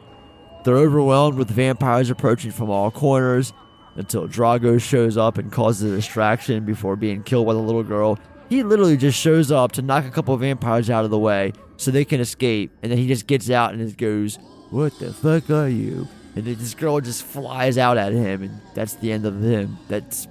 [0.64, 3.52] they're overwhelmed with vampires approaching from all corners
[3.96, 8.18] until Drago shows up and causes a distraction before being killed by the little girl.
[8.48, 11.52] He literally just shows up to knock a couple of vampires out of the way
[11.76, 14.38] so they can escape, and then he just gets out and just goes,
[14.70, 16.06] "What the fuck are you?"
[16.36, 19.78] And then this girl just flies out at him, and that's the end of him.
[19.88, 20.28] That's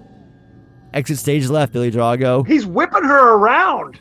[0.94, 2.46] exit stage left, Billy Drago.
[2.46, 4.00] He's whipping her around.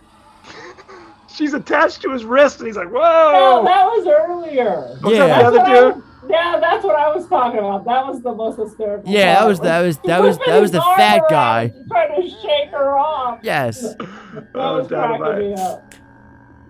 [1.35, 4.99] She's attached to his wrist, and he's like, No, "Whoa!" that was earlier.
[5.03, 5.27] Was Yeah.
[5.27, 6.05] that the other dude?
[6.29, 7.85] Yeah, that's what I was talking about.
[7.85, 9.11] That was the most hysterical.
[9.11, 11.73] Yeah, that was that was that was that was the fat guy.
[11.89, 13.41] Trying to shake her off.
[13.43, 13.95] Yes.
[14.33, 15.95] That Oh, was cracking me up.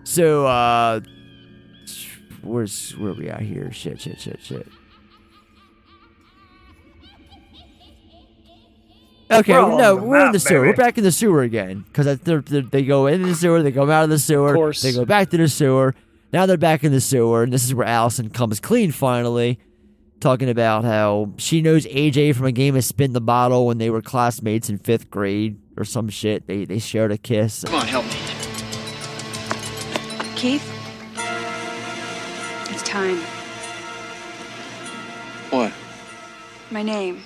[0.05, 1.01] So uh
[2.43, 3.71] where's where we at here?
[3.73, 4.67] Shit, shit, shit, shit.
[9.31, 10.61] Okay, We're no, we're in the sewer.
[10.61, 14.05] We're back in the sewer again because they go into the sewer, they come out
[14.05, 14.83] of the sewer, course.
[14.83, 15.95] they go back to the sewer.
[16.33, 19.59] Now they're back in the sewer, and this is where Allison comes clean finally,
[20.21, 23.91] talking about how she knows AJ from a game of Spin the Bottle when they
[23.91, 26.47] were classmates in fifth grade or some shit.
[26.47, 27.65] They they shared a kiss.
[27.65, 28.17] Come on, help me.
[30.35, 30.67] Keith?
[32.71, 33.19] It's time.
[35.51, 35.73] What?
[36.71, 37.23] My name.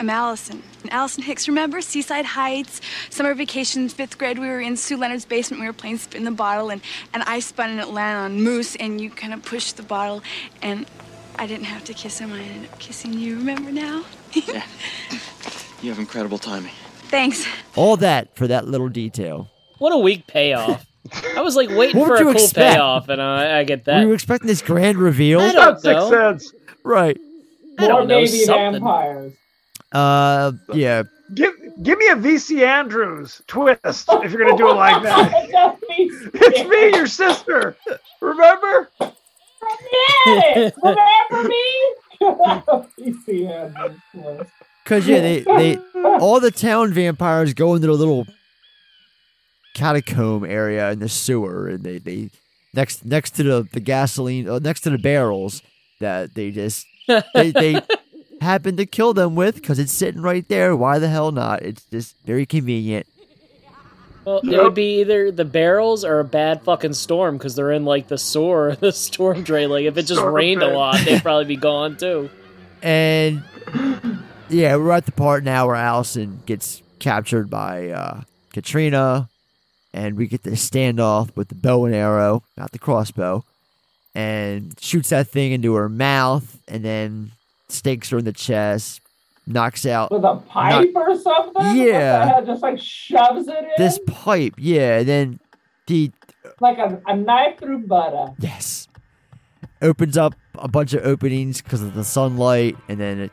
[0.00, 0.62] I'm Allison.
[0.82, 2.80] And Allison Hicks, remember Seaside Heights?
[3.10, 6.30] Summer vacation, fifth grade, we were in Sue Leonard's basement, we were playing spin the
[6.30, 6.80] bottle, and,
[7.12, 10.22] and I spun and it landed on Moose, and you kind of pushed the bottle,
[10.62, 10.86] and
[11.36, 13.36] I didn't have to kiss him, I ended up kissing you.
[13.38, 14.04] Remember now?
[14.32, 14.64] yeah.
[15.82, 16.72] You have incredible timing.
[17.08, 17.44] Thanks.
[17.74, 19.48] All that for that little detail.
[19.78, 20.86] What a weak payoff.
[21.36, 22.74] I was like waiting What for a cool expect?
[22.74, 24.00] payoff, and I, I get that.
[24.00, 25.40] We were expecting this grand reveal.
[25.40, 26.10] I don't Six know.
[26.10, 26.52] cents.
[26.84, 27.16] Right.
[27.78, 28.72] I More don't know, baby something.
[28.74, 29.32] vampires.
[29.92, 31.04] Uh, yeah.
[31.34, 31.52] Give
[31.82, 35.78] give me a VC Andrews twist if you're gonna do it like that.
[36.00, 37.76] It's me, your sister.
[38.20, 38.88] Remember?
[39.00, 41.94] Yeah, remember me?
[42.98, 43.74] You see him.
[44.84, 48.26] Cause yeah, they they all the town vampires go into the little
[49.74, 52.30] catacomb area in the sewer, and they they
[52.74, 55.62] next next to the the gasoline, uh, next to the barrels
[56.00, 56.86] that they just
[57.34, 57.80] they they
[58.40, 60.76] happen to kill them with because it's sitting right there.
[60.76, 61.62] Why the hell not?
[61.62, 63.06] It's just very convenient.
[64.24, 67.86] Well, it would be either the barrels or a bad fucking storm because they're in
[67.86, 69.70] like the sewer, the storm drain.
[69.70, 72.28] Like if it just Storm rained a lot, they'd probably be gone too.
[72.82, 73.42] And
[74.50, 78.20] yeah, we're at the part now where Allison gets captured by uh,
[78.52, 79.30] Katrina,
[79.94, 83.44] and we get the standoff with the bow and arrow, not the crossbow,
[84.14, 87.32] and shoots that thing into her mouth, and then
[87.68, 89.00] stakes her in the chest,
[89.46, 91.52] knocks out With a pipe or something?
[91.54, 92.26] What the Yeah.
[92.26, 92.44] hell?
[92.46, 93.70] Just like shoves it in?
[93.78, 94.54] this pipe.
[94.58, 95.40] Yeah, and then
[95.86, 96.10] the
[96.60, 98.32] like a, a knife through butter.
[98.38, 98.88] Yes.
[99.80, 103.32] Opens up a bunch of openings because of the sunlight, and then it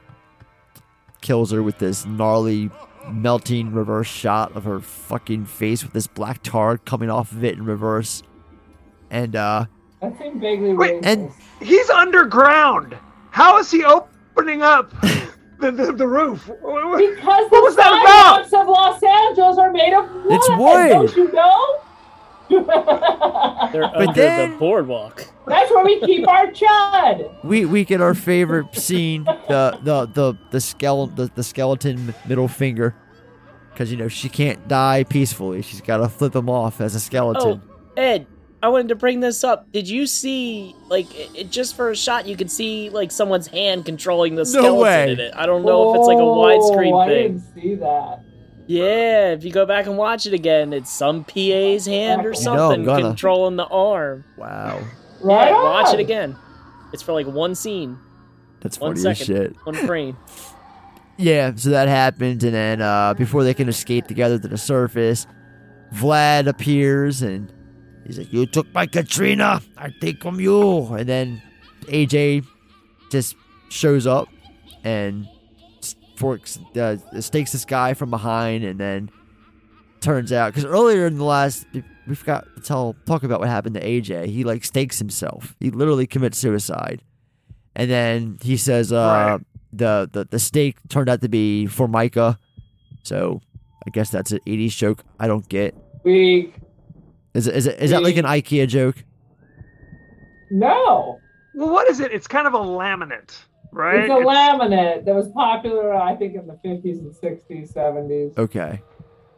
[1.21, 2.69] kills her with this gnarly,
[3.09, 7.55] melting reverse shot of her fucking face with this black tar coming off of it
[7.55, 8.21] in reverse.
[9.09, 9.65] And, uh,
[10.01, 11.05] That seemed vaguely Wait, racist.
[11.05, 11.31] and
[11.61, 12.95] He's underground.
[13.31, 13.83] How is he
[14.37, 14.91] opening up
[15.59, 16.45] the, the, the roof?
[16.45, 20.25] Because What the was that sidewalks of Los Angeles are made of wood.
[20.33, 20.89] It's wood.
[20.89, 21.81] Don't you know?
[23.71, 25.25] They're under then- the boardwalk.
[25.47, 27.43] That's where we keep our chud.
[27.43, 32.47] we we get our favorite scene the the the the skeleton the, the skeleton middle
[32.47, 32.95] finger
[33.71, 36.99] because you know she can't die peacefully she's got to flip him off as a
[36.99, 38.25] skeleton Oh, Ed,
[38.65, 39.71] I wanted to bring this up.
[39.71, 43.45] Did you see, like, it, it- just for a shot, you could see like someone's
[43.47, 45.11] hand controlling the skeleton way.
[45.13, 45.33] in it.
[45.35, 47.33] I don't know if it's like a widescreen Oh, I thing.
[47.37, 48.21] didn't see that.
[48.67, 52.43] Yeah, if you go back and watch it again, it's some PA's hand or You
[52.45, 54.23] know something controlling the arm.
[54.37, 54.81] wow
[55.21, 56.35] Right yeah, watch it again.
[56.91, 57.99] It's for like one scene,
[58.61, 60.17] that's one funny as second, shit one frame.
[61.17, 65.27] Yeah, so that happens, and then uh, before they can escape together to the surface,
[65.93, 67.51] Vlad appears and
[68.05, 71.41] he's like, "You took my Katrina, I take from you." And then
[71.87, 72.45] AJ
[73.11, 73.35] just
[73.69, 74.27] shows up
[74.83, 75.27] and
[76.17, 79.09] forks, uh, stakes this guy from behind, and then
[80.01, 81.65] turns out because earlier in the last,
[82.07, 84.27] we forgot to tell talk about what happened to AJ.
[84.27, 85.55] He like stakes himself.
[85.59, 87.01] He literally commits suicide,
[87.75, 88.95] and then he says, uh,
[89.37, 89.41] Right.
[89.73, 92.37] the, the the stake turned out to be Formica.
[93.03, 93.41] So
[93.85, 95.75] I guess that's an 80s joke I don't get.
[96.03, 96.55] Weak.
[97.35, 98.95] Is it, is it, is that like an IKEA joke?
[100.49, 101.19] No.
[101.53, 102.11] Well, what is it?
[102.11, 103.35] It's kind of a laminate,
[103.71, 104.01] right?
[104.01, 108.37] It's a laminate that was popular, I think, in the 50s and 60s, 70s.
[108.37, 108.81] Okay.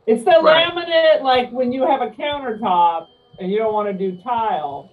[0.05, 0.67] It's the Right.
[0.71, 3.07] laminate, like when you have a countertop
[3.39, 4.91] and you don't want to do tile.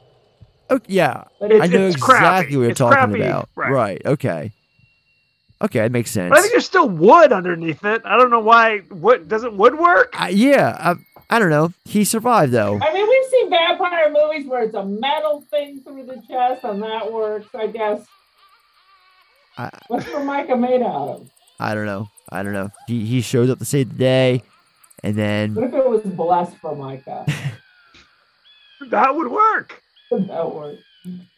[0.71, 2.57] Oh yeah, But I it's- know it's exactly crappy.
[2.57, 3.49] what you're It's talking crappy, about.
[3.55, 3.71] right.
[3.71, 4.03] Right.
[4.07, 4.53] Okay.
[5.63, 6.31] Okay, that makes sense.
[6.31, 8.03] But I think there's still wood underneath it.
[8.05, 8.79] I don't know why.
[8.91, 10.15] What doesn't wood work?
[10.21, 11.73] Uh, yeah, I, I don't know.
[11.85, 12.79] He survived though.
[12.81, 16.83] I mean, we've seen vampire movies where it's a metal thing through the chest and
[16.83, 18.05] that works, I guess.
[19.57, 21.31] I, What's Formica made out of?
[21.61, 22.09] I don't know.
[22.31, 22.71] I don't know.
[22.89, 24.43] He he shows up to save the day,
[25.05, 27.25] and then What if it was blessed Formica?
[28.91, 29.81] That would work.
[30.11, 30.83] that works.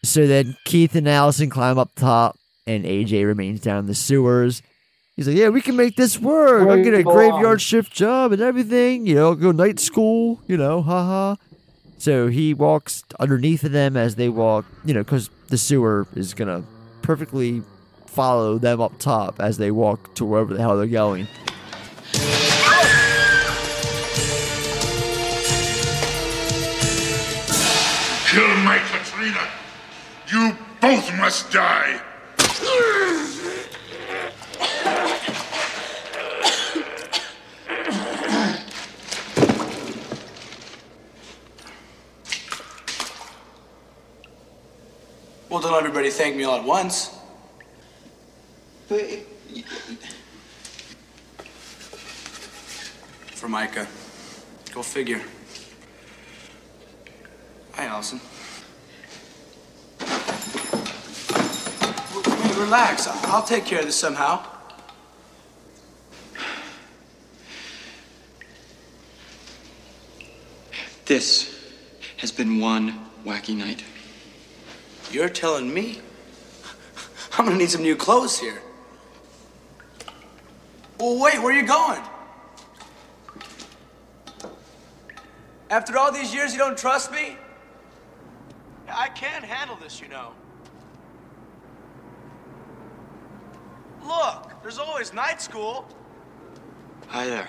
[0.03, 2.37] so then Keith and Allison climb up top,
[2.67, 4.63] and AJ remains down in the sewers.
[5.17, 6.69] He's like, "Yeah, we can make this work.
[6.69, 9.07] I'll get a graveyard shift job and everything.
[9.07, 10.43] You know, go night school.
[10.47, 11.37] You know, haha."
[11.97, 14.67] So he walks underneath of them as they walk.
[14.85, 16.65] You know, because the sewer is gonna
[17.01, 17.63] perfectly
[18.05, 21.27] follow them up top as they walk to wherever the hell they're going.
[28.29, 29.49] Kill my Katrina.
[30.31, 32.03] You both must die.
[45.49, 47.17] Well, don't everybody thank me all at once.
[53.37, 53.87] For Micah.
[54.73, 55.23] Go figure.
[57.73, 58.21] Hi, Allison.
[60.01, 60.07] Hey,
[62.61, 63.09] relax.
[63.09, 64.56] I'll take care of this somehow.
[71.07, 71.57] This
[72.16, 73.85] has been one wacky night.
[75.12, 76.01] You're telling me?
[77.39, 78.61] I'm gonna need some new clothes here.
[80.99, 82.03] Well, wait, where are you going?
[85.70, 87.37] After all these years, you don't trust me?
[88.89, 90.33] I can't handle this, you know.
[94.05, 95.87] Look, there's always night school
[97.09, 97.49] Hi there.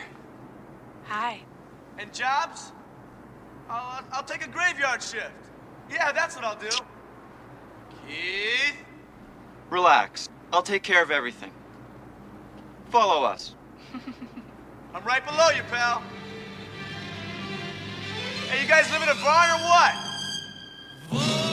[1.05, 1.39] Hi.
[1.97, 2.71] and jobs.
[3.69, 5.31] I'll, I'll take a graveyard shift.
[5.89, 6.69] Yeah, that's what I'll do.
[8.07, 8.75] Keith?
[9.69, 10.29] Relax.
[10.53, 11.51] I'll take care of everything.
[12.89, 13.55] Follow us.
[14.93, 16.01] I'm right below you, pal.
[18.49, 21.46] Hey, you guys live in a barn or what?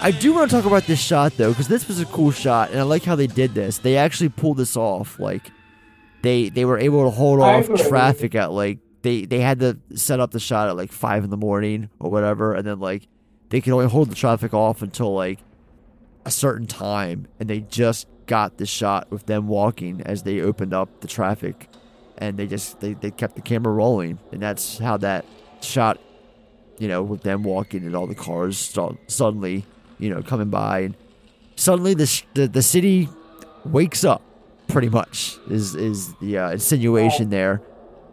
[0.00, 2.70] I do want to talk about this shot though, because this was a cool shot,
[2.70, 3.78] and I like how they did this.
[3.78, 5.18] They actually pulled this off.
[5.18, 5.50] Like
[6.22, 10.20] they they were able to hold off traffic at like they they had to set
[10.20, 13.08] up the shot at like five in the morning or whatever, and then like
[13.48, 15.40] they could only hold the traffic off until like
[16.24, 20.72] a certain time, and they just got the shot with them walking as they opened
[20.74, 21.68] up the traffic,
[22.18, 25.24] and they just they, they kept the camera rolling, and that's how that
[25.60, 25.98] shot
[26.78, 29.64] you know, with them walking and all the cars st- suddenly,
[29.98, 30.96] you know, coming by, and
[31.56, 33.08] suddenly the the, the city
[33.64, 34.22] wakes up.
[34.68, 37.62] Pretty much is is the uh, insinuation there,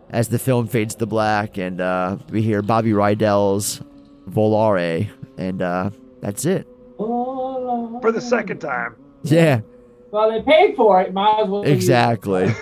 [0.09, 3.81] as the film fades to black, and uh, we hear Bobby Rydell's
[4.29, 5.89] "Volare," and uh,
[6.21, 6.65] that's it.
[6.97, 8.95] For the second time.
[9.23, 9.61] Yeah,
[10.11, 11.11] Well, they paid for it.
[11.13, 11.63] Might as well.
[11.63, 12.53] exactly.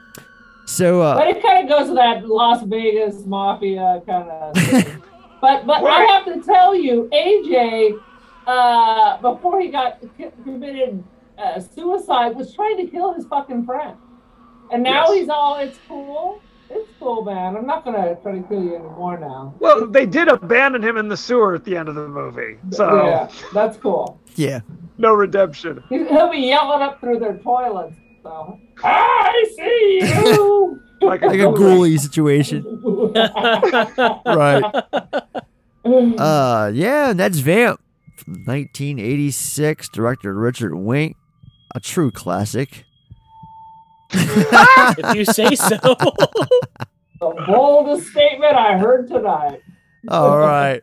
[0.66, 4.54] so, uh, But it kind of goes to that Las Vegas mafia kind of.
[4.56, 5.02] thing.
[5.40, 8.00] but but I have to tell you, AJ,
[8.48, 10.00] uh, before he got
[10.44, 11.04] committed
[11.38, 13.96] uh, suicide, was trying to kill his fucking friend,
[14.72, 15.14] and now Yes.
[15.18, 17.56] he's all, it's cool, it's cool, man.
[17.56, 19.54] I'm not gonna try to kill you anymore now.
[19.60, 22.58] Well, they did abandon him in the sewer at the end of the movie.
[22.70, 24.18] So yeah, that's cool.
[24.36, 24.60] yeah.
[24.96, 25.82] no redemption.
[25.88, 27.94] He- He'll be yelling up through their toilets.
[28.22, 30.80] So I see you.
[31.00, 32.64] Like like a ghoulie situation.
[34.26, 34.64] right.
[35.84, 37.80] Uh, yeah, and that's Vamp
[38.18, 41.14] from 1986, director Richard Wenk,
[41.74, 42.84] a true classic.
[44.12, 45.76] if you say so.
[47.20, 49.60] the boldest statement I heard tonight.
[50.08, 50.80] All right.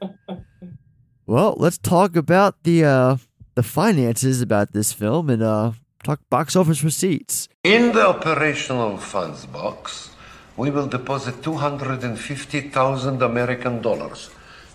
[1.26, 3.18] Well, let's talk about the uh
[3.56, 5.72] the finances about this film and uh
[6.04, 7.50] talk box office receipts.
[7.64, 10.12] In the operational funds box,
[10.56, 14.30] we will deposit 250,000 American dollars.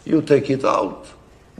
[0.04, 1.06] You take it out,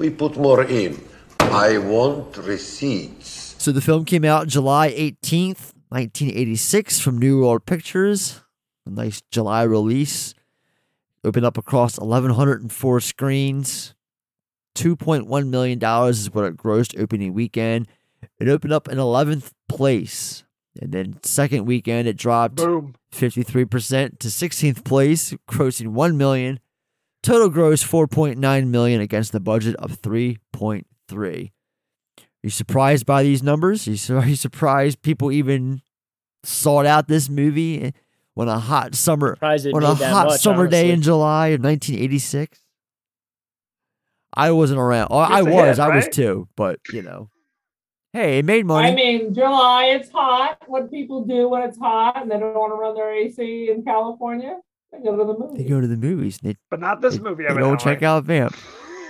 [0.00, 0.98] we put more in.
[1.38, 3.54] I want receipts.
[3.58, 8.40] So the film came out July 18th, 1986 from New World Pictures.
[8.86, 10.34] A nice July release.
[11.22, 13.94] Opened up across 1104 screens.
[14.74, 17.86] 2.1 million dollars is what it grossed opening weekend.
[18.38, 20.44] It opened up in 11th place.
[20.80, 22.94] And then second weekend it dropped Boom.
[23.12, 26.58] 53% to 16th place, grossing 1 million.
[27.22, 31.50] Total gross 4.9 million against the budget of 3.3.
[32.18, 33.86] Are you surprised by these numbers?
[33.86, 35.82] Are you, are you surprised people even
[36.42, 37.90] sought out this movie eh,
[38.36, 42.60] on a hot summer Surprised on a hot much, summer day in July of 1986?
[44.32, 45.08] I wasn't around.
[45.10, 45.76] Oh, I was.
[45.76, 46.48] hit, I was too.
[46.56, 47.28] But you know,
[48.14, 48.88] hey, it made money.
[48.88, 50.62] I mean, July, it's hot.
[50.66, 53.82] What people do when it's hot and they don't want to run their AC in
[53.84, 54.56] California?
[54.92, 55.56] They go to the movies.
[55.58, 56.38] They go to the movies.
[56.42, 57.44] They, But not this they, movie.
[57.48, 58.06] they don't check evidently.
[58.06, 58.56] out Vamp.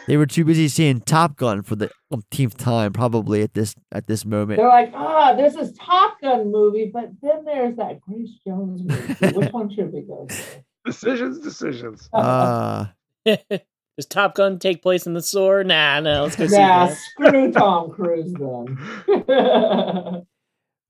[0.07, 4.07] They were too busy seeing Top Gun for the umpteenth time, probably at this at
[4.07, 4.59] this moment.
[4.59, 9.37] They're like, ah, there's this Top Gun movie, but then there's that Grace Jones movie.
[9.37, 10.37] Which one should we go to?
[10.85, 12.09] Decisions, decisions.
[12.13, 12.87] Uh,
[13.27, 15.63] Does Top Gun take place in the sewer?
[15.63, 16.25] Nah, no.
[16.25, 16.97] Let's go see Yeah, that.
[16.97, 20.27] screw Tom Cruise then.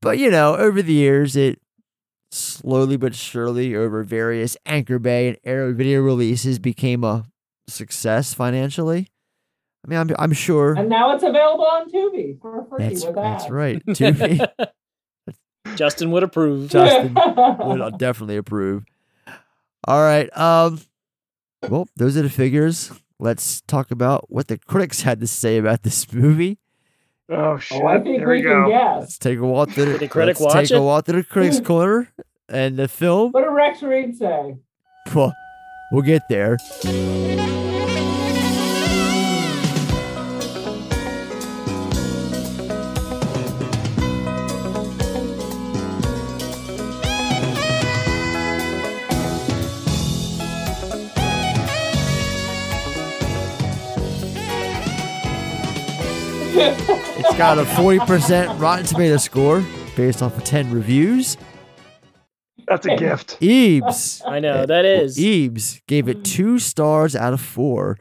[0.02, 1.60] But you know, over the years, it
[2.30, 7.24] slowly but surely, over various Anchor Bay and Arrow video releases, became a
[7.68, 9.08] success financially.
[9.84, 10.74] I mean, I'm I'm sure.
[10.74, 13.84] and now it's available on Tubi for free That's, with that's right.
[13.88, 14.46] Tubi.
[15.76, 16.70] Justin would approve.
[16.70, 17.14] Justin
[17.60, 18.84] would definitely approve.
[19.86, 20.34] All right.
[20.36, 20.80] Um.
[21.68, 22.92] Well, those are the figures.
[23.18, 26.58] Let's talk about what the critics had to say about this movie.
[27.30, 27.80] Oh shit!
[27.80, 28.68] Oh, I think Here we we can go.
[28.68, 29.00] guess.
[29.00, 31.22] Let's take a walk through the, Did the critic let's watch take a walk through
[31.22, 32.12] the critics' corner
[32.48, 33.30] and the film.
[33.32, 34.56] What did Rex Reed say?
[35.14, 35.32] Well,
[35.92, 36.56] we'll get there.
[57.20, 59.62] It's got a 40% Rotten Tomato score
[59.94, 61.36] based off of 10 reviews.
[62.66, 63.36] That's a gift.
[63.42, 64.22] Ebes.
[64.24, 65.18] I know, that is.
[65.22, 67.98] Ebes gave it two stars out of four,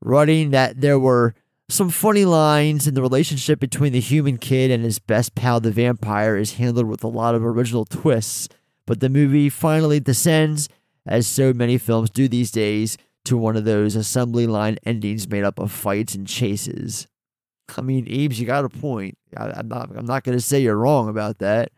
[0.00, 1.36] writing that there were
[1.68, 5.70] some funny lines and the relationship between the human kid and his best pal, the
[5.70, 8.48] vampire, is handled with a lot of original twists.
[8.84, 10.68] But the movie finally descends,
[11.06, 15.44] as so many films do these days, to one of those assembly line endings made
[15.44, 17.06] up of fights and chases.
[17.76, 19.16] I mean, Ebes, you got a point.
[19.36, 19.90] I, I'm not.
[19.96, 21.70] I'm not going to say you're wrong about that.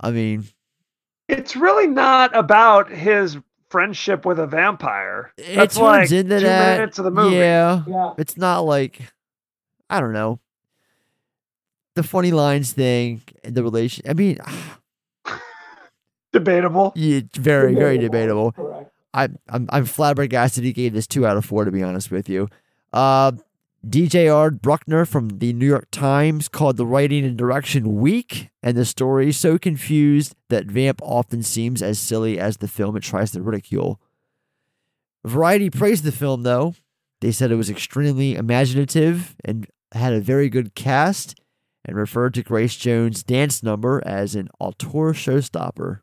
[0.00, 0.44] I mean,
[1.28, 3.36] It's really not about his
[3.70, 5.32] friendship with a vampire.
[5.38, 6.78] it turns like into two that.
[6.78, 7.36] minutes of the movie.
[7.36, 8.12] Yeah, Yeah.
[8.18, 9.00] it's not like
[9.90, 10.40] I don't know
[11.94, 14.04] the funny lines thing and the relation.
[14.08, 14.38] I mean,
[16.32, 16.92] Debatable.
[16.96, 18.52] yeah, very very Debatable, debatable.
[18.52, 18.90] Correct.
[19.14, 21.64] I'm I'm I'm flabbergasted he gave this two out of four.
[21.66, 22.48] To be honest with you,
[22.94, 23.32] uh,
[23.88, 24.52] D.J.R.
[24.52, 29.32] Bruckner from the New York Times called the writing and direction weak, and the story
[29.32, 34.00] so confused that Vamp often seems as silly as the film it tries to ridicule.
[35.24, 36.76] Variety praised the film, though.
[37.20, 41.40] They said it was extremely imaginative and had a very good cast,
[41.84, 46.02] and referred to Grace Jones' dance number as an auteur showstopper.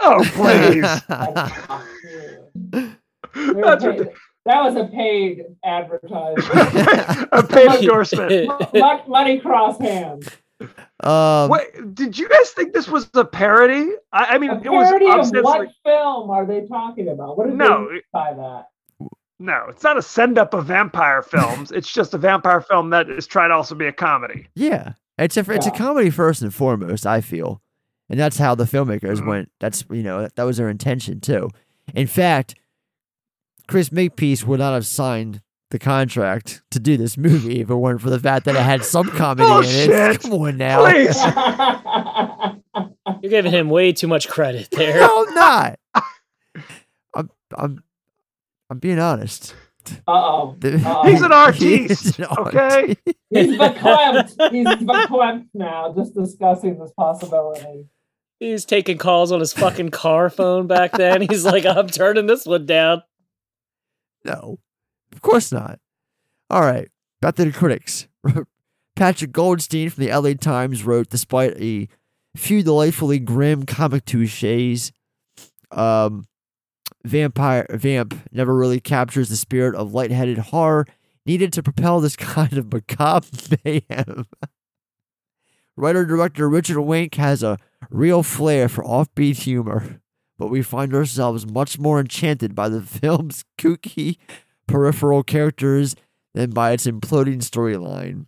[0.00, 0.82] Oh please.
[3.54, 4.18] That's ridiculous.
[4.44, 7.28] That was a paid advertisement.
[7.32, 8.48] a paid endorsement.
[8.74, 10.28] Mon- Money cross hands.
[11.00, 13.90] Um, Wait, did you guys think this was a parody?
[14.12, 17.36] I, I mean, A it was parody of ostensibly- what film are they talking about?
[17.36, 18.68] What did No, they mean by that?
[19.40, 21.72] No, it's not a send up of vampire films.
[21.72, 24.46] it's just a vampire film that is trying to also be a comedy.
[24.54, 27.04] Yeah, it's a it's a comedy first and foremost.
[27.04, 27.60] I feel,
[28.08, 29.26] and that's how the filmmakers Mhm.
[29.26, 29.50] went.
[29.58, 31.50] That's you know that, that was their intention too.
[31.94, 32.54] In fact,
[33.66, 38.00] Chris Makepeace would not have signed the contract to do this movie if it weren't
[38.00, 39.88] for the fact that it had some comedy oh, in it.
[39.88, 40.22] Bullshit.
[40.22, 41.18] Come on now, Please.
[43.22, 45.00] You're giving him way too much credit there.
[45.00, 45.78] no, I'm not.
[47.14, 47.84] I'm I'm
[48.70, 49.54] I'm being honest.
[50.06, 50.56] Uh-oh.
[50.62, 51.02] Uh-oh.
[51.10, 52.96] He's an artiste, He's an okay?
[53.30, 54.50] He's verklempt.
[54.52, 57.86] He's verklempt now, just discussing this possibility.
[58.40, 61.22] He's taking calls on his fucking car phone back then.
[61.22, 63.02] He's like, I'm turning this one down.
[64.24, 64.58] No,
[65.12, 65.78] of course not.
[66.50, 66.88] All right,
[67.20, 68.08] back to the critics.
[68.96, 71.88] Patrick Goldstein from the LA Times wrote, despite a
[72.36, 74.92] few delightfully grim comic touches,
[75.70, 76.26] um,
[77.04, 80.86] Vampire Vamp never really captures the spirit of lightheaded horror
[81.26, 83.26] needed to propel this kind of macabre
[83.64, 84.26] mayhem.
[85.76, 87.58] Writer director Richard Wenk has a
[87.90, 90.00] real flair for offbeat humor,
[90.38, 94.16] but we find ourselves much more enchanted by the film's kooky
[94.66, 95.94] peripheral characters
[96.34, 98.26] than by its imploding storyline.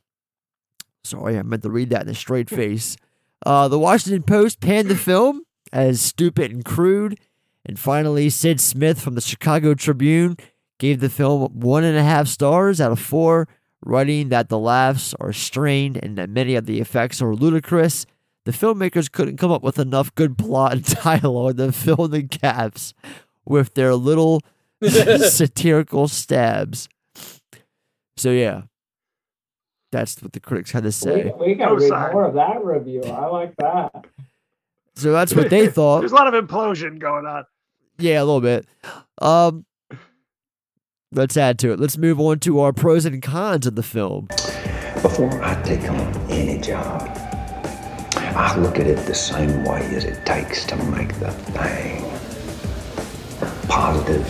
[1.04, 2.96] Sorry, I meant to read that in a straight face.
[3.44, 5.42] Uh, the Washington Post panned the film
[5.72, 7.18] as stupid and crude,
[7.64, 10.36] and finally, Sid Smith from the Chicago Tribune
[10.78, 13.48] gave the film one and a half stars out of four,
[13.84, 18.06] writing that the laughs are strained and that many of the effects are ludicrous.
[18.46, 22.94] The filmmakers couldn't come up with enough good plot and dialogue to fill the gaps
[23.44, 24.40] with their little
[24.82, 26.88] satirical stabs.
[28.16, 28.62] So yeah,
[29.92, 31.32] that's what the critics had to say.
[31.38, 33.02] we got to Oh, read more of that review.
[33.02, 34.06] I like that.
[34.94, 36.00] So that's what they thought.
[36.00, 37.44] There's a lot of implosion going on.
[37.98, 38.64] Yeah, a little bit.
[39.20, 39.64] Um,
[41.10, 41.80] let's add to it.
[41.80, 44.26] Let's move on to our pros and cons of the film.
[45.02, 47.02] Before I take on any job,
[48.36, 52.04] I look at it the same way as it takes to make the thing
[53.66, 54.26] positive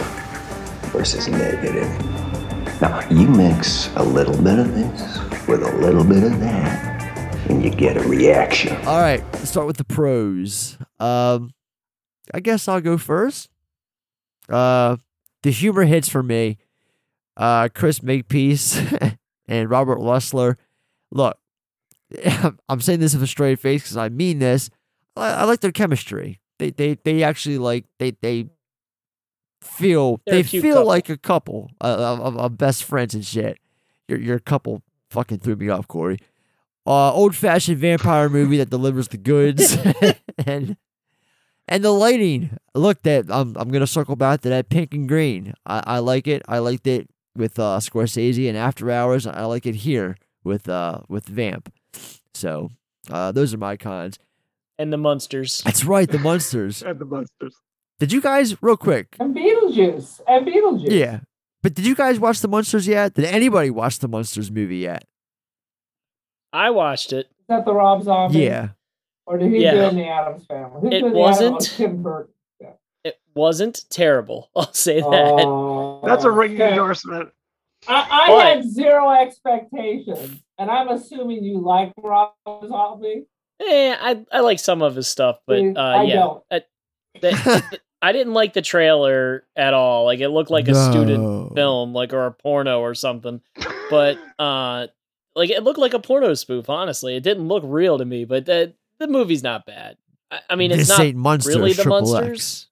[0.93, 1.91] versus negative.
[2.81, 7.65] Now, you mix a little bit of this with a little bit of that, and
[7.65, 8.77] you get a reaction.
[8.87, 10.78] All right, let's start with the pros.
[11.01, 11.53] Um,
[12.33, 13.51] I guess I'll go first.
[14.49, 14.99] Uh,
[15.43, 16.59] the humor hits for me.
[17.37, 18.81] Uh, Chris Makepeace
[19.49, 20.57] and Robert Rusler.
[21.11, 21.39] Look,
[22.69, 24.70] I'm saying this with a straight face because I mean this.
[25.16, 26.41] I, I like their chemistry.
[26.59, 28.49] They they they actually like they they
[29.62, 30.87] feel They're they feel couple.
[30.87, 33.59] like a couple uh, of, of best friends and shit.
[34.09, 36.19] Your your couple fucking threw me off, Corey.
[36.87, 39.77] Uh, old fashioned vampire movie that delivers the goods
[40.47, 40.77] and
[41.69, 42.57] and the lighting.
[42.74, 45.55] Look, that I'm I'm gonna circle back to that pink and green.
[45.66, 46.43] I, I like it.
[46.49, 49.27] I liked it with uh, Scorsese and After Hours.
[49.27, 51.73] I like it here with uh with Vamp.
[52.36, 52.70] So
[53.10, 54.18] uh, those are my cons.
[54.78, 55.62] And the monsters.
[55.62, 56.82] That's right, the monsters.
[56.86, 57.56] And the monsters.
[57.98, 59.16] Did you guys real quick?
[59.18, 60.20] And Beetlejuice.
[60.28, 60.90] And Beetlejuice.
[60.90, 61.20] Yeah.
[61.62, 63.14] But did you guys watch the Munsters yet?
[63.14, 65.04] Did anybody watch the Munsters movie yet?
[66.52, 67.26] I watched it.
[67.40, 68.40] Is that the Rob Zombie?
[68.40, 68.68] Yeah.
[69.24, 69.72] Or did he Yeah.
[69.72, 70.80] do it in the Addams family?
[70.82, 71.60] Who It did the Addams- wasn't.
[71.62, 72.32] Tim Burton.
[73.02, 74.50] It wasn't terrible.
[74.56, 75.06] I'll say that.
[75.44, 76.70] Oh, That's a ringing okay.
[76.70, 77.30] endorsement.
[77.88, 82.33] I, I had zero expectations, and I'm assuming you like Rob
[82.66, 83.27] Zombie.
[83.61, 86.43] Eh, I I like some of his stuff, but uh, I yeah, don't.
[86.51, 86.62] I,
[87.23, 90.05] that- I didn't like the trailer at all.
[90.05, 93.41] Like it looked like a student film, like or a porno or something.
[93.91, 94.89] But uh,
[95.35, 96.69] like it looked like a porno spoof.
[96.69, 98.27] Honestly, it didn't look real to me.
[98.27, 99.97] But the the movie's not bad.
[100.31, 101.57] I, I mean, it's this not ain't Munsters.
[101.57, 102.31] really the Munsters.
[102.33, 102.66] X.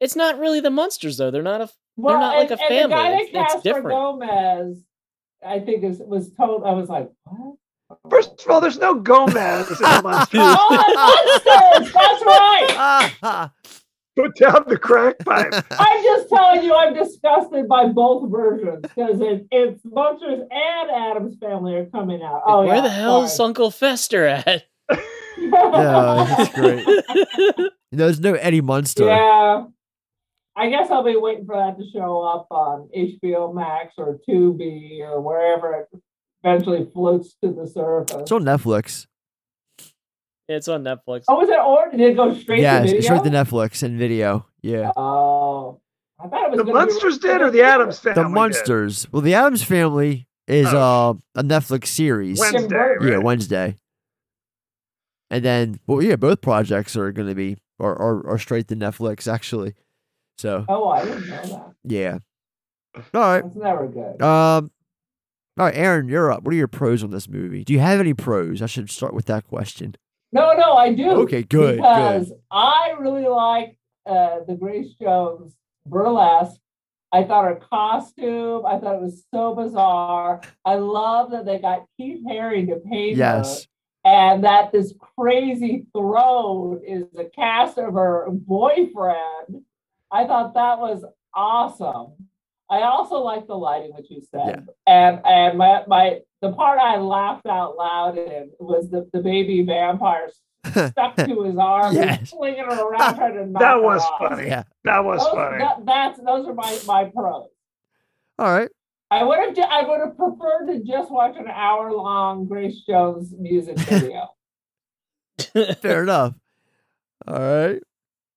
[0.00, 1.30] It's not really the Munsters though.
[1.30, 2.82] They're not a Well, they're not like a and family.
[2.82, 3.88] the guy that It's, it's cast for different.
[3.88, 4.84] Gomez,
[5.46, 6.64] I think, is was told.
[6.64, 7.54] I was like, what?
[8.10, 10.40] First of all, there's no Gomez in the Munsters.
[10.44, 11.40] Oh,
[11.80, 11.92] the Munsters!
[11.94, 13.50] That's right.
[14.16, 15.54] Put down the crack pipe.
[15.70, 21.36] I'm just telling you, I'm disgusted by both versions because it, it's Munsters and Addams
[21.38, 22.42] Family are coming out.
[22.44, 23.48] Oh Where yeah, the hell's sorry.
[23.48, 24.64] Uncle Fester at?
[25.40, 26.84] Yeah, that's great.
[27.92, 29.04] There's no Eddie Munster.
[29.06, 29.66] Yeah.
[30.58, 35.00] I guess I'll be waiting for that to show up on HBO Max or Tubi
[35.00, 36.00] or wherever it
[36.42, 38.22] eventually floats to the surface.
[38.22, 39.06] It's on Netflix.
[40.48, 41.24] It's on Netflix.
[41.28, 43.98] Oh, was it or did it go straight yeah, to it's straight to Netflix and
[43.98, 44.46] video.
[44.62, 44.90] Yeah.
[44.96, 45.80] Oh,
[46.18, 48.22] I thought it was The gonna be- Munsters did or the Addams family?
[48.22, 48.34] the did?
[48.34, 49.12] Munsters.
[49.12, 52.40] Well, the Addams Family is uh, a Netflix series.
[52.40, 52.94] Wednesday.
[53.00, 53.22] Yeah, right?
[53.22, 53.76] Wednesday.
[55.30, 58.76] And then, well, yeah, both projects are going to be are, are are straight to
[58.76, 59.74] Netflix actually.
[60.38, 61.72] So Oh, I didn't know that.
[61.84, 62.18] yeah.
[63.14, 63.42] All right.
[63.42, 64.22] That's never good.
[64.22, 64.70] Um.
[65.58, 66.44] All right, Erin, you're up.
[66.44, 67.64] What are your pros on this movie?
[67.64, 68.62] Do you have any pros?
[68.62, 69.96] I should start with that question.
[70.30, 71.10] No, no, I do.
[71.22, 75.54] Okay, good, Because I really like uh, the Grace Jones
[75.84, 76.60] burlesque.
[77.10, 80.42] I thought her costume, I thought it was so bizarre.
[80.64, 83.24] I love that they got Keith Haring to paint her.
[83.24, 83.66] Yes.
[84.04, 89.64] And that this crazy throne is a cast of her boyfriend.
[90.10, 91.04] I thought that was
[91.34, 92.12] awesome.
[92.70, 96.96] I also like the lighting, which you said, and and my my the part I
[96.98, 100.28] laughed out loud in was the, the baby vampire
[100.66, 102.30] stuck to his arm, and Yes.
[102.30, 104.18] flinging her around, trying to knock That was off.
[104.30, 104.48] funny.
[104.48, 104.64] Yeah.
[104.84, 105.58] That was Those, funny.
[105.58, 107.48] that- that's those are my my pros.
[108.38, 108.68] All right.
[109.10, 113.32] I would have I would have preferred to just watch an hour long Grace Jones
[113.38, 114.28] music video.
[115.80, 116.34] Fair enough.
[117.26, 117.82] All right.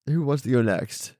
[0.07, 1.13] Who wants to go next?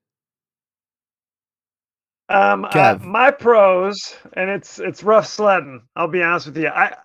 [2.31, 5.81] Um, uh, my pros, and it's it's rough sledding.
[5.95, 6.67] I'll be honest with you.
[6.69, 6.95] I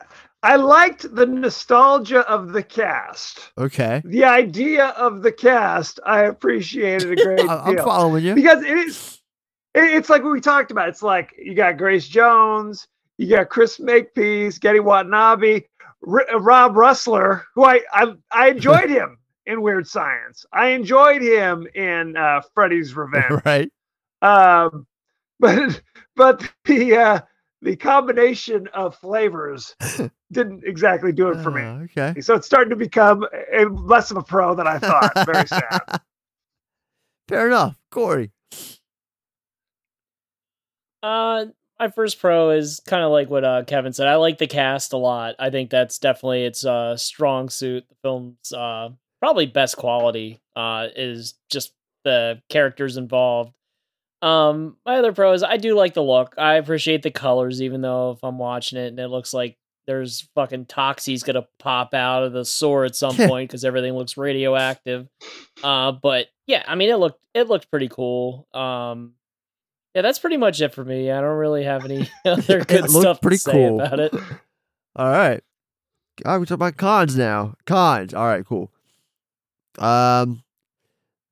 [0.43, 3.51] I liked the nostalgia of the cast.
[3.59, 4.03] Okay.
[4.05, 8.35] The idea of the cast, I appreciated a great I- I'm following you.
[8.35, 9.20] because it is.
[9.74, 10.89] it- It's like what we talked about.
[10.89, 12.86] It's like you got Grace Jones,
[13.19, 15.62] you got Chris Makepeace, Gedde Watanabe,
[16.07, 20.44] R- Rob Rusler, who I I, I enjoyed him in Weird Science.
[20.53, 23.43] I enjoyed him in uh, Freddy's Revenge.
[23.44, 23.70] right.
[24.23, 24.86] Um,
[25.41, 25.81] but
[26.15, 27.21] but the uh,
[27.63, 29.75] the combination of flavors
[30.33, 31.63] didn't exactly do it for me.
[31.63, 32.21] Uh, okay.
[32.21, 35.13] So it's starting to become a, a- less of a pro than I thought.
[35.27, 36.01] Very sad.
[37.29, 37.77] Fair enough.
[37.91, 38.33] Corey.
[41.03, 41.47] Uh,
[41.79, 44.07] my first pro is kind of like what uh, Kevin said.
[44.09, 45.35] I like the cast a lot.
[45.39, 47.85] I think that's definitely its uh, strong suit.
[47.89, 48.91] The film's uh,
[49.21, 51.73] probably best quality uh, is just
[52.05, 53.53] the characters involved.
[54.22, 56.34] Um, my other pros, I do like the look.
[56.38, 59.56] I appreciate the colors, even though if I'm watching it and it looks like
[59.86, 64.16] there's fucking Toxie's gonna pop out of the sword at some point because everything looks
[64.16, 65.09] radioactive.
[65.62, 68.48] Uh, but yeah, I mean it looked it looked pretty cool.
[68.52, 69.12] Um,
[69.94, 71.10] yeah, that's pretty much it for me.
[71.10, 73.80] I don't really have any other good stuff pretty to say cool.
[73.80, 74.14] about it.
[74.94, 75.43] All right.
[76.24, 77.55] All right, we talk about cons now.
[77.66, 78.14] Cons.
[78.14, 78.70] All right, cool.
[79.78, 80.43] Um,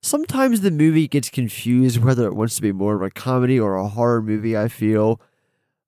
[0.05, 3.77] sometimes the movie gets confused whether it wants to be more of a comedy or
[3.77, 4.57] a horror movie.
[4.57, 5.21] I feel.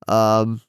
[0.09, 0.61] Um,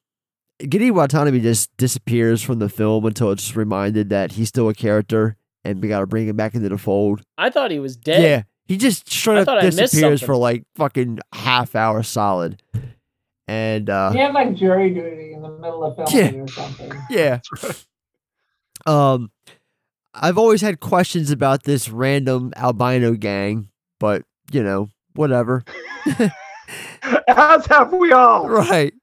[0.60, 5.36] Gedde Watanabe just disappears from the film until it's reminded that he's still a character,
[5.64, 7.22] and we got to bring him back into the fold.
[7.38, 8.24] I thought he was dead.
[8.24, 12.61] Yeah, he just straight up thought I missed disappears for like fucking half hour solid.
[13.48, 16.41] And uh He had like jury duty in the middle of filming Yeah.
[16.41, 16.91] or something.
[17.10, 17.40] yeah.
[18.86, 19.32] Um
[20.19, 23.69] I've always had questions about this random albino gang,
[23.99, 25.64] but you know, whatever.
[27.27, 28.48] As have we all.
[28.49, 28.94] Right.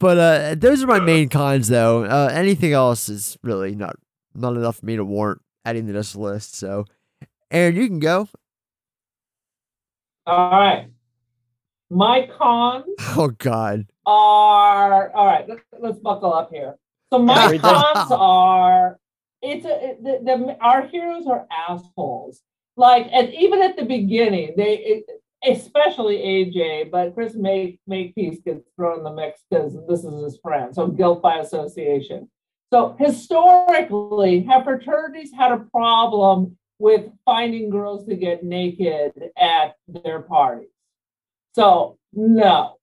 [0.00, 2.04] But uh those are my main cons though.
[2.04, 3.96] Uh anything else is really not
[4.34, 6.54] not enough for me to warrant adding to this list.
[6.54, 6.84] So
[7.50, 8.28] Erin, you can go.
[10.26, 10.88] All right.
[11.90, 12.84] My cons
[13.16, 13.86] Oh god.
[14.06, 15.48] are all right.
[15.48, 16.76] Let's, let's buckle up here.
[17.12, 18.98] So my cons are
[19.42, 22.42] it's a, the, the our heroes are assholes.
[22.76, 25.04] Like and even at the beginning, they it,
[25.44, 30.38] especially AJ, but Chris Make Makepeace gets thrown in the mix because this is his
[30.42, 30.74] friend.
[30.74, 32.28] So guilt by association.
[32.72, 40.20] So historically, have fraternities had a problem with finding girls to get naked at their
[40.20, 40.68] parties?
[41.54, 42.77] So no.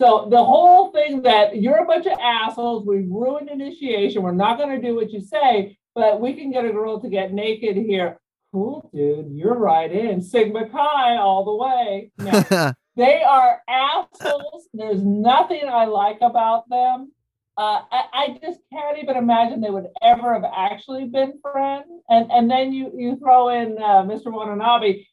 [0.00, 4.56] So the whole thing that you're a bunch of assholes, we've ruined initiation, we're not
[4.56, 7.76] going to do what you say, but we can get a girl to get naked
[7.76, 8.20] here.
[8.52, 12.12] Cool, dude, you're right in Sigma Chi all the way.
[12.18, 12.72] No.
[12.96, 14.68] they are assholes.
[14.72, 17.12] There's nothing I like about them.
[17.58, 21.86] Uh, I, I just can't even imagine they would ever have actually been friends.
[22.08, 24.32] And and then you you throw in uh, Mr.
[24.32, 25.04] Watanabe.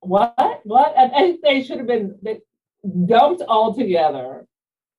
[0.00, 0.60] What?
[0.64, 0.94] What?
[0.96, 2.40] And, and they should have been they
[3.06, 4.46] dumped altogether.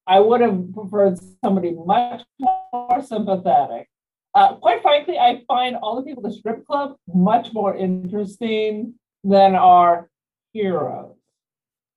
[0.08, 3.88] I would have preferred somebody much more sympathetic.
[4.34, 8.96] Uh, quite frankly, I find all the people at the strip club much more interesting
[9.24, 10.10] than our
[10.54, 11.16] heroes.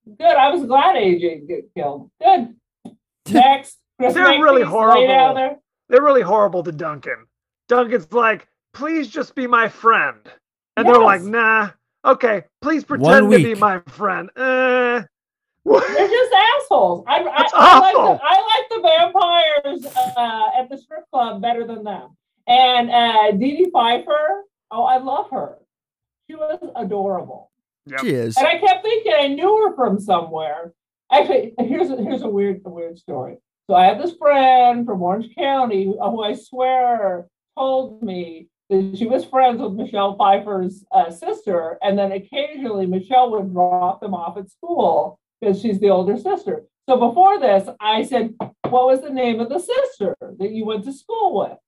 [0.07, 0.37] Good.
[0.37, 2.11] I was glad AJ get killed.
[2.23, 2.55] Good.
[3.31, 3.79] Next.
[4.01, 5.35] Chris They're really Makepeace, lay horrible.
[5.35, 5.57] there.
[5.89, 7.27] They're really horrible to Duncan.
[7.69, 10.21] Duncan's like, please just be my friend.
[10.77, 11.71] And they're like, nah,
[12.05, 14.31] okay, please pretend to be my friend.
[14.37, 15.03] Uh,
[15.69, 17.05] They're just assholes.
[17.07, 18.15] I, I, That's I, like awful.
[18.15, 22.17] the, I like the vampires uh, at the strip club better than them.
[22.47, 25.59] And uh, Dee Dee Pfeiffer, oh, I love her.
[26.29, 27.51] She was adorable.
[28.01, 28.37] She is.
[28.37, 30.73] And I kept thinking I knew her from somewhere.
[31.11, 33.39] Actually, here's a, here's a weird a weird story.
[33.69, 37.27] So I have this friend from Orange County who who I swear
[37.57, 43.31] told me that she was friends with Michelle Pfeiffer's uh, sister, and then occasionally Michelle
[43.31, 46.65] would drop them off at school because she's the older sister.
[46.89, 50.85] So before this, I said, "What was the name of the sister that you went
[50.85, 51.59] to school with?"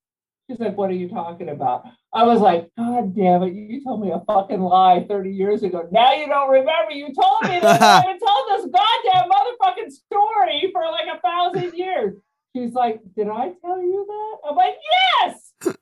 [0.48, 3.52] She's like, "What are you talking about?" I was like, "God damn it!
[3.52, 5.86] You told me a fucking lie 30 years ago.
[5.92, 6.92] Now you don't remember.
[6.92, 7.64] You told me this.
[7.64, 12.14] I've been told this goddamn motherfucking story for like a thousand years."
[12.56, 14.74] She's like, "Did I tell you that?" I'm like,
[15.22, 15.52] "Yes."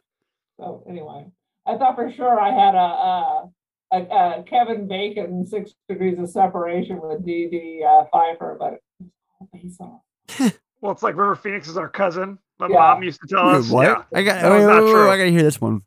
[0.60, 1.26] so anyway,
[1.64, 2.78] I thought for sure I had a.
[2.78, 3.50] a
[3.92, 7.50] a, a Kevin Bacon Six Degrees of Separation with D.D.
[7.50, 9.10] Dee uh, Pfeiffer, but it's
[9.40, 10.00] all based on
[10.80, 12.38] well, it's like River Phoenix is our cousin.
[12.58, 12.78] My Yeah.
[12.78, 13.68] mom used to tell us.
[13.70, 13.86] what?
[13.86, 15.82] Yeah, I got that wait, wait, not wait, wait, I gotta hear this one.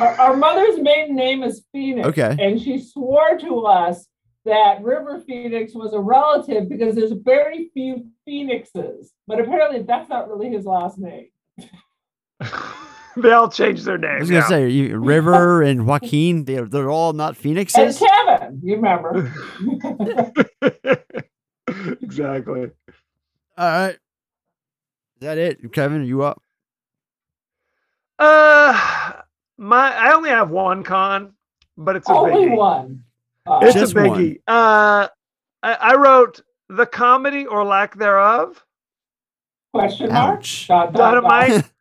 [0.00, 2.08] Our, our mother's maiden name is Phoenix.
[2.08, 2.34] Okay.
[2.40, 4.06] And she swore to us
[4.44, 9.12] that River Phoenix was a relative because there's very few Phoenixes.
[9.26, 11.28] But apparently that's not really his last name.
[13.16, 14.10] They all changed their name.
[14.16, 14.48] I was gonna yeah.
[14.48, 17.76] say you, River and Joaquin, they're they're all not Phoenixes.
[17.76, 18.08] And phoenixes.
[18.26, 19.32] Kevin, you remember.
[22.02, 22.70] exactly.
[23.58, 23.94] All right.
[23.94, 23.98] Is
[25.20, 25.72] that it?
[25.72, 26.42] Kevin, are you up?
[28.18, 29.12] Uh,
[29.58, 31.32] my I only have one con,
[31.76, 32.56] but it's a Only biggie.
[32.56, 33.04] one.
[33.46, 34.36] Uh, It's Just a biggie.
[34.46, 35.08] Uh,
[35.62, 38.64] I, I wrote the comedy or lack thereof.
[39.74, 40.38] question mark?
[40.38, 40.68] Ouch.
[40.68, 41.22] Dot, dot, dot.
[41.24, 41.71] Dynamite.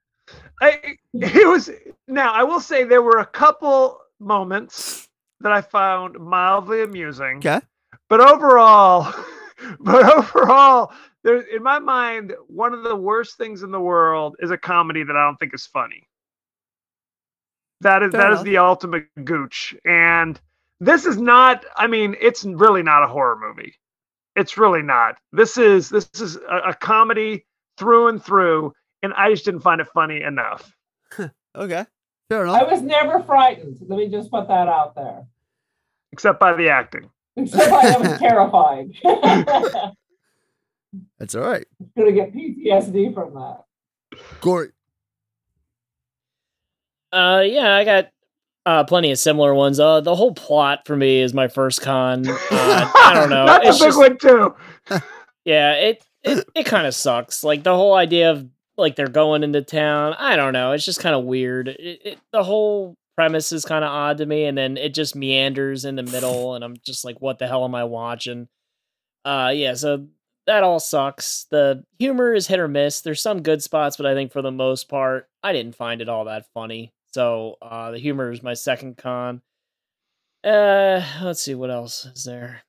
[0.62, 1.70] I, it was
[2.08, 2.34] now.
[2.34, 5.10] I will say there were a couple moments
[5.42, 7.38] that I found mildly amusing.
[7.38, 7.60] Okay.
[8.10, 9.12] But overall,
[9.80, 10.94] but overall,
[11.24, 15.04] there in my mind, one of the worst things in the world is a comedy
[15.04, 16.08] that I don't think is funny.
[17.82, 18.46] That is Fair that is enough.
[18.46, 19.76] the ultimate gooch.
[19.86, 20.40] And
[20.80, 21.66] this is not.
[21.76, 23.74] I mean, it's really not a horror movie.
[24.36, 25.16] It's really not.
[25.32, 27.46] This is this is a, a comedy
[27.78, 30.76] through and through, and I just didn't find it funny enough.
[31.56, 31.86] okay,
[32.30, 32.62] fair enough.
[32.62, 33.78] I was never frightened.
[33.88, 35.26] Let me just put that out there.
[36.12, 37.10] Except by the acting.
[37.38, 38.92] Except I was terrified.
[41.20, 41.66] That's all right.
[41.80, 43.64] I'm Gonna get PTSD from that.
[44.42, 44.72] Corey.
[47.14, 48.10] Uh, yeah, I got
[48.66, 49.80] uh plenty of similar ones.
[49.80, 52.28] Uh, the whole plot for me is my first con.
[52.28, 53.46] Uh, I don't know.
[53.46, 54.54] That's It's a big just- one
[54.90, 55.02] too.
[55.44, 57.44] Yeah, it it, it kind of sucks.
[57.44, 58.48] Like the whole idea of
[58.82, 60.14] like they're going into town.
[60.18, 60.74] I don't know.
[60.74, 61.70] It's just kind of weird.
[61.70, 65.16] It, it, the whole premise is kind of odd to me, and then it just
[65.16, 68.48] meanders in the middle, and I'm just like, what the hell am I watching?
[69.24, 69.76] Uh, yeah.
[69.76, 70.08] So
[70.48, 71.46] that all sucks.
[71.52, 73.02] The humor is hit or miss.
[73.02, 76.10] There's some good spots, but I think for the most part, I didn't find it
[76.10, 76.92] all that funny.
[77.14, 79.42] So uh, the humor is my second con.
[80.44, 82.64] Uh, let's see what else is there.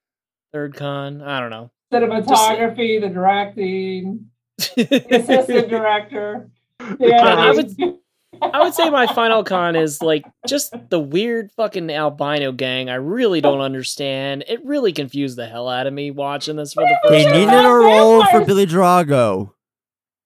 [0.53, 1.71] Third con, I don't know.
[1.93, 6.51] Cinematography, the directing, the assistant director.
[6.99, 7.99] Yeah, I would
[8.41, 12.89] I would say my final con is like just the weird fucking albino gang.
[12.89, 14.45] I really don't understand.
[14.49, 17.65] It really confused the hell out of me watching this for the first They needed
[17.65, 19.53] a role for Billy Drago.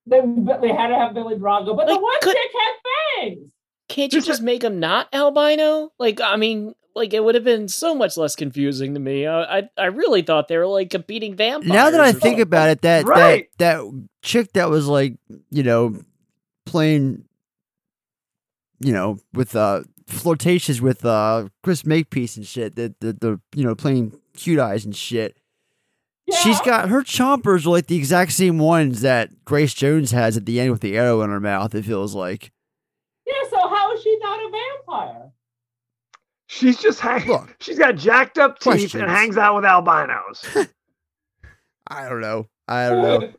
[0.07, 3.51] They, they had to have Billy Drago, but the one chick had fangs.
[3.89, 5.91] Can't you just make him not albino?
[5.99, 9.27] Like, I mean, like it would have been so much less confusing to me.
[9.27, 11.71] I I, I really thought they were like competing vampires.
[11.73, 12.41] Now that I think something.
[12.41, 13.49] about it, that Right.
[13.59, 15.17] that that chick that was like,
[15.51, 16.01] you know,
[16.65, 17.25] playing,
[18.81, 22.77] you know, with uh flirtatious with uh Chris Makepeace and shit.
[22.77, 25.37] That the the you know playing cute eyes and shit.
[26.27, 26.39] Yeah.
[26.39, 30.45] She's got her chompers are like the exact same ones that Grace Jones has at
[30.45, 31.75] the end with the arrow in her mouth.
[31.75, 32.51] It feels like.
[33.27, 35.31] Yeah, so how is she not a vampire?
[36.49, 38.95] She's just hang- she's got jacked up teeth Questions.
[38.95, 40.45] and hangs out with albinos.
[41.89, 42.47] I don't know.
[42.69, 43.33] I don't know.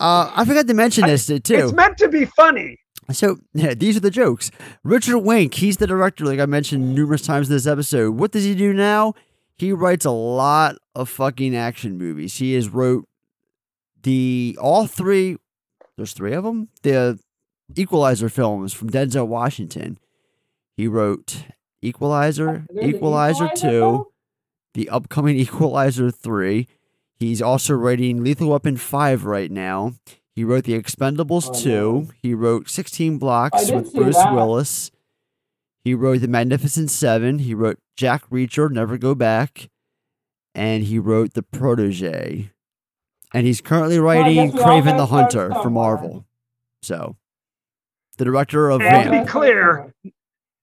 [0.00, 1.40] Uh, I forgot to mention this too.
[1.48, 2.78] It's meant to be funny.
[3.10, 4.50] So yeah, these are the jokes.
[4.84, 8.14] Richard Wenk, he's the director, like I mentioned numerous times in this episode.
[8.14, 9.14] What does he do now?
[9.56, 12.36] He writes a lot of fucking action movies.
[12.36, 13.06] He has wrote
[14.02, 15.36] the all three.
[15.96, 16.68] There's three of them.
[16.82, 17.18] The
[17.74, 19.98] Equalizer films from Denzel Washington.
[20.76, 21.44] He wrote
[21.82, 24.04] Equalizer, There's Equalizer Equalizer two, film?
[24.74, 26.66] the upcoming Equalizer three.
[27.16, 29.94] He's also writing Lethal Weapon five right now.
[30.34, 32.08] He wrote The Expendables Oh, 2.
[32.22, 34.32] He wrote 16 Blocks with Bruce that.
[34.32, 34.92] Willis.
[35.82, 37.40] He wrote The Magnificent Seven.
[37.40, 39.68] He wrote Jack Reacher, Never Go Back.
[40.54, 42.50] And he wrote The Protege.
[43.34, 45.70] And he's currently writing guess we all Kraven the Hunter for.
[45.70, 46.24] Marvel.
[46.82, 47.16] So,
[48.16, 49.26] the director of And to Vamp.
[49.26, 49.92] be clear,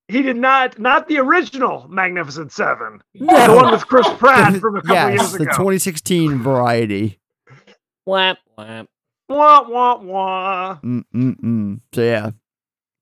[0.07, 3.01] he did not not the original Magnificent Seven.
[3.15, 3.47] No.
[3.47, 7.19] The one with Chris Pratt from a couple yes, years the 2016 variety.
[8.05, 8.87] Whap whap.
[9.27, 10.79] Wah wah wah.
[10.83, 11.81] Mm-mm-mm.
[11.93, 12.31] So yeah,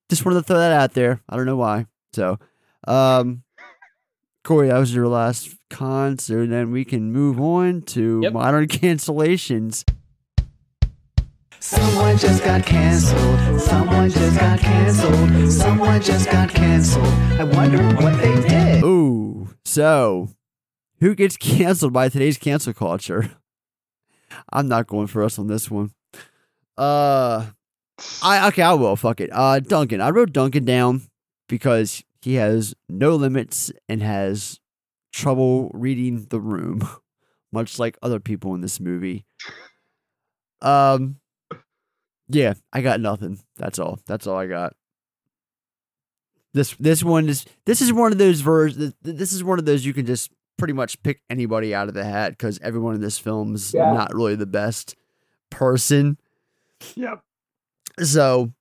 [0.10, 1.22] just wanted to throw that out there.
[1.28, 1.88] I don't know why.
[2.14, 2.40] So,
[2.88, 3.44] um,
[4.44, 9.84] Corey, that was your last concert, So then we can move on to modern cancellations.
[11.65, 13.61] Someone just got canceled.
[13.61, 15.49] Someone just got canceled.
[15.49, 17.07] Someone just got canceled.
[17.07, 18.84] I wonder what they did.
[18.84, 20.27] Ooh, so
[20.99, 23.31] who gets canceled by today's cancel culture?
[24.52, 25.94] I'm not going for us on this one.
[26.77, 27.45] Uh,
[28.22, 28.98] I okay, I will.
[28.98, 29.30] Fuck it.
[29.31, 30.02] Uh, Duncan.
[30.02, 31.03] I wrote Duncan down
[31.48, 34.60] because he has no limits and has
[35.14, 36.85] trouble reading the room,
[37.53, 39.23] much like other people in this movie.
[40.61, 41.22] Um,
[42.30, 43.40] yeah, I got nothing.
[43.58, 44.00] That's all.
[44.06, 44.74] That's all I got.
[46.54, 48.94] This this one is this is one of those versions.
[49.02, 52.04] This is one of those you can just pretty much pick anybody out of the
[52.04, 53.91] hat because everyone in this film's Yeah.
[53.91, 54.95] not really the best
[55.50, 56.18] person.
[56.95, 57.22] Yep.
[58.04, 58.52] So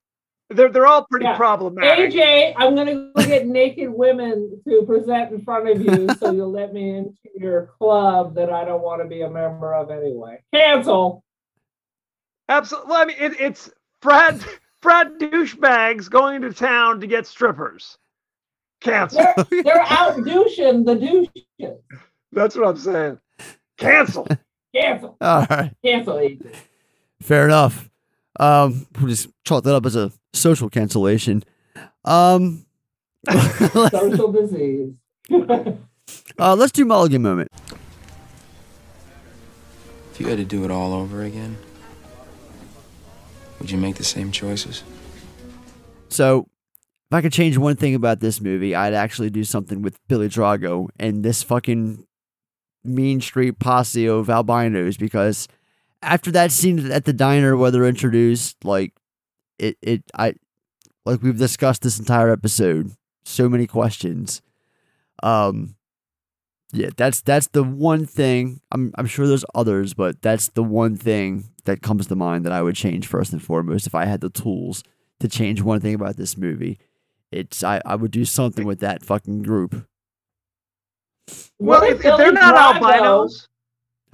[0.49, 1.37] They're they're all pretty Yeah.
[1.37, 2.11] problematic.
[2.13, 6.51] AJ, I'm gonna go get naked women to present in front of you, so you'll
[6.51, 10.41] let me into your club that I don't want to be a member of anyway.
[10.53, 11.23] Cancel.
[12.49, 12.95] Absolutely.
[12.95, 13.69] I mean, it, it's
[14.01, 14.35] frat
[14.81, 17.97] frat douchebags going into town to get strippers.
[18.81, 19.25] Cancel.
[19.49, 21.77] They're, they're out douching the douches.
[22.33, 23.19] That's what I'm saying.
[23.77, 24.27] Cancel.
[24.75, 25.17] Cancel.
[25.21, 26.53] all right, Cancel AJ.
[27.21, 27.89] fair enough.
[28.39, 31.43] Um, we'll just chalk that up as a social cancellation.
[32.03, 32.65] Um,
[33.91, 34.91] Social disease.
[35.31, 37.49] uh, let's do mulligan moment.
[40.11, 41.55] If you had to do it all over again,
[43.63, 44.83] would you make the same choices?
[46.09, 46.49] So,
[47.09, 50.27] if I could change one thing about this movie, I'd actually do something with Billy
[50.27, 52.05] Drago and this fucking
[52.83, 55.47] mean street posse of albinos because
[56.01, 58.91] after that scene at the diner where they're introduced, like
[59.57, 60.33] it it I
[61.05, 62.91] like we've discussed this entire episode,
[63.23, 64.41] so many questions.
[65.21, 65.75] Um
[66.73, 68.59] yeah, that's that's the one thing.
[68.71, 72.51] I'm I'm sure there's others, but that's the one thing that comes to mind that
[72.51, 74.83] I would change first and foremost if I had the tools
[75.19, 76.79] to change one thing about this movie.
[77.31, 79.87] It's I, I would do something with that fucking group.
[81.59, 83.47] Well, What if, if if they're not Drago- albinos,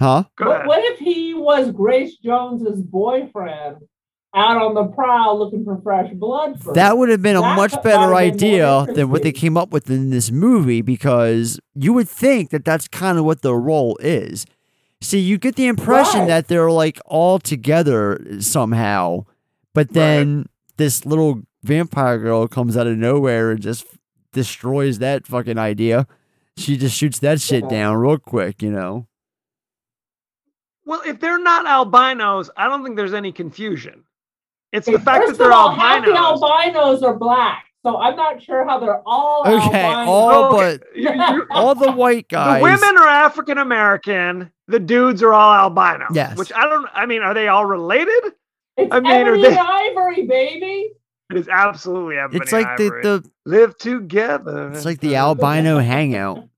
[0.00, 0.24] Huh?
[0.38, 3.78] What, what if he was Grace Jones's boyfriend
[4.34, 6.60] out on the prowl looking for fresh blood?
[6.62, 9.22] For That would have been a That much better have been more idea than what
[9.22, 13.24] they came up with in this movie because you would think that that's kind of
[13.24, 14.46] what the role is.
[15.00, 16.28] See, you get the impression Right.
[16.28, 19.24] that they're like all together somehow,
[19.74, 20.46] but then
[20.76, 23.84] this little vampire girl comes out of nowhere and just
[24.32, 26.06] destroys that fucking idea.
[26.56, 27.68] She just shoots that shit Yeah.
[27.70, 29.06] down real quick, you know.
[30.84, 34.04] Well, if they're not albinos, I don't think there's any confusion.
[34.72, 36.42] It's the fact First that they're of all, half the albinos.
[36.42, 40.08] albinos are black, so I'm not sure how they're all Okay, albinos.
[40.08, 42.58] all Okay, but you- you- all the white guys.
[42.60, 44.50] The women are African American.
[44.68, 46.06] The dudes are all albino.
[46.12, 46.36] Yes.
[46.38, 46.86] Which I don't.
[46.94, 48.32] I mean, are they all related?
[48.76, 50.90] It's I mean, are Ebony they- and Ivory, baby.
[51.32, 52.40] It is absolutely ebony.
[52.40, 54.72] It's like the, the live together.
[54.72, 56.48] It's like the albino hangout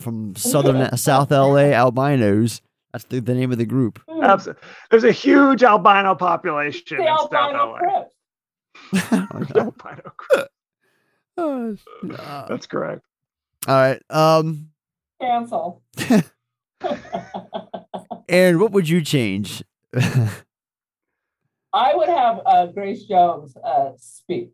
[0.00, 2.60] from southern South LA albinos.
[2.98, 4.00] That's the, the name of the group.
[4.24, 4.48] Abs-
[4.90, 7.78] There's a huge albino population The in South albino LA.
[7.78, 9.12] Crips.
[9.56, 10.48] albino group.
[11.38, 11.74] Uh,
[12.48, 13.02] That's correct.
[13.68, 14.02] All right.
[14.10, 14.70] Um
[15.20, 15.84] Cancel.
[18.28, 19.62] Erin, what would you change?
[19.94, 24.50] I would have uh, Grace Jones uh, speak.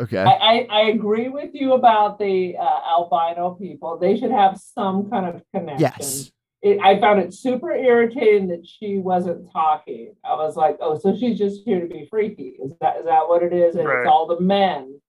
[0.00, 0.18] okay.
[0.18, 3.96] I, I, I agree with you about the uh, albino people.
[3.96, 5.78] They should have some kind of connection.
[5.80, 6.32] Yes.
[6.62, 10.14] It, I found it super irritating that she wasn't talking.
[10.24, 12.54] I was like, oh, so she's just here to be freaky.
[12.64, 13.74] Is that is that what it is?
[13.74, 14.00] And Right.
[14.02, 15.00] it's all the men.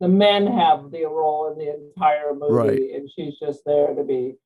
[0.00, 2.80] The men have the role in the entire movie, Right.
[2.94, 4.36] and she's just there to be.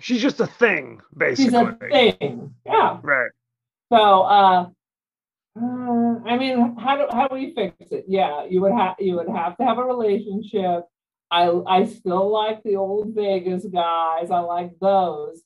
[0.00, 1.44] She's just a thing, basically.
[1.46, 1.76] She's a
[2.18, 2.54] thing.
[2.66, 2.98] Yeah.
[3.02, 3.30] Right.
[3.90, 4.68] So, uh,
[5.58, 8.04] uh, I mean, how do how do we fix it?
[8.06, 10.84] Yeah, you would have you would have to have a relationship.
[11.30, 14.30] I I still like the old Vegas guys.
[14.30, 15.42] I like those,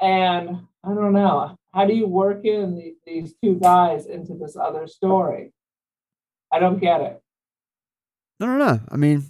[0.00, 0.48] and
[0.84, 4.86] I don't know how do you work in the, these two guys into this other
[4.86, 5.52] story.
[6.52, 7.22] I don't get it.
[8.40, 8.80] I don't know.
[8.90, 9.24] I mean,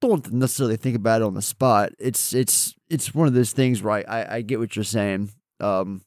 [0.00, 1.92] don't necessarily think about it on the spot.
[1.98, 4.04] It's it's it's one of those things, right?
[4.08, 5.30] I, I get what you're saying.
[5.58, 6.02] Um,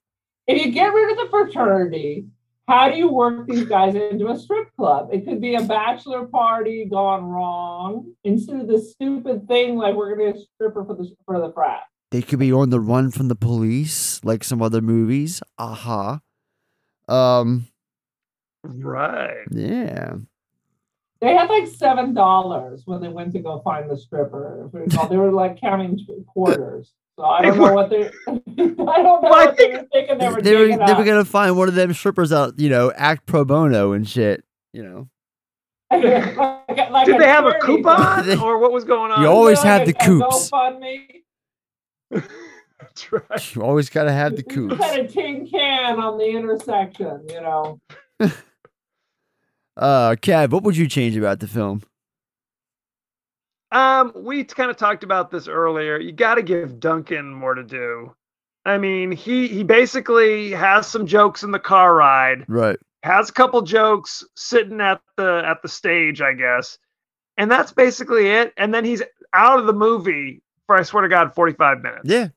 [0.48, 2.28] If you get rid of the fraternity,
[2.68, 5.10] how do you work these guys into a strip club?
[5.11, 10.15] It could be a bachelor party gone wrong instead of this stupid thing like we're
[10.15, 11.84] gonna get a stripper for the for the frat.
[12.11, 15.41] they could be on the run from the police, like some other movies.
[15.57, 16.19] Aha.
[17.10, 17.68] Um,
[18.64, 19.45] Right.
[19.52, 20.14] yeah.
[21.19, 24.65] They had like seven dollars when they went to go find the stripper.
[24.68, 25.07] If we recall.
[25.07, 26.94] They were like counting quarters.
[27.18, 28.11] So I don't know what they're.
[28.27, 31.56] I don't know what they were thinking they were They were, they were gonna find
[31.56, 34.44] one of them strippers out, you know, act pro bono and shit.
[34.73, 35.10] You know,
[35.91, 38.40] Like like Did they have a coupon thing.
[38.40, 39.22] or what was going on?
[39.22, 40.49] You always have Like the a- a coops.
[40.49, 41.06] GoFundMe.
[42.80, 43.56] That's right.
[43.56, 44.84] you always gotta have the You coops.
[44.84, 47.80] had a tin can on the intersection, you know.
[49.77, 51.81] Uh, Kev, what would you change about the film?
[53.74, 55.98] Um, we kind of talked about this earlier.
[56.00, 58.14] You got to give Duncan more to do.
[58.66, 62.78] I mean, he he basically has some jokes in the car ride, Right.
[63.04, 66.78] has a couple jokes sitting at the at the stage, I guess,
[67.36, 68.54] and that's basically it.
[68.56, 69.02] And then he's
[69.34, 72.04] out of the movie for I swear to God, forty five minutes.
[72.06, 72.30] Yeah.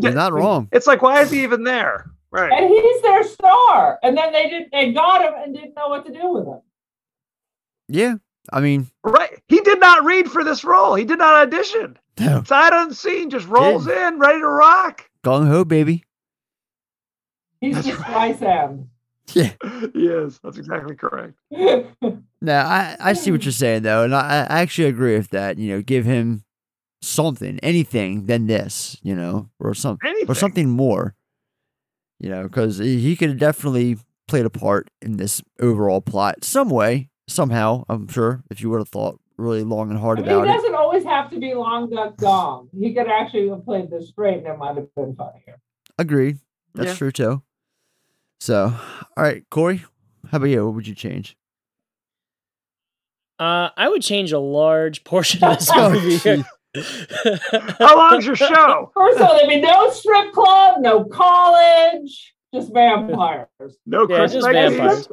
[0.00, 0.68] You're not wrong.
[0.72, 2.10] It's like, why is he even there?
[2.30, 2.52] Right.
[2.52, 3.98] And he's their star.
[4.02, 6.60] And then they did they got him and didn't know what to do with him.
[7.88, 8.14] Yeah.
[8.52, 9.40] I mean, Right.
[9.48, 10.94] He did not read for this role.
[10.94, 11.98] He did not audition.
[12.18, 12.42] No.
[12.44, 15.08] Sight unseen, just rolls in, ready to rock.
[15.22, 16.04] Gong ho, baby.
[17.60, 18.86] He's just Streisand.
[19.32, 19.52] Yeah.
[19.94, 21.32] yes, that's exactly correct.
[22.42, 25.56] No, I, I see what you're saying though, and I, I actually agree with that.
[25.56, 26.44] You know, give him
[27.00, 30.30] something, anything than this, you know, or some Anything.
[30.30, 31.14] or something more.
[32.20, 33.96] You know, because he could have definitely
[34.28, 37.84] played a part in this overall plot some way, somehow.
[37.88, 40.48] I'm sure if you would have thought really long and hard I mean, about it.
[40.48, 40.56] he it.
[40.58, 42.68] doesn't always have to be Long Duk Dong.
[42.78, 45.60] He could actually have played this straight and it might have been funnier.
[45.98, 46.38] Agreed.
[46.74, 46.96] That's Yeah.
[46.96, 47.42] true too.
[48.40, 48.74] So,
[49.16, 49.84] all right, Corey,
[50.30, 50.64] how about you?
[50.66, 51.36] What would you change?
[53.38, 56.44] Uh, I would change a large portion of this Oh, movie.
[57.78, 58.90] How long's your show?
[58.94, 63.48] First of all, there'd be no strip club, no college, just vampires.
[63.86, 65.08] No Yeah, Chris just vampires.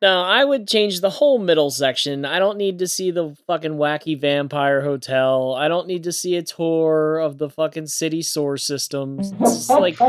[0.00, 2.24] No, I would change the whole middle section.
[2.24, 5.54] I don't need to see the fucking wacky vampire hotel.
[5.54, 9.32] I don't need to see a tour of the fucking city sewer systems.
[9.40, 10.00] It's like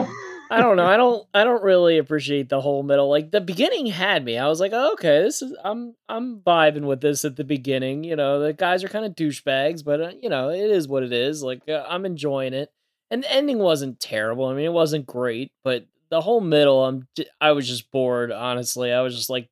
[0.52, 0.86] I don't know.
[0.86, 3.10] I don't I don't really appreciate the whole middle.
[3.10, 4.38] Like the beginning had me.
[4.38, 8.04] I was like, oh, okay, this is I'm I'm vibing with this at the beginning.
[8.04, 11.04] You know, the guys are kind of douchebags, but uh, you know, it is what
[11.04, 11.42] it is.
[11.42, 12.72] Like uh, I'm enjoying it.
[13.12, 14.46] And the ending wasn't terrible.
[14.46, 17.08] I mean, it wasn't great, but the whole middle, I'm
[17.42, 18.32] I was just bored.
[18.32, 19.50] Honestly, I was just like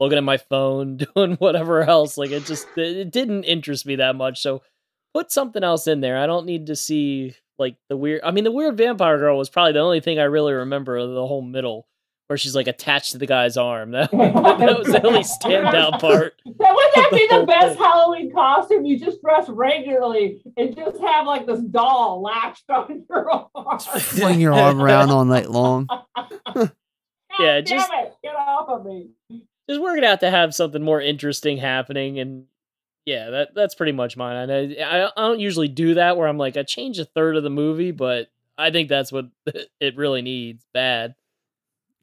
[0.00, 2.16] looking at my phone, doing whatever else.
[2.16, 4.40] Like it just it didn't interest me that much.
[4.40, 4.62] So
[5.14, 6.18] put something else in there.
[6.18, 8.22] I don't need to see like the weird.
[8.24, 11.10] I mean, the weird vampire girl was probably the only thing I really remember of
[11.10, 11.86] the whole middle,
[12.26, 13.90] where she's like attached to the guy's arm.
[13.92, 16.34] That, that was the only standout part.
[16.44, 18.84] That would that be the best Halloween costume?
[18.84, 23.78] You just dress regularly and just have like this doll latched on your arm.
[23.78, 25.88] Fling your arm around all night long.
[27.38, 29.10] Yeah, Damn just it, get off of me.
[29.70, 32.46] Just working out to have something more interesting happening and.
[33.06, 34.50] Yeah, that that's pretty much mine.
[34.50, 37.42] I, I I don't usually do that where I'm like I change a third of
[37.42, 38.28] the movie, but
[38.58, 39.26] I think that's what
[39.80, 41.14] it really needs bad.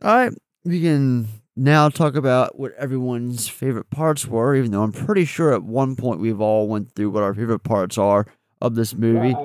[0.03, 0.33] All right,
[0.65, 4.55] we can now talk about what everyone's favorite parts were.
[4.55, 7.63] Even though I'm pretty sure at one point we've all went through what our favorite
[7.63, 8.25] parts are
[8.59, 9.35] of this movie.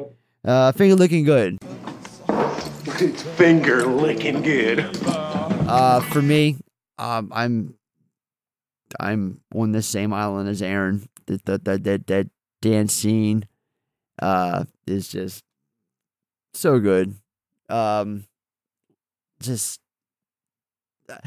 [0.44, 1.58] Uh, finger looking good.
[2.86, 4.88] It's finger licking good.
[5.04, 6.56] Uh, for me,
[6.98, 7.74] um, I'm
[9.00, 11.08] I'm on the same island as Erin.
[11.26, 12.26] That that that that, that
[12.60, 13.46] dance scene,
[14.20, 15.44] uh, is just
[16.54, 17.14] so good.
[17.68, 18.24] Um,
[19.40, 19.80] just.
[21.10, 21.20] I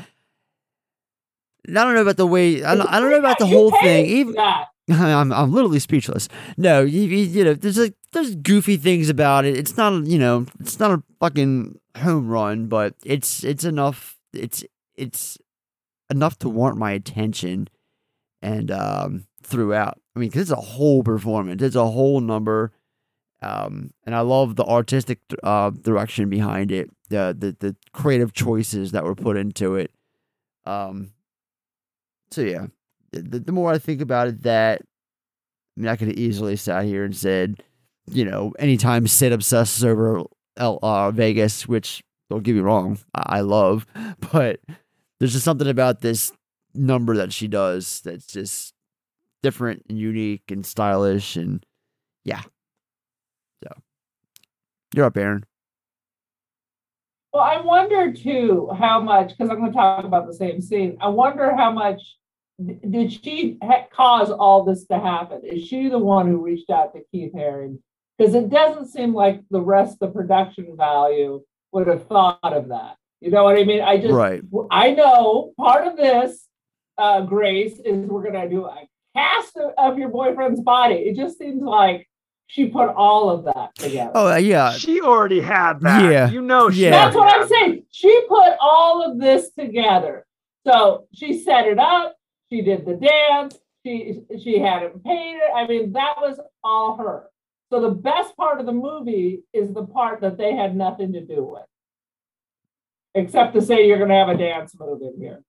[1.68, 2.64] don't know about the way.
[2.64, 4.06] I don't, I don't know about the whole thing.
[4.06, 4.36] Even
[4.90, 6.28] I'm I'm literally speechless.
[6.58, 9.58] No, you, you, you know, there's like there's goofy things about it.
[9.58, 14.18] It's not a- you know, it's not a fucking home run, but it's it's enough.
[14.34, 14.64] It's
[14.96, 15.38] it's
[16.10, 17.68] enough to warrant my attention,
[18.41, 19.99] and um, throughout.
[20.15, 21.61] I mean, because it's a whole performance.
[21.61, 22.72] It's a whole number.
[23.41, 28.91] Um, and I love the artistic uh, direction behind it, the, the the creative choices
[28.94, 29.91] that were put into it.
[30.65, 31.11] Um,
[32.32, 32.68] so yeah,
[33.11, 34.82] the, the more I think about it, that
[35.77, 37.61] I mean, I could easily sat here and said,
[38.10, 40.23] you know, anytime Sid obsesses over
[40.57, 43.86] L, uh, Vegas, which don't get me wrong, I, I love,
[44.32, 44.60] but
[45.20, 46.32] there's just something about this
[46.74, 48.74] number that she does that's just
[49.42, 51.66] different and unique and stylish, and
[52.24, 52.42] yeah.
[53.64, 53.74] So
[54.94, 55.46] you're up, Erin.
[57.34, 60.98] Well, I wonder too how much because I'm going to talk about the same scene.
[61.02, 62.18] I wonder how much
[62.90, 65.42] did she ha- cause all this to happen?
[65.44, 67.80] Is she the one who reached out to Keith Haring?
[68.18, 71.42] Because it doesn't seem like the rest of the production value
[71.74, 72.96] would have thought of that.
[73.22, 73.82] You know what I mean?
[73.82, 74.42] I just Right.
[74.72, 76.48] I know part of this,
[76.98, 80.96] uh, Grace, is we're going to do a cast of, of your boyfriend's body.
[80.96, 82.08] It just seems like
[82.48, 84.12] she put all of that together.
[84.14, 86.12] Oh uh, yeah, She already had that.
[86.12, 86.30] Yeah.
[86.30, 86.92] You know she Yeah.
[86.92, 87.86] That's what I'm saying.
[87.92, 90.26] She put all of this together.
[90.66, 92.16] So she set it up.
[92.52, 93.58] She did the dance.
[93.86, 95.42] She she had it painted.
[95.56, 97.30] I mean, that was all her.
[97.72, 101.22] So the best part of the movie is the part that they had nothing to
[101.22, 101.66] do with,
[103.16, 105.42] except to say you're going to have a dance move in here.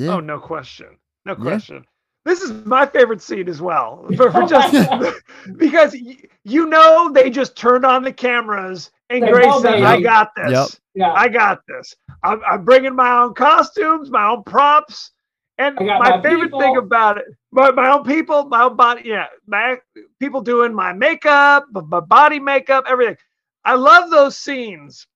[0.00, 0.98] Oh, no question.
[1.24, 1.42] No Yeah.
[1.42, 1.86] question.
[2.24, 4.04] This is my favorite scene as well.
[4.16, 4.74] For, for just
[5.58, 9.82] because y- you know they just turned on the cameras and They Grace know said,
[9.84, 10.50] "I got this.
[10.50, 10.68] Yep.
[10.96, 11.12] Yeah.
[11.14, 11.94] I got this.
[12.24, 15.12] I'm, I'm bringing my own costumes, my own props,
[15.58, 19.26] and my, my favorite thing about it, my, my own people, my own body, yeah,
[19.46, 19.78] my
[20.18, 23.16] people doing my makeup, my, my body makeup, everything.
[23.64, 25.06] I love those scenes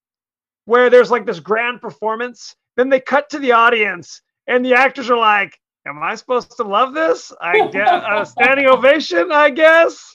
[0.65, 5.11] where there's like this grand performance, then they cut to the audience, and the actors
[5.11, 7.33] are like, "Am I supposed to love this?
[7.41, 10.13] I get a standing ovation, I guess."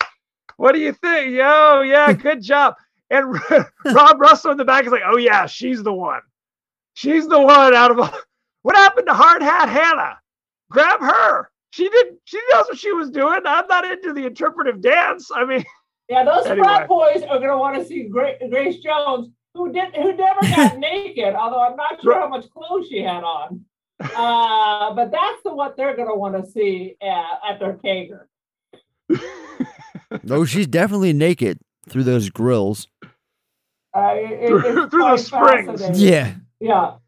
[0.57, 1.31] What do you think?
[1.31, 2.75] Yo, yeah, good job.
[3.09, 3.33] And
[3.85, 6.21] Rob Rusler in the back is like, "Oh yeah, she's the one.
[6.93, 8.13] She's the one out of all.
[8.63, 10.17] What happened to Hard Hat Hannah?
[10.71, 11.51] Grab her.
[11.71, 12.15] She did.
[12.23, 13.41] She knows what she was doing.
[13.45, 15.29] I'm not into the interpretive dance.
[15.35, 15.63] I mean,
[16.09, 16.65] Yeah, those Anyway.
[16.65, 20.77] frat boys are going to want to see Grace Jones, who did who never got
[20.79, 23.65] naked, although I'm not sure how much clothes she had on.
[23.99, 28.25] Uh, but that's the what they're going to want to see at, at their cager.
[30.29, 31.59] Oh, she's definitely naked
[31.89, 32.87] through those grills.
[33.95, 35.99] Uh, it- it- Through- it's through the quite springs.
[36.01, 36.33] Yeah.
[36.59, 36.75] Yeah.
[36.75, 36.99] All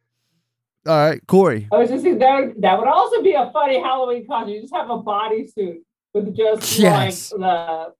[0.85, 1.67] right, Corey.
[1.71, 4.53] I was just thinking that would, that would also be a funny Halloween costume.
[4.55, 5.79] You just have a bodysuit
[6.13, 7.33] with just Yes.
[7.33, 7.93] like the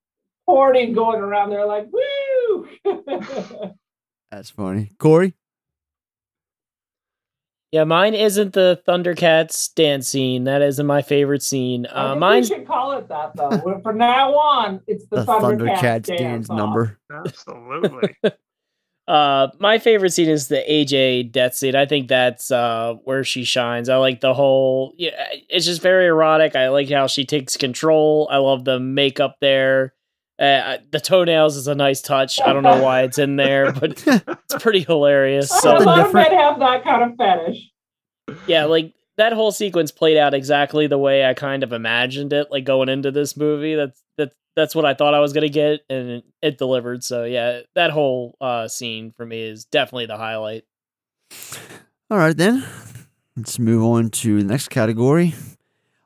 [0.46, 2.68] hoarding going around there, like woo.
[4.30, 4.90] That's funny.
[4.98, 5.34] Corey.
[7.70, 10.44] Yeah, mine isn't the Thundercats dance scene.
[10.44, 11.84] That isn't my favorite scene.
[11.86, 13.80] I Uh, think mine's we should call it that though.
[13.82, 16.98] From now on, it's the, The Thundercats, Thundercats dance dance number.
[17.12, 18.16] Absolutely.
[19.06, 21.74] Uh, my favorite scene is the AJ death scene.
[21.74, 23.88] I think that's uh where she shines.
[23.88, 24.92] I like the whole.
[24.98, 25.12] Yeah,
[25.48, 26.54] it's just very erotic.
[26.54, 28.28] I like how she takes control.
[28.30, 29.94] I love the makeup there.
[30.38, 32.40] Uh, the toenails is a nice touch.
[32.40, 35.48] I don't know why it's in there, but it's pretty hilarious.
[35.48, 35.76] So.
[35.76, 37.70] A lot of men have that kind of fetish.
[38.46, 42.52] yeah, like that whole sequence played out exactly the way I kind of imagined it.
[42.52, 45.80] Like going into this movie, that's that's that's what I thought I was gonna get,
[45.90, 47.02] and it, it delivered.
[47.02, 50.64] So yeah, that whole uh, scene for me is definitely the highlight.
[52.10, 52.64] All right, then.
[53.36, 55.34] Let's move on to the next category.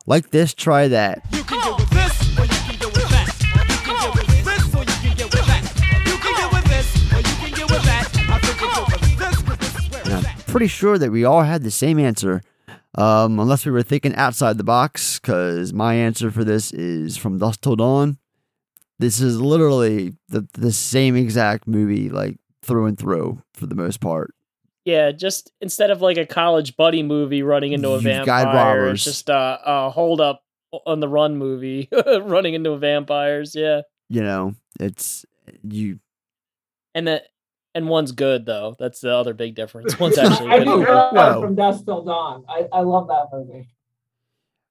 [0.06, 1.22] Like this, try that.
[10.52, 12.42] Pretty sure that we all had the same answer,
[12.96, 17.38] um, unless we were thinking outside the box, because my answer for this is From
[17.38, 18.18] Dusk Till Dawn.
[18.98, 24.00] This is literally the, the same exact movie, like through and through, for the most
[24.00, 24.34] part.
[24.84, 29.04] Yeah, just instead of like a college buddy movie running into a You've vampire, it's
[29.04, 30.44] just a, a hold up
[30.86, 33.54] on the run movie running into vampires.
[33.54, 35.24] Yeah, You know, it's
[35.62, 35.98] you
[36.94, 37.28] and that
[37.74, 38.76] and one's good though.
[38.78, 39.98] That's the other big difference.
[39.98, 40.64] One's actually I good.
[40.64, 41.40] do love Wow.
[41.40, 42.44] From Dusk Till Dawn.
[42.48, 43.68] I, I love that movie.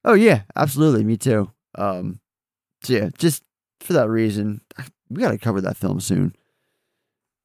[0.04, 1.52] Oh yeah, absolutely, me too.
[1.76, 2.20] Um,
[2.84, 3.44] so yeah, just
[3.80, 4.62] for that reason,
[5.10, 6.36] we gotta cover that film soon.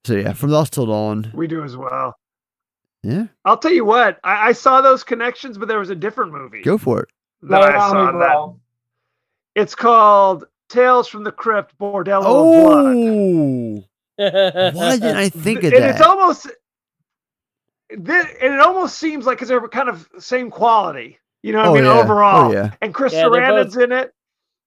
[0.05, 1.31] So yeah, from Lost Till Dawn.
[1.35, 2.17] We do as well.
[3.03, 6.33] Yeah, I'll tell you what, I, I saw those connections, but there was a different
[6.33, 7.09] movie go for it.
[7.43, 8.55] that Lay it I saw me, that.
[9.61, 13.85] It's called Tales from the Crypt, Bordello of Blood.
[14.19, 16.47] Oh, why didn't I think of and it's almost
[17.91, 21.19] thi- and it almost seems like because they're kind of same quality.
[21.43, 21.85] You know what Oh, I mean?
[21.85, 21.93] yeah.
[21.93, 22.53] Oh, Overall.
[22.53, 22.73] yeah.
[22.83, 24.13] And Chris Yeah, they're Sarandon's in it.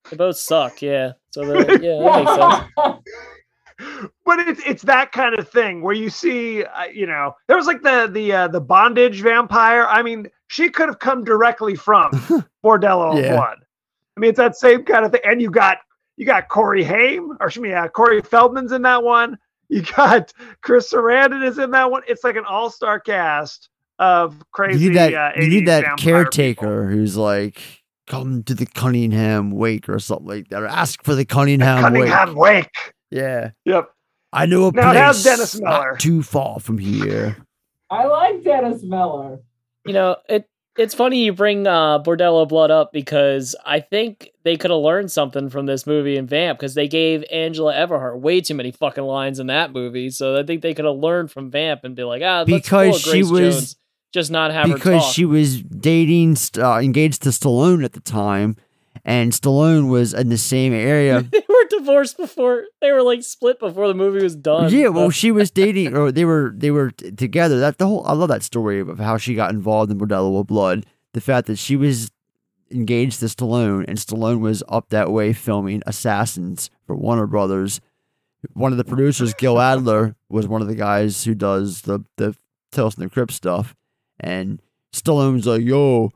[0.09, 0.81] They both suck.
[0.81, 1.43] Yeah, so
[1.81, 2.55] yeah, that makes sense.
[4.25, 7.65] But it's it's that kind of thing where you see, uh, you know, there was
[7.65, 9.85] like the the uh, the bondage vampire.
[9.87, 12.11] I mean, she could have come directly from
[12.63, 13.33] Bordello of Yeah.
[13.35, 13.57] Blood.
[14.17, 15.21] I mean, it's that same kind of thing.
[15.25, 15.77] And you got
[16.19, 19.37] you got Corey Haim, or excuse me, uh, Corey Feldman's in that one.
[19.71, 22.01] You got Chris Sarandon is in that one.
[22.07, 23.69] It's like an all star cast
[23.99, 24.83] of crazy.
[24.85, 25.13] You need that.
[25.13, 27.61] uh, you need that vampire caretaker who's like,
[28.07, 32.33] come to the Cunningham Wake or something like that, or ask for the Cunningham, Cunningham
[32.33, 32.65] Wake.
[32.65, 32.93] Wake.
[33.11, 33.91] Yeah, Yep.
[34.33, 35.91] I know a Now place has Dennis Miller.
[35.91, 37.37] not too far from here.
[37.91, 39.37] I like Dennis Miller.
[39.85, 40.49] You know, it
[40.79, 45.11] it's funny you bring uh, Bordello Blood up because I think they could have learned
[45.11, 49.03] something from this movie in Vamp because they gave Angela Everhart way too many fucking
[49.03, 50.09] lines in that movie.
[50.09, 53.09] So I think they could have learned from Vamp and be like, ah, Because she
[53.11, 53.75] Grace was- Jones,
[54.11, 58.55] just not have her because she was dating, uh, engaged to Stallone at the time,
[59.05, 61.29] and Stallone was in the same area.
[61.63, 64.71] were divorced before they were like split before the movie was done.
[64.73, 67.59] yeah, well, she was dating, or they were they were t- together.
[67.59, 70.47] That the whole I love that story of how she got involved in Bordello of
[70.47, 70.85] Blood.
[71.13, 72.11] The fact that she was
[72.71, 77.81] engaged to Stallone, and Stallone was up that way filming Assassins for Warner Brothers.
[78.53, 82.35] One of the producers, Gil Adler, was one of the guys who does the the
[82.71, 83.75] Tales from the Crypt stuff,
[84.19, 84.61] and
[84.93, 86.11] Stallone's like, "Yo,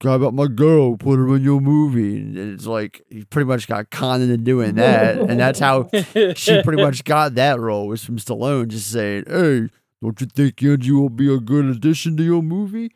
[0.00, 3.68] guy about my girl, put her in your movie," and it's like he pretty much
[3.68, 5.88] got conned into doing that, and that's how
[6.34, 9.68] she pretty much got that role was from Stallone, just saying, "Hey,
[10.02, 12.92] don't you think Angie will be a good addition to your movie?"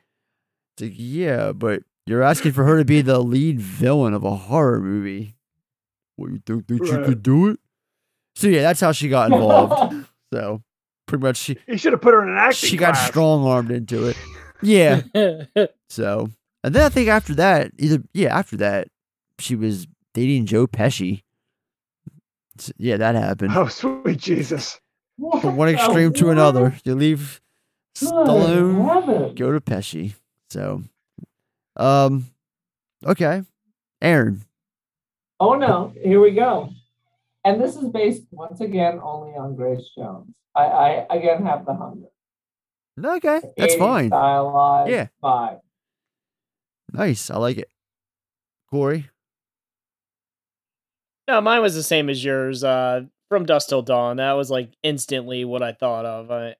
[0.76, 4.34] It's like, yeah, but you're asking for her to be the lead villain of a
[4.34, 5.36] horror movie.
[6.16, 7.60] What you think that you could do it?
[8.36, 10.06] So yeah, that's how she got involved.
[10.32, 10.62] so
[11.06, 12.68] pretty much she You should have put her in an acting.
[12.68, 14.16] she got strong armed into it.
[14.62, 15.02] Yeah.
[15.88, 16.30] so
[16.64, 18.88] and then I think after that, either yeah, after that,
[19.38, 21.22] she was dating Joe Pesci.
[22.58, 23.52] S- Yeah, that happened.
[23.54, 24.80] Oh, sweet Jesus.
[25.40, 26.74] From one extreme to another.
[26.84, 27.40] You leave
[27.96, 30.14] Stallone, go to Pesci.
[30.50, 30.82] So,
[31.76, 32.26] um,
[33.06, 33.42] okay,
[34.02, 34.42] Erin.
[35.38, 36.70] Oh no, here we go.
[37.44, 40.30] And this is based once again only on Grace Jones.
[40.54, 42.06] I, I again have the hunger.
[42.98, 44.08] Okay, that's 80s fine.
[44.08, 45.06] Stylized Yeah.
[45.22, 45.60] vibe.
[46.92, 47.68] Nice, I like it.
[48.70, 49.08] Corey.
[51.28, 52.62] No, mine was the same as yours.
[52.62, 54.18] Uh, from Dusk Till Dawn.
[54.18, 56.30] That was like instantly what I thought of.
[56.30, 56.54] I,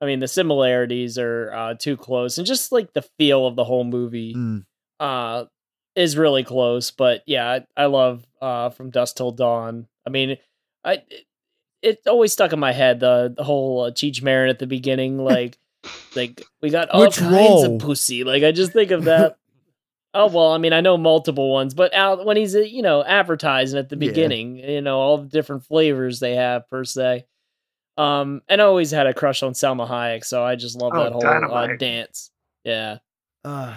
[0.00, 3.64] I mean, the similarities are uh, too close, and just like the feel of the
[3.64, 4.64] whole movie Mm.
[4.98, 5.44] uh,
[5.94, 6.90] is really close.
[6.90, 9.86] But yeah, I, I love uh, From Dusk Till Dawn.
[10.06, 10.36] I mean,
[10.84, 11.26] I it,
[11.82, 15.18] it always stuck in my head the the whole uh, Cheech Marin at the beginning,
[15.18, 15.56] like
[16.16, 17.76] like we got all Which kinds role?
[17.76, 18.24] of pussy.
[18.24, 19.36] Like I just think of that.
[20.14, 23.02] Oh well, I mean, I know multiple ones, but out when he's uh, you know
[23.04, 24.08] advertising at the Yeah.
[24.10, 27.24] beginning, you know all the different flavors they have per se.
[27.98, 31.02] Um, and I always had a crush on Salma Hayek, so I just love Oh,
[31.04, 32.30] that whole uh, dance.
[32.64, 32.98] Yeah.
[33.44, 33.74] Uh,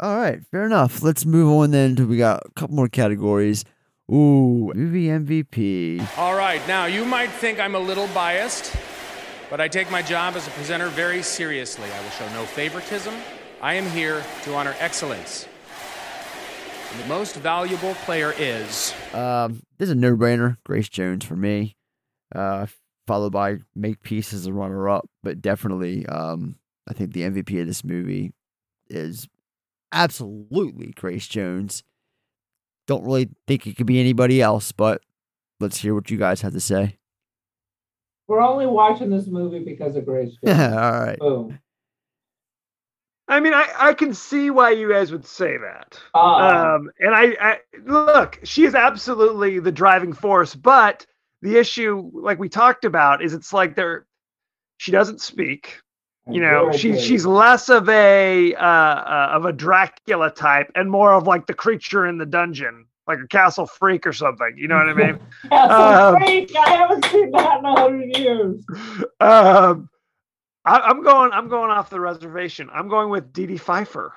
[0.00, 1.02] all right, fair enough.
[1.02, 1.94] Let's move on then.
[1.96, 3.64] To, we got a couple more categories.
[4.10, 6.04] Ooh, movie MVP.
[6.18, 8.74] All right, now you might think I'm a little biased,
[9.48, 11.88] but I take my job as a presenter very seriously.
[11.90, 13.14] I will show no favoritism.
[13.60, 15.46] I am here to honor excellence.
[16.92, 18.92] And the most valuable player is.
[19.14, 20.58] Um, this is a no-brainer.
[20.64, 21.76] Grace Jones for me.
[22.34, 22.66] Uh,
[23.06, 26.56] followed by Makepeace as a runner-up, but definitely, um,
[26.88, 28.32] I think the MVP of this movie
[28.88, 29.28] is
[29.90, 31.82] absolutely Grace Jones.
[32.86, 35.00] Don't really think it could be anybody else, but
[35.60, 36.98] let's hear what you guys have to say.
[38.28, 40.36] We're only watching this movie because of Grace.
[40.46, 40.74] All Jones.
[40.74, 41.18] right.
[41.18, 41.58] Boom.
[43.32, 45.98] I mean, I, I can see why you guys would say that.
[46.14, 46.76] Uh-uh.
[46.76, 51.06] Um, and I, I look, she is absolutely the driving force, but
[51.40, 54.06] the issue, like we talked about, is it's like there,
[54.76, 55.80] she doesn't speak.
[56.30, 57.00] You know, good.
[57.00, 61.54] she's less of a uh, uh, of a Dracula type and more of like the
[61.54, 64.54] creature in the dungeon, like a castle freak or something.
[64.56, 65.18] You know what I mean?
[65.48, 66.54] Castle Um, Freak.
[66.54, 68.64] I haven't seen that in a hundred years.
[69.20, 69.88] um,
[70.64, 71.32] I, I'm going.
[71.32, 72.68] I'm going off the reservation.
[72.72, 74.14] I'm going with Dee Dee Pfeiffer,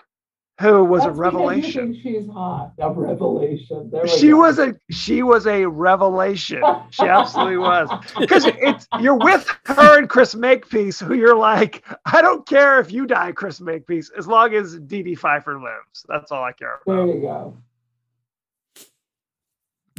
[0.61, 1.93] who was That's a because you revelation.
[1.93, 2.73] think she's hot.
[2.79, 3.89] A revelation.
[3.91, 4.37] There She go.
[4.37, 6.61] was a she was a revelation.
[6.91, 7.89] She absolutely was.
[8.19, 12.91] Because it's you're with her and Chris Makepeace, who you're like, I don't care if
[12.91, 16.05] you die, Chris Makepeace, as long as Dee Dee Pfeiffer lives.
[16.07, 17.05] That's all I care about.
[17.07, 17.57] There you go.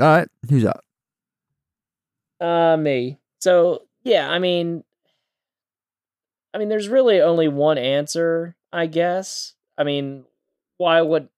[0.01, 0.85] All right, who's up?
[2.41, 3.19] Uh, me.
[3.41, 4.85] So yeah, I mean,
[6.57, 9.53] I mean, there's really only one answer, I guess.
[9.77, 10.25] I mean,
[10.79, 11.29] why would?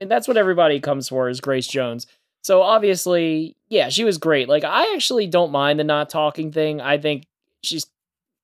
[0.00, 2.06] Mean, that's what everybody comes for is Grace Jones.
[2.42, 4.48] So obviously, yeah, she was great.
[4.48, 6.80] Like, I actually don't mind the not talking thing.
[6.80, 7.26] I think
[7.60, 7.86] she's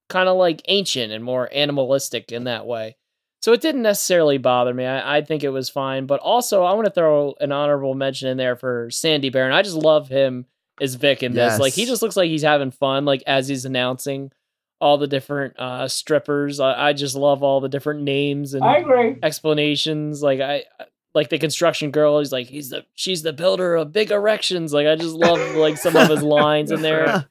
[0.08, 2.96] kind of like ancient and more animalistic in that way.
[3.40, 4.86] So it didn't necessarily bother me.
[4.86, 6.06] I, I think it was fine.
[6.06, 9.52] But also, I want to throw an honorable mention in there for Sandy Baron.
[9.52, 10.46] I just love him
[10.80, 11.60] as Vic in this.
[11.60, 14.32] Like he just looks like he's having fun, like as he's announcing
[14.80, 16.60] all the different uh strippers.
[16.60, 19.16] I, I just love all the different names and I agree.
[19.22, 20.22] explanations.
[20.22, 20.64] Like I
[21.14, 24.72] like the construction girl, he's like, he's the she's the builder of big erections.
[24.72, 27.26] Like I just love like some of his lines in there.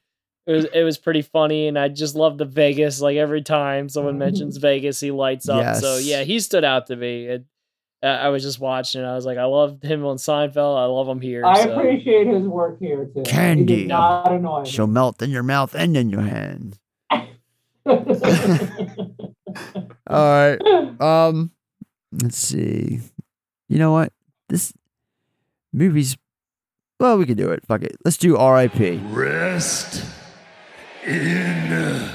[0.45, 3.01] It was it was pretty funny, and I just love the Vegas.
[3.01, 5.75] Like every time someone mentions Vegas, he lights up.
[5.77, 7.25] So yeah, he stood out to me.
[7.25, 7.45] It,
[8.01, 9.01] I was just watching.
[9.01, 9.05] it.
[9.05, 10.77] I was like, I love him on Seinfeld.
[10.77, 11.45] I love him here.
[11.45, 11.71] I so.
[11.71, 13.23] appreciate his work here too.
[13.23, 13.83] Candy.
[13.83, 14.65] did not annoy.
[14.65, 16.77] She'll melt in your mouth and in your hand.
[20.07, 20.59] All right.
[21.01, 21.51] Um,
[22.11, 22.99] let's see.
[23.69, 24.13] You know what?
[24.49, 24.73] This
[25.71, 26.17] movie's.
[26.99, 27.65] Well, we can do it.
[27.67, 27.97] Fuck it.
[28.05, 29.01] Let's do R.I.P.
[29.07, 30.05] Rest
[31.05, 32.09] in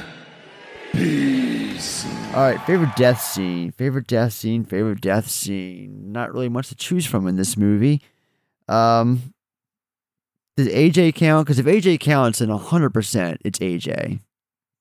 [0.92, 2.06] peace.
[2.34, 2.60] All right.
[2.62, 3.72] Favorite death scene.
[3.72, 4.64] Favorite death scene.
[4.64, 6.12] Favorite death scene.
[6.12, 8.02] Not really much to choose from in this movie.
[8.68, 9.34] Um,
[10.56, 11.46] does AJ count?
[11.46, 14.20] Because if AJ counts, then hundred percent it's AJ,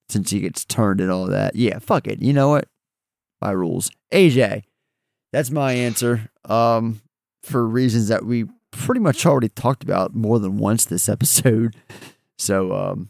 [0.09, 1.55] since he gets turned and all that.
[1.55, 2.21] Yeah, fuck it.
[2.21, 2.67] You know what?
[3.41, 3.89] My rules.
[4.13, 4.63] AJ.
[5.33, 6.29] That's my answer.
[6.45, 7.01] Um,
[7.43, 11.75] for reasons that we pretty much already talked about more than once this episode.
[12.39, 13.09] So, um,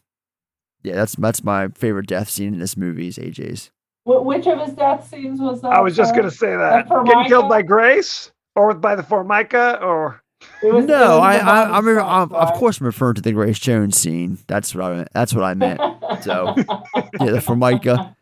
[0.84, 3.72] yeah, that's that's my favorite death scene in this movie is AJ's.
[4.06, 5.74] Which of his death scenes was that?
[5.74, 6.22] I was just for?
[6.22, 6.88] gonna say that.
[6.88, 10.24] That Getting killed by Grace or by the Formica or
[10.64, 13.22] It was- No, was I, the I, Bobby I'm, I'm of course I'm referring to
[13.22, 14.38] the Grace Jones scene.
[14.48, 15.82] That's what I that's what I meant.
[16.22, 18.16] So, yeah, the Formica.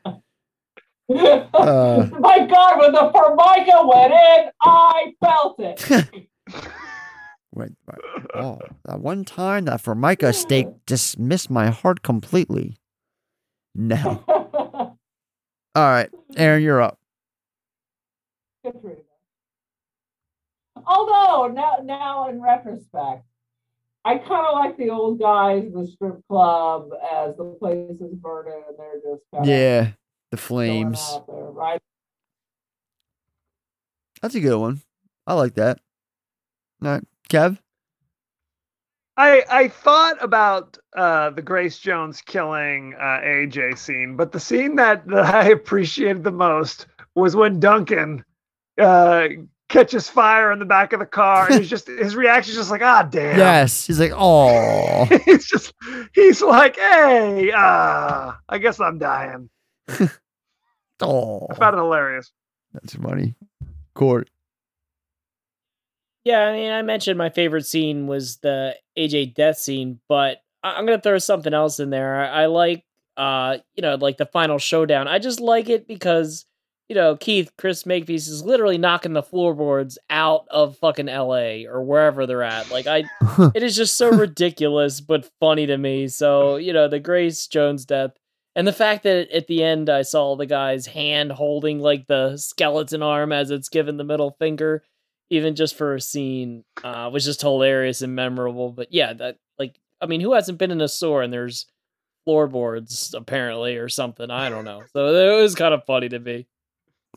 [1.07, 6.27] Uh, My God, when the Formica went in, I felt it.
[7.53, 8.25] Wait, wait.
[8.35, 12.81] Oh, that one time that Formica steak just missed my heart completely.
[13.73, 14.21] No.
[14.27, 14.97] All
[15.75, 16.99] right, Erin, you're up.
[20.85, 23.23] Although now, now in retrospect,
[24.05, 28.13] I kind of like the old guys in the strip club as the place is
[28.13, 29.81] burning and they're just kind Yeah,
[30.29, 30.99] the of flames.
[30.99, 31.81] out there, right?
[34.21, 34.81] That's a good one.
[35.25, 35.79] I like that.
[36.83, 37.57] All right, Kev.
[39.17, 44.75] I I thought about uh, the Grace Jones killing uh, AJ scene, but the scene
[44.75, 48.23] that, that I appreciated the most was when Duncan
[48.79, 49.27] uh,
[49.69, 52.71] catches fire in the back of the car, and he's just his reaction is just
[52.71, 53.37] like, ah, damn.
[53.37, 53.85] Yes.
[53.85, 55.07] He's like, oh.
[55.09, 55.73] it's just
[56.13, 59.49] he's like, hey, uh, I guess I'm dying.
[61.01, 61.47] oh.
[61.49, 62.31] I found it hilarious.
[62.73, 63.35] That's funny.
[63.93, 64.29] Court.
[66.25, 70.73] Yeah, I mean, I mentioned my favorite scene was the AJ death scene, but I-
[70.73, 72.15] I'm gonna throw something else in there.
[72.25, 72.83] I, I like,
[73.15, 75.07] uh, you know, like the final showdown.
[75.07, 76.45] I just like it because,
[76.87, 81.65] you know, Keith Chris Makepeace is literally knocking the floorboards out of fucking L.A.
[81.65, 82.69] or wherever they're at.
[82.69, 83.05] Like, I,
[83.55, 86.07] it is just so ridiculous but funny to me.
[86.07, 88.11] So, you know, the Grace Jones death.
[88.55, 92.37] And the fact that at the end I saw the guy's hand holding like the
[92.37, 94.83] skeleton arm as it's given the middle finger,
[95.29, 98.71] even just for a scene, uh, was just hilarious and memorable.
[98.71, 101.65] But yeah, that like I mean, who hasn't been in a store and there's
[102.23, 104.31] floorboards apparently or something?
[104.31, 104.83] I don't know.
[104.93, 106.47] So it was kind of funny to me.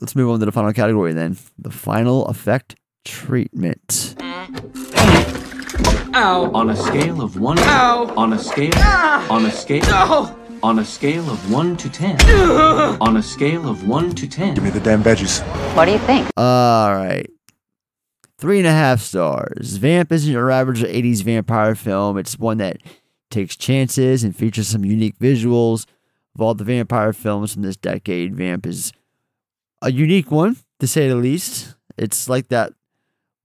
[0.00, 1.36] Let's move on to the final category then.
[1.58, 4.14] The final effect treatment.
[6.14, 6.50] Ow.
[6.54, 7.58] On a scale of one.
[7.58, 8.14] Ow.
[8.16, 8.70] On a scale.
[8.76, 9.26] Ah.
[9.28, 9.82] On a scale.
[9.82, 10.36] No.
[10.62, 12.20] On a scale of one to ten.
[13.00, 14.54] on a scale of one to ten.
[14.54, 15.42] Give me the damn veggies.
[15.74, 16.28] What do you think?
[16.36, 17.28] All right.
[18.38, 19.78] Three and a half stars.
[19.78, 22.16] Vamp isn't your average 80s vampire film.
[22.18, 22.78] It's one that
[23.30, 25.86] takes chances and features some unique visuals.
[26.36, 28.92] Of all the vampire films from this decade, Vamp is
[29.82, 31.74] a unique one, to say the least.
[31.96, 32.72] It's like that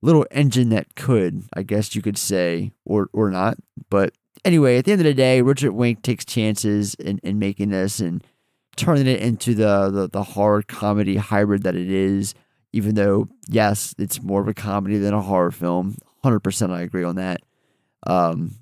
[0.01, 3.57] little engine that could, I guess you could say, or or not.
[3.89, 4.13] But
[4.45, 7.99] anyway, at the end of the day, Richard Wenk takes chances in, in making this
[7.99, 8.23] and
[8.75, 12.35] turning it into the, the the horror comedy hybrid that it is.
[12.75, 15.97] Even though, yes, it's more of a comedy than a horror film.
[16.23, 17.41] Hundred percent, I agree on that.
[18.07, 18.55] Um,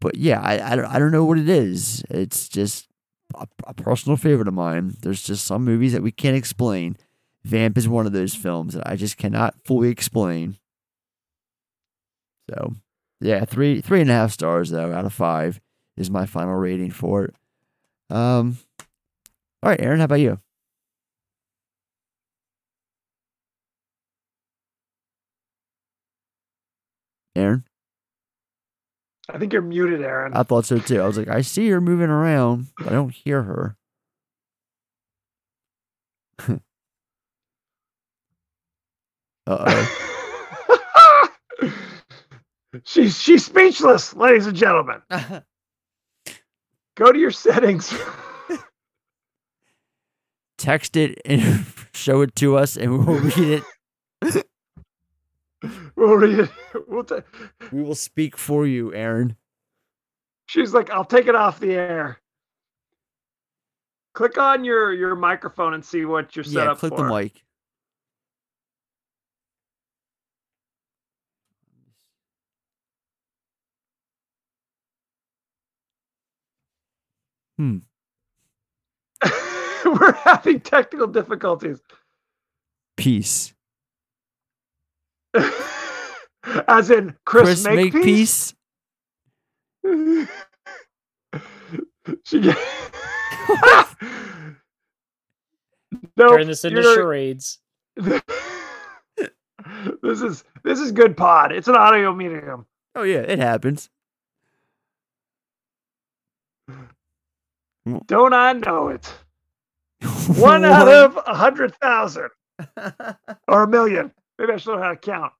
[0.00, 2.02] but yeah, I, I don't I don't know what it is.
[2.10, 2.88] It's just
[3.34, 4.96] a, a personal favorite of mine.
[5.02, 6.96] There's just some movies that we can't explain.
[7.44, 10.58] Vamp is one of those films that I just cannot fully explain.
[12.50, 12.74] So,
[13.20, 15.60] yeah, three three and a half stars though out of five
[15.96, 17.34] is my final rating for it.
[18.10, 18.58] Um,
[19.62, 20.40] all right, Erin, how about you?
[27.34, 27.64] Erin,
[29.28, 30.34] I think you're muted, Erin.
[30.34, 31.00] I thought so too.
[31.00, 33.76] I was like, I see her moving around, but I don't hear her.
[39.46, 39.98] uh oh.
[42.84, 45.02] She's she's speechless, ladies and gentlemen.
[46.94, 47.92] Go to your settings.
[50.58, 53.62] Text it and show it to us, and we'll read
[54.22, 54.46] it.
[55.96, 56.50] we'll read it.
[56.88, 57.20] We'll ta-
[57.70, 59.36] We will speak for you, Erin.
[60.46, 62.18] She's like, I'll take it off the air.
[64.14, 67.04] Click on your your microphone and see what you're set yeah, up click for.
[67.04, 67.42] the mic.
[77.62, 77.78] Hmm.
[79.84, 81.80] We're having technical difficulties.
[82.96, 83.54] Peace.
[86.66, 88.54] As in Chris, Chris Makepeace.
[92.24, 92.58] she get-
[96.16, 97.60] Nope, Turn this into you're- charades.
[97.96, 98.22] this
[100.20, 101.52] is this is good pod.
[101.52, 102.66] It's an audio medium.
[102.96, 103.88] Oh yeah, it happens.
[108.06, 109.12] Don't I know it?
[110.36, 112.28] One out of a hundred thousand
[113.48, 114.12] or a million.
[114.38, 115.32] Maybe I should know how to count.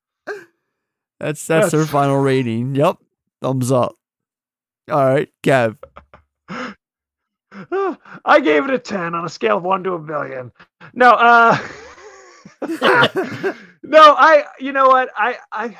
[1.20, 2.74] That's that's her final rating.
[2.74, 2.98] Yep.
[3.40, 3.96] Thumbs up.
[4.90, 5.76] All right, Kev.
[8.24, 10.50] I gave it a 10 on a scale of 1 to a billion.
[10.94, 11.56] No, uh
[13.82, 15.10] No, I you know what?
[15.16, 15.76] I I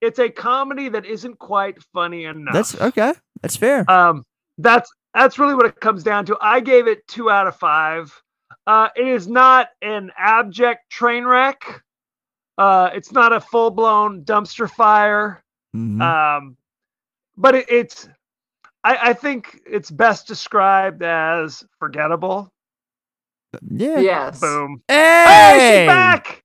[0.00, 2.54] it's a comedy that isn't quite funny enough.
[2.54, 3.14] That's okay.
[3.42, 3.88] That's fair.
[3.90, 4.24] Um
[4.58, 6.36] that's that's really what it comes down to.
[6.40, 8.22] I gave it 2 out of 5.
[8.66, 11.82] Uh it is not an abject train wreck.
[12.56, 15.42] Uh it's not a full-blown dumpster fire.
[15.76, 16.00] Mhm.
[16.02, 16.56] Um,
[17.36, 18.08] but it, it's,
[18.82, 22.50] I, I think it's best described as forgettable.
[23.70, 23.98] yeah.
[24.00, 24.40] Yes.
[24.40, 24.82] Boom.
[24.88, 25.24] Hey!
[25.26, 26.44] Hey, she's back.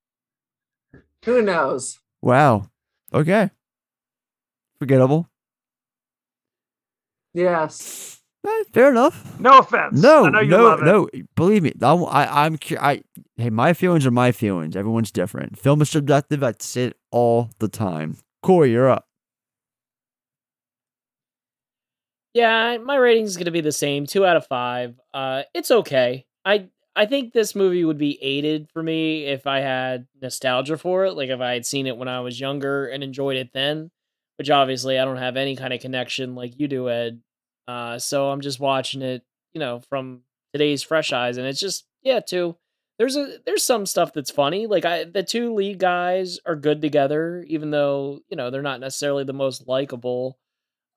[1.26, 2.00] Who knows?
[2.22, 2.68] Wow.
[3.14, 3.50] Okay.
[4.78, 5.28] Forgettable.
[7.34, 8.20] Yes.
[8.46, 9.40] Eh, fair enough.
[9.40, 10.02] No offense.
[10.02, 10.86] No, I know you no, love it.
[10.86, 11.10] no.
[11.36, 12.60] Believe me, I'm, I, I'm.
[12.80, 13.02] I,
[13.38, 14.76] hey, my feelings are my feelings.
[14.76, 15.58] Everyone's different.
[15.58, 16.44] Film is subjective.
[16.44, 18.18] I say it all the time.
[18.42, 19.08] Corey, you're up.
[22.34, 25.00] Yeah, my rating is gonna be the same, two out of five.
[25.14, 26.26] Uh, it's okay.
[26.44, 31.06] I I think this movie would be aided for me if I had nostalgia for
[31.06, 33.92] it, like if I had seen it when I was younger and enjoyed it then.
[34.38, 37.22] Which obviously I don't have any kind of connection like you do, Ed.
[37.68, 40.22] Uh, so I'm just watching it, you know, from
[40.54, 42.58] today's fresh eyes, and it's just yeah, two.
[43.00, 44.68] There's a there's some stuff that's funny.
[44.68, 48.80] Like I the two lead guys are good together, even though you know they're not
[48.80, 50.38] necessarily the most likable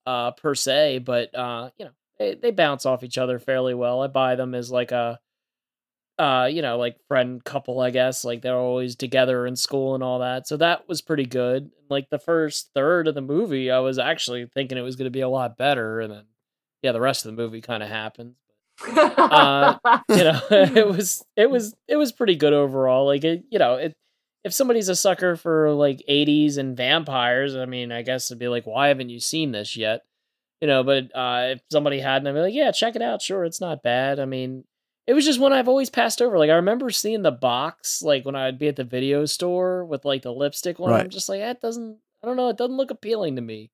[0.06, 4.02] uh per se, but uh you know they they bounce off each other fairly well.
[4.02, 5.18] I buy them as like a
[6.18, 10.04] uh you know like friend couple I guess like they're always together in school and
[10.04, 10.46] all that.
[10.46, 11.70] So that was pretty good.
[11.88, 15.10] Like the first third of the movie I was actually thinking it was going to
[15.10, 16.24] be a lot better and then
[16.86, 18.36] yeah the rest of the movie kind of happens.
[18.88, 19.76] uh
[20.08, 23.74] you know it was it was it was pretty good overall like it you know
[23.74, 23.94] it
[24.46, 28.46] if somebody's a sucker for like 80s and vampires, I mean, I guess it'd be
[28.46, 30.02] like, why haven't you seen this yet?
[30.60, 33.20] You know, but uh, if somebody hadn't, I'd be like, yeah, check it out.
[33.20, 34.20] Sure, it's not bad.
[34.20, 34.62] I mean,
[35.08, 36.38] it was just one I've always passed over.
[36.38, 40.04] Like, I remember seeing the box, like when I'd be at the video store with
[40.04, 40.92] like the lipstick one.
[40.92, 41.02] Right.
[41.02, 43.72] I'm just like, that doesn't, I don't know, it doesn't look appealing to me.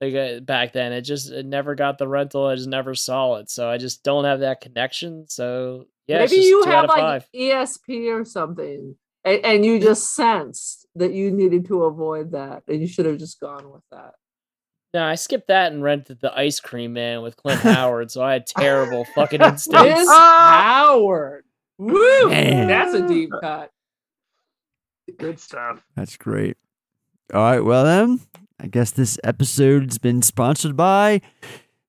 [0.00, 2.46] Like uh, back then, it just it never got the rental.
[2.46, 5.26] I just never saw it, so I just don't have that connection.
[5.28, 7.28] So yeah, Maybe you have like five.
[7.34, 8.94] ESP or something,
[9.24, 13.18] and, and you just sensed that you needed to avoid that, and you should have
[13.18, 14.12] just gone with that.
[14.94, 18.34] No, I skipped that and rented the Ice Cream Man with Clint Howard, so I
[18.34, 19.98] had terrible fucking instincts.
[19.98, 21.44] Miss Howard,
[21.76, 22.68] woo, Man.
[22.68, 23.70] that's a deep cut.
[25.18, 25.84] Good stuff.
[25.96, 26.56] That's great.
[27.34, 28.20] All right, well then,
[28.60, 31.20] I guess this episode's been sponsored by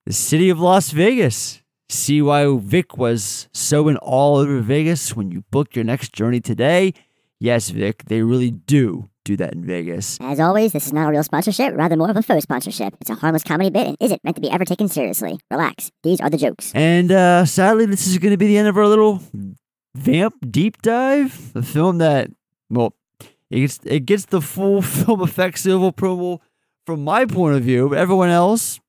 [0.05, 1.61] the city of Las Vegas.
[1.89, 6.39] See why Vic was so in awe over Vegas when you book your next journey
[6.39, 6.93] today.
[7.39, 10.19] Yes, Vic, they really do do that in Vegas.
[10.21, 12.95] As always, this is not a real sponsorship, rather more of a faux sponsorship.
[13.01, 15.39] It's a harmless comedy bit and isn't meant to be ever taken seriously.
[15.49, 15.91] Relax.
[16.03, 16.71] These are the jokes.
[16.75, 19.23] And uh, sadly, this is going to be the end of our little
[19.95, 21.51] vamp deep dive.
[21.55, 22.29] A film that,
[22.69, 22.93] well,
[23.49, 26.43] it gets, it gets the full film effects of approval
[26.89, 28.79] from my point of view, everyone else,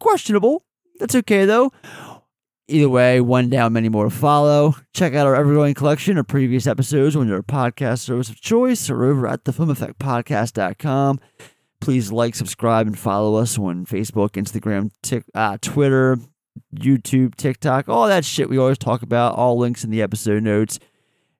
[0.00, 0.64] questionable.
[0.98, 1.70] That's okay though.
[2.68, 4.76] Either way, one down, many more to follow.
[4.94, 9.04] Check out our ever-growing collection of previous episodes on your podcast service of choice or
[9.04, 11.20] over at thefilmeffectpodcast.com.
[11.82, 16.16] Please like, subscribe, and follow us on Facebook, Instagram, Tik uh, Twitter,
[16.74, 19.34] YouTube, TikTok, all that shit we always talk about.
[19.34, 20.78] All links in the episode notes.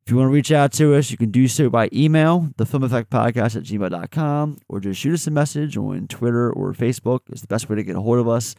[0.05, 3.56] If you want to reach out to us, you can do so by email, thefilmeffectpodcast
[3.56, 7.20] at gmail.com, or just shoot us a message on Twitter or Facebook.
[7.28, 8.56] It's the best way to get a hold of us.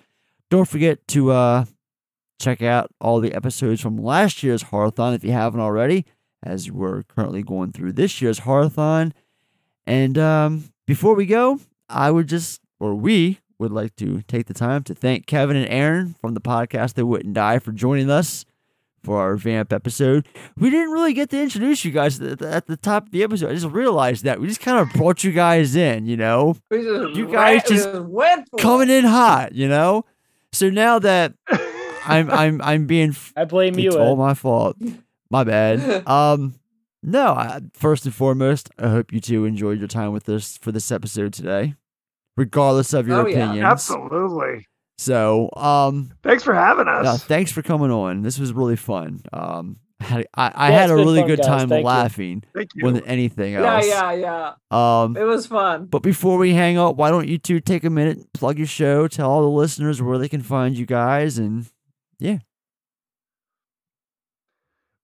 [0.49, 1.65] Don't forget to uh,
[2.39, 6.05] check out all the episodes from last year's Horrorthon if you haven't already,
[6.41, 9.11] as we're currently going through this year's Horrorthon.
[9.85, 14.53] And um, before we go, I would just, or we would like to take the
[14.53, 18.45] time to thank Kevin and Erin from the podcast They Wouldn't Die for joining us
[19.03, 20.27] for our vamp episode.
[20.57, 23.23] We didn't really get to introduce you guys at the, at the top of the
[23.23, 23.49] episode.
[23.51, 26.55] I just realized that we just kind of brought you guys in, you know.
[26.71, 30.05] You guys ra- just went coming in hot, you know.
[30.51, 31.33] So now that
[32.05, 33.87] I'm I'm I'm being I blame you.
[33.89, 34.01] it's Ed.
[34.01, 34.77] all my fault.
[35.29, 36.05] My bad.
[36.07, 36.55] Um,
[37.01, 37.33] no.
[37.33, 40.91] I, first and foremost, I hope you two enjoyed your time with us for this
[40.91, 41.73] episode today,
[42.37, 43.43] regardless of your Oh, yeah.
[43.45, 43.65] opinions.
[43.65, 44.67] Absolutely.
[45.03, 47.03] So, um, Thanks for having us.
[47.05, 48.21] yeah, thanks for coming on.
[48.21, 49.21] This was really fun.
[49.33, 51.45] Um, I had, I, I Yeah, had a really fun, good guys.
[51.47, 51.87] time Thank you.
[51.87, 52.99] laughing Thank more you.
[52.99, 53.87] than anything Yeah, else.
[53.87, 55.01] yeah, yeah.
[55.03, 55.85] Um, It was fun.
[55.85, 59.07] but before we hang up, why don't you two take a minute, plug your show,
[59.07, 61.67] tell all the listeners where they can find you guys, and
[62.19, 62.39] yeah.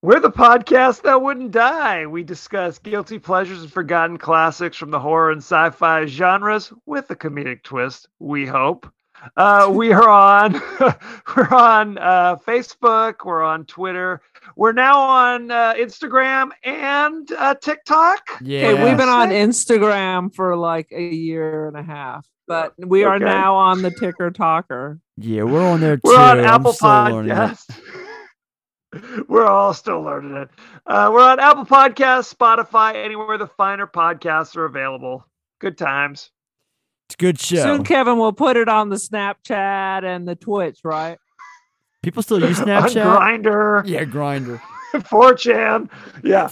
[0.02, 2.06] We're the podcast that wouldn't die.
[2.06, 7.16] We discuss guilty pleasures and forgotten classics from the horror and sci-fi genres with a
[7.16, 8.08] comedic twist.
[8.18, 8.90] We hope.
[9.36, 10.54] Uh, we are on.
[11.36, 13.16] we're on uh, Facebook.
[13.24, 14.22] We're on Twitter.
[14.56, 18.20] We're now on uh, Instagram and uh, TikTok.
[18.42, 18.68] Yeah.
[18.68, 23.16] Okay, we've been on Instagram for like a year and a half, but we are
[23.16, 23.24] Okay.
[23.24, 25.00] now on the Ticker Talker.
[25.16, 26.02] Yeah, we're on there too.
[26.04, 26.88] We're on I'm Apple still.
[26.88, 27.78] Podcasts.
[29.28, 30.48] We're all still learning it.
[30.84, 35.24] Uh, we're on Apple Podcasts, Spotify, anywhere the finer podcasts are available.
[35.60, 36.30] Good times.
[37.10, 37.56] It's a good show.
[37.64, 41.18] Soon, Kevin will put it on the Snapchat and the Twitch, right?
[42.04, 43.42] People still use On Snapchat.
[43.42, 44.60] Grindr, Yeah, Grindr.
[44.94, 45.90] 4chan.
[46.22, 46.48] Yeah.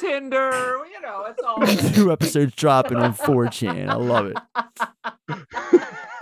[0.00, 1.90] Tinder, you know, it's all.
[1.94, 3.88] Two episodes dropping on 4chan.
[3.88, 4.36] I love it.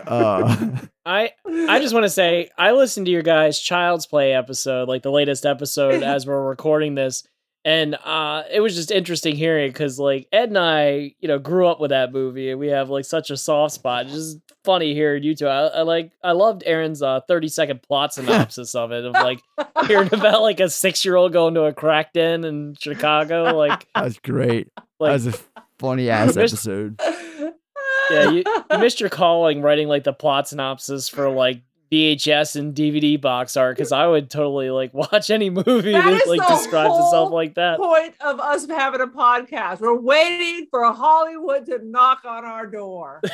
[0.07, 0.77] Uh,
[1.07, 5.03] I I just want to say I listened to your guys' Child's Play episode, like
[5.03, 7.23] the latest episode as we're recording this,
[7.65, 11.69] And uh, it was just interesting hearing because like Ed and I, you know, grew
[11.69, 14.07] up with that movie, and we have like such a soft spot.
[14.07, 15.47] It's just funny hearing you two.
[15.47, 19.41] I, I like I loved Erin's uh, thirty second plot synopsis of it of like
[19.87, 23.57] hearing about like a six year old going to a crack den in Chicago.
[23.57, 24.69] Like That's great.
[24.99, 25.39] Like- that was a
[25.79, 27.01] funny ass episode.
[28.11, 28.43] yeah, you,
[28.73, 33.55] you missed your calling writing like the plot synopsis for like VHS and DVD box
[33.55, 37.31] art because I would totally like watch any movie That that is like describes itself
[37.31, 37.79] like that.
[37.79, 39.81] Point of us having a podcast.
[39.81, 43.21] We're waiting for Hollywood to knock on our door.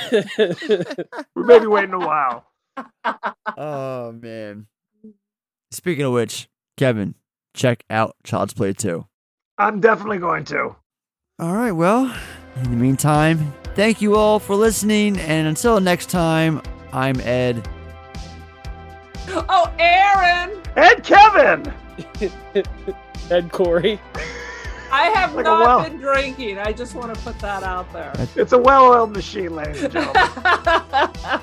[1.34, 2.44] We may be waiting a while.
[3.56, 4.66] Oh man.
[5.70, 7.14] Speaking of which, Kevin,
[7.54, 9.04] check out Child's Play 2.
[9.58, 10.76] I'm definitely going to.
[11.40, 12.14] All right, well,
[12.56, 15.18] in the meantime, thank you all for listening.
[15.18, 16.62] And until next time,
[16.92, 17.68] I'm Ed.
[19.31, 21.73] Oh, Erin, And Kevin.
[23.31, 24.00] and Corey.
[24.90, 25.82] I have Like not well.
[25.89, 26.58] been drinking.
[26.58, 28.12] I just want to put that out there.
[28.36, 31.40] It's a well-oiled machine, ladies and gentlemen.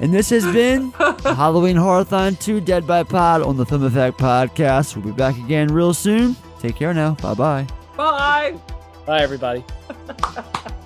[0.00, 0.90] And this has been
[1.22, 4.96] Halloween Horrorthon 2 Dead by Pod on the Film Effect Podcast.
[4.96, 6.34] We'll be back again real soon.
[6.58, 7.12] Take care now.
[7.22, 7.66] Bye bye.
[7.96, 8.58] Bye.
[9.06, 9.64] Bye, everybody.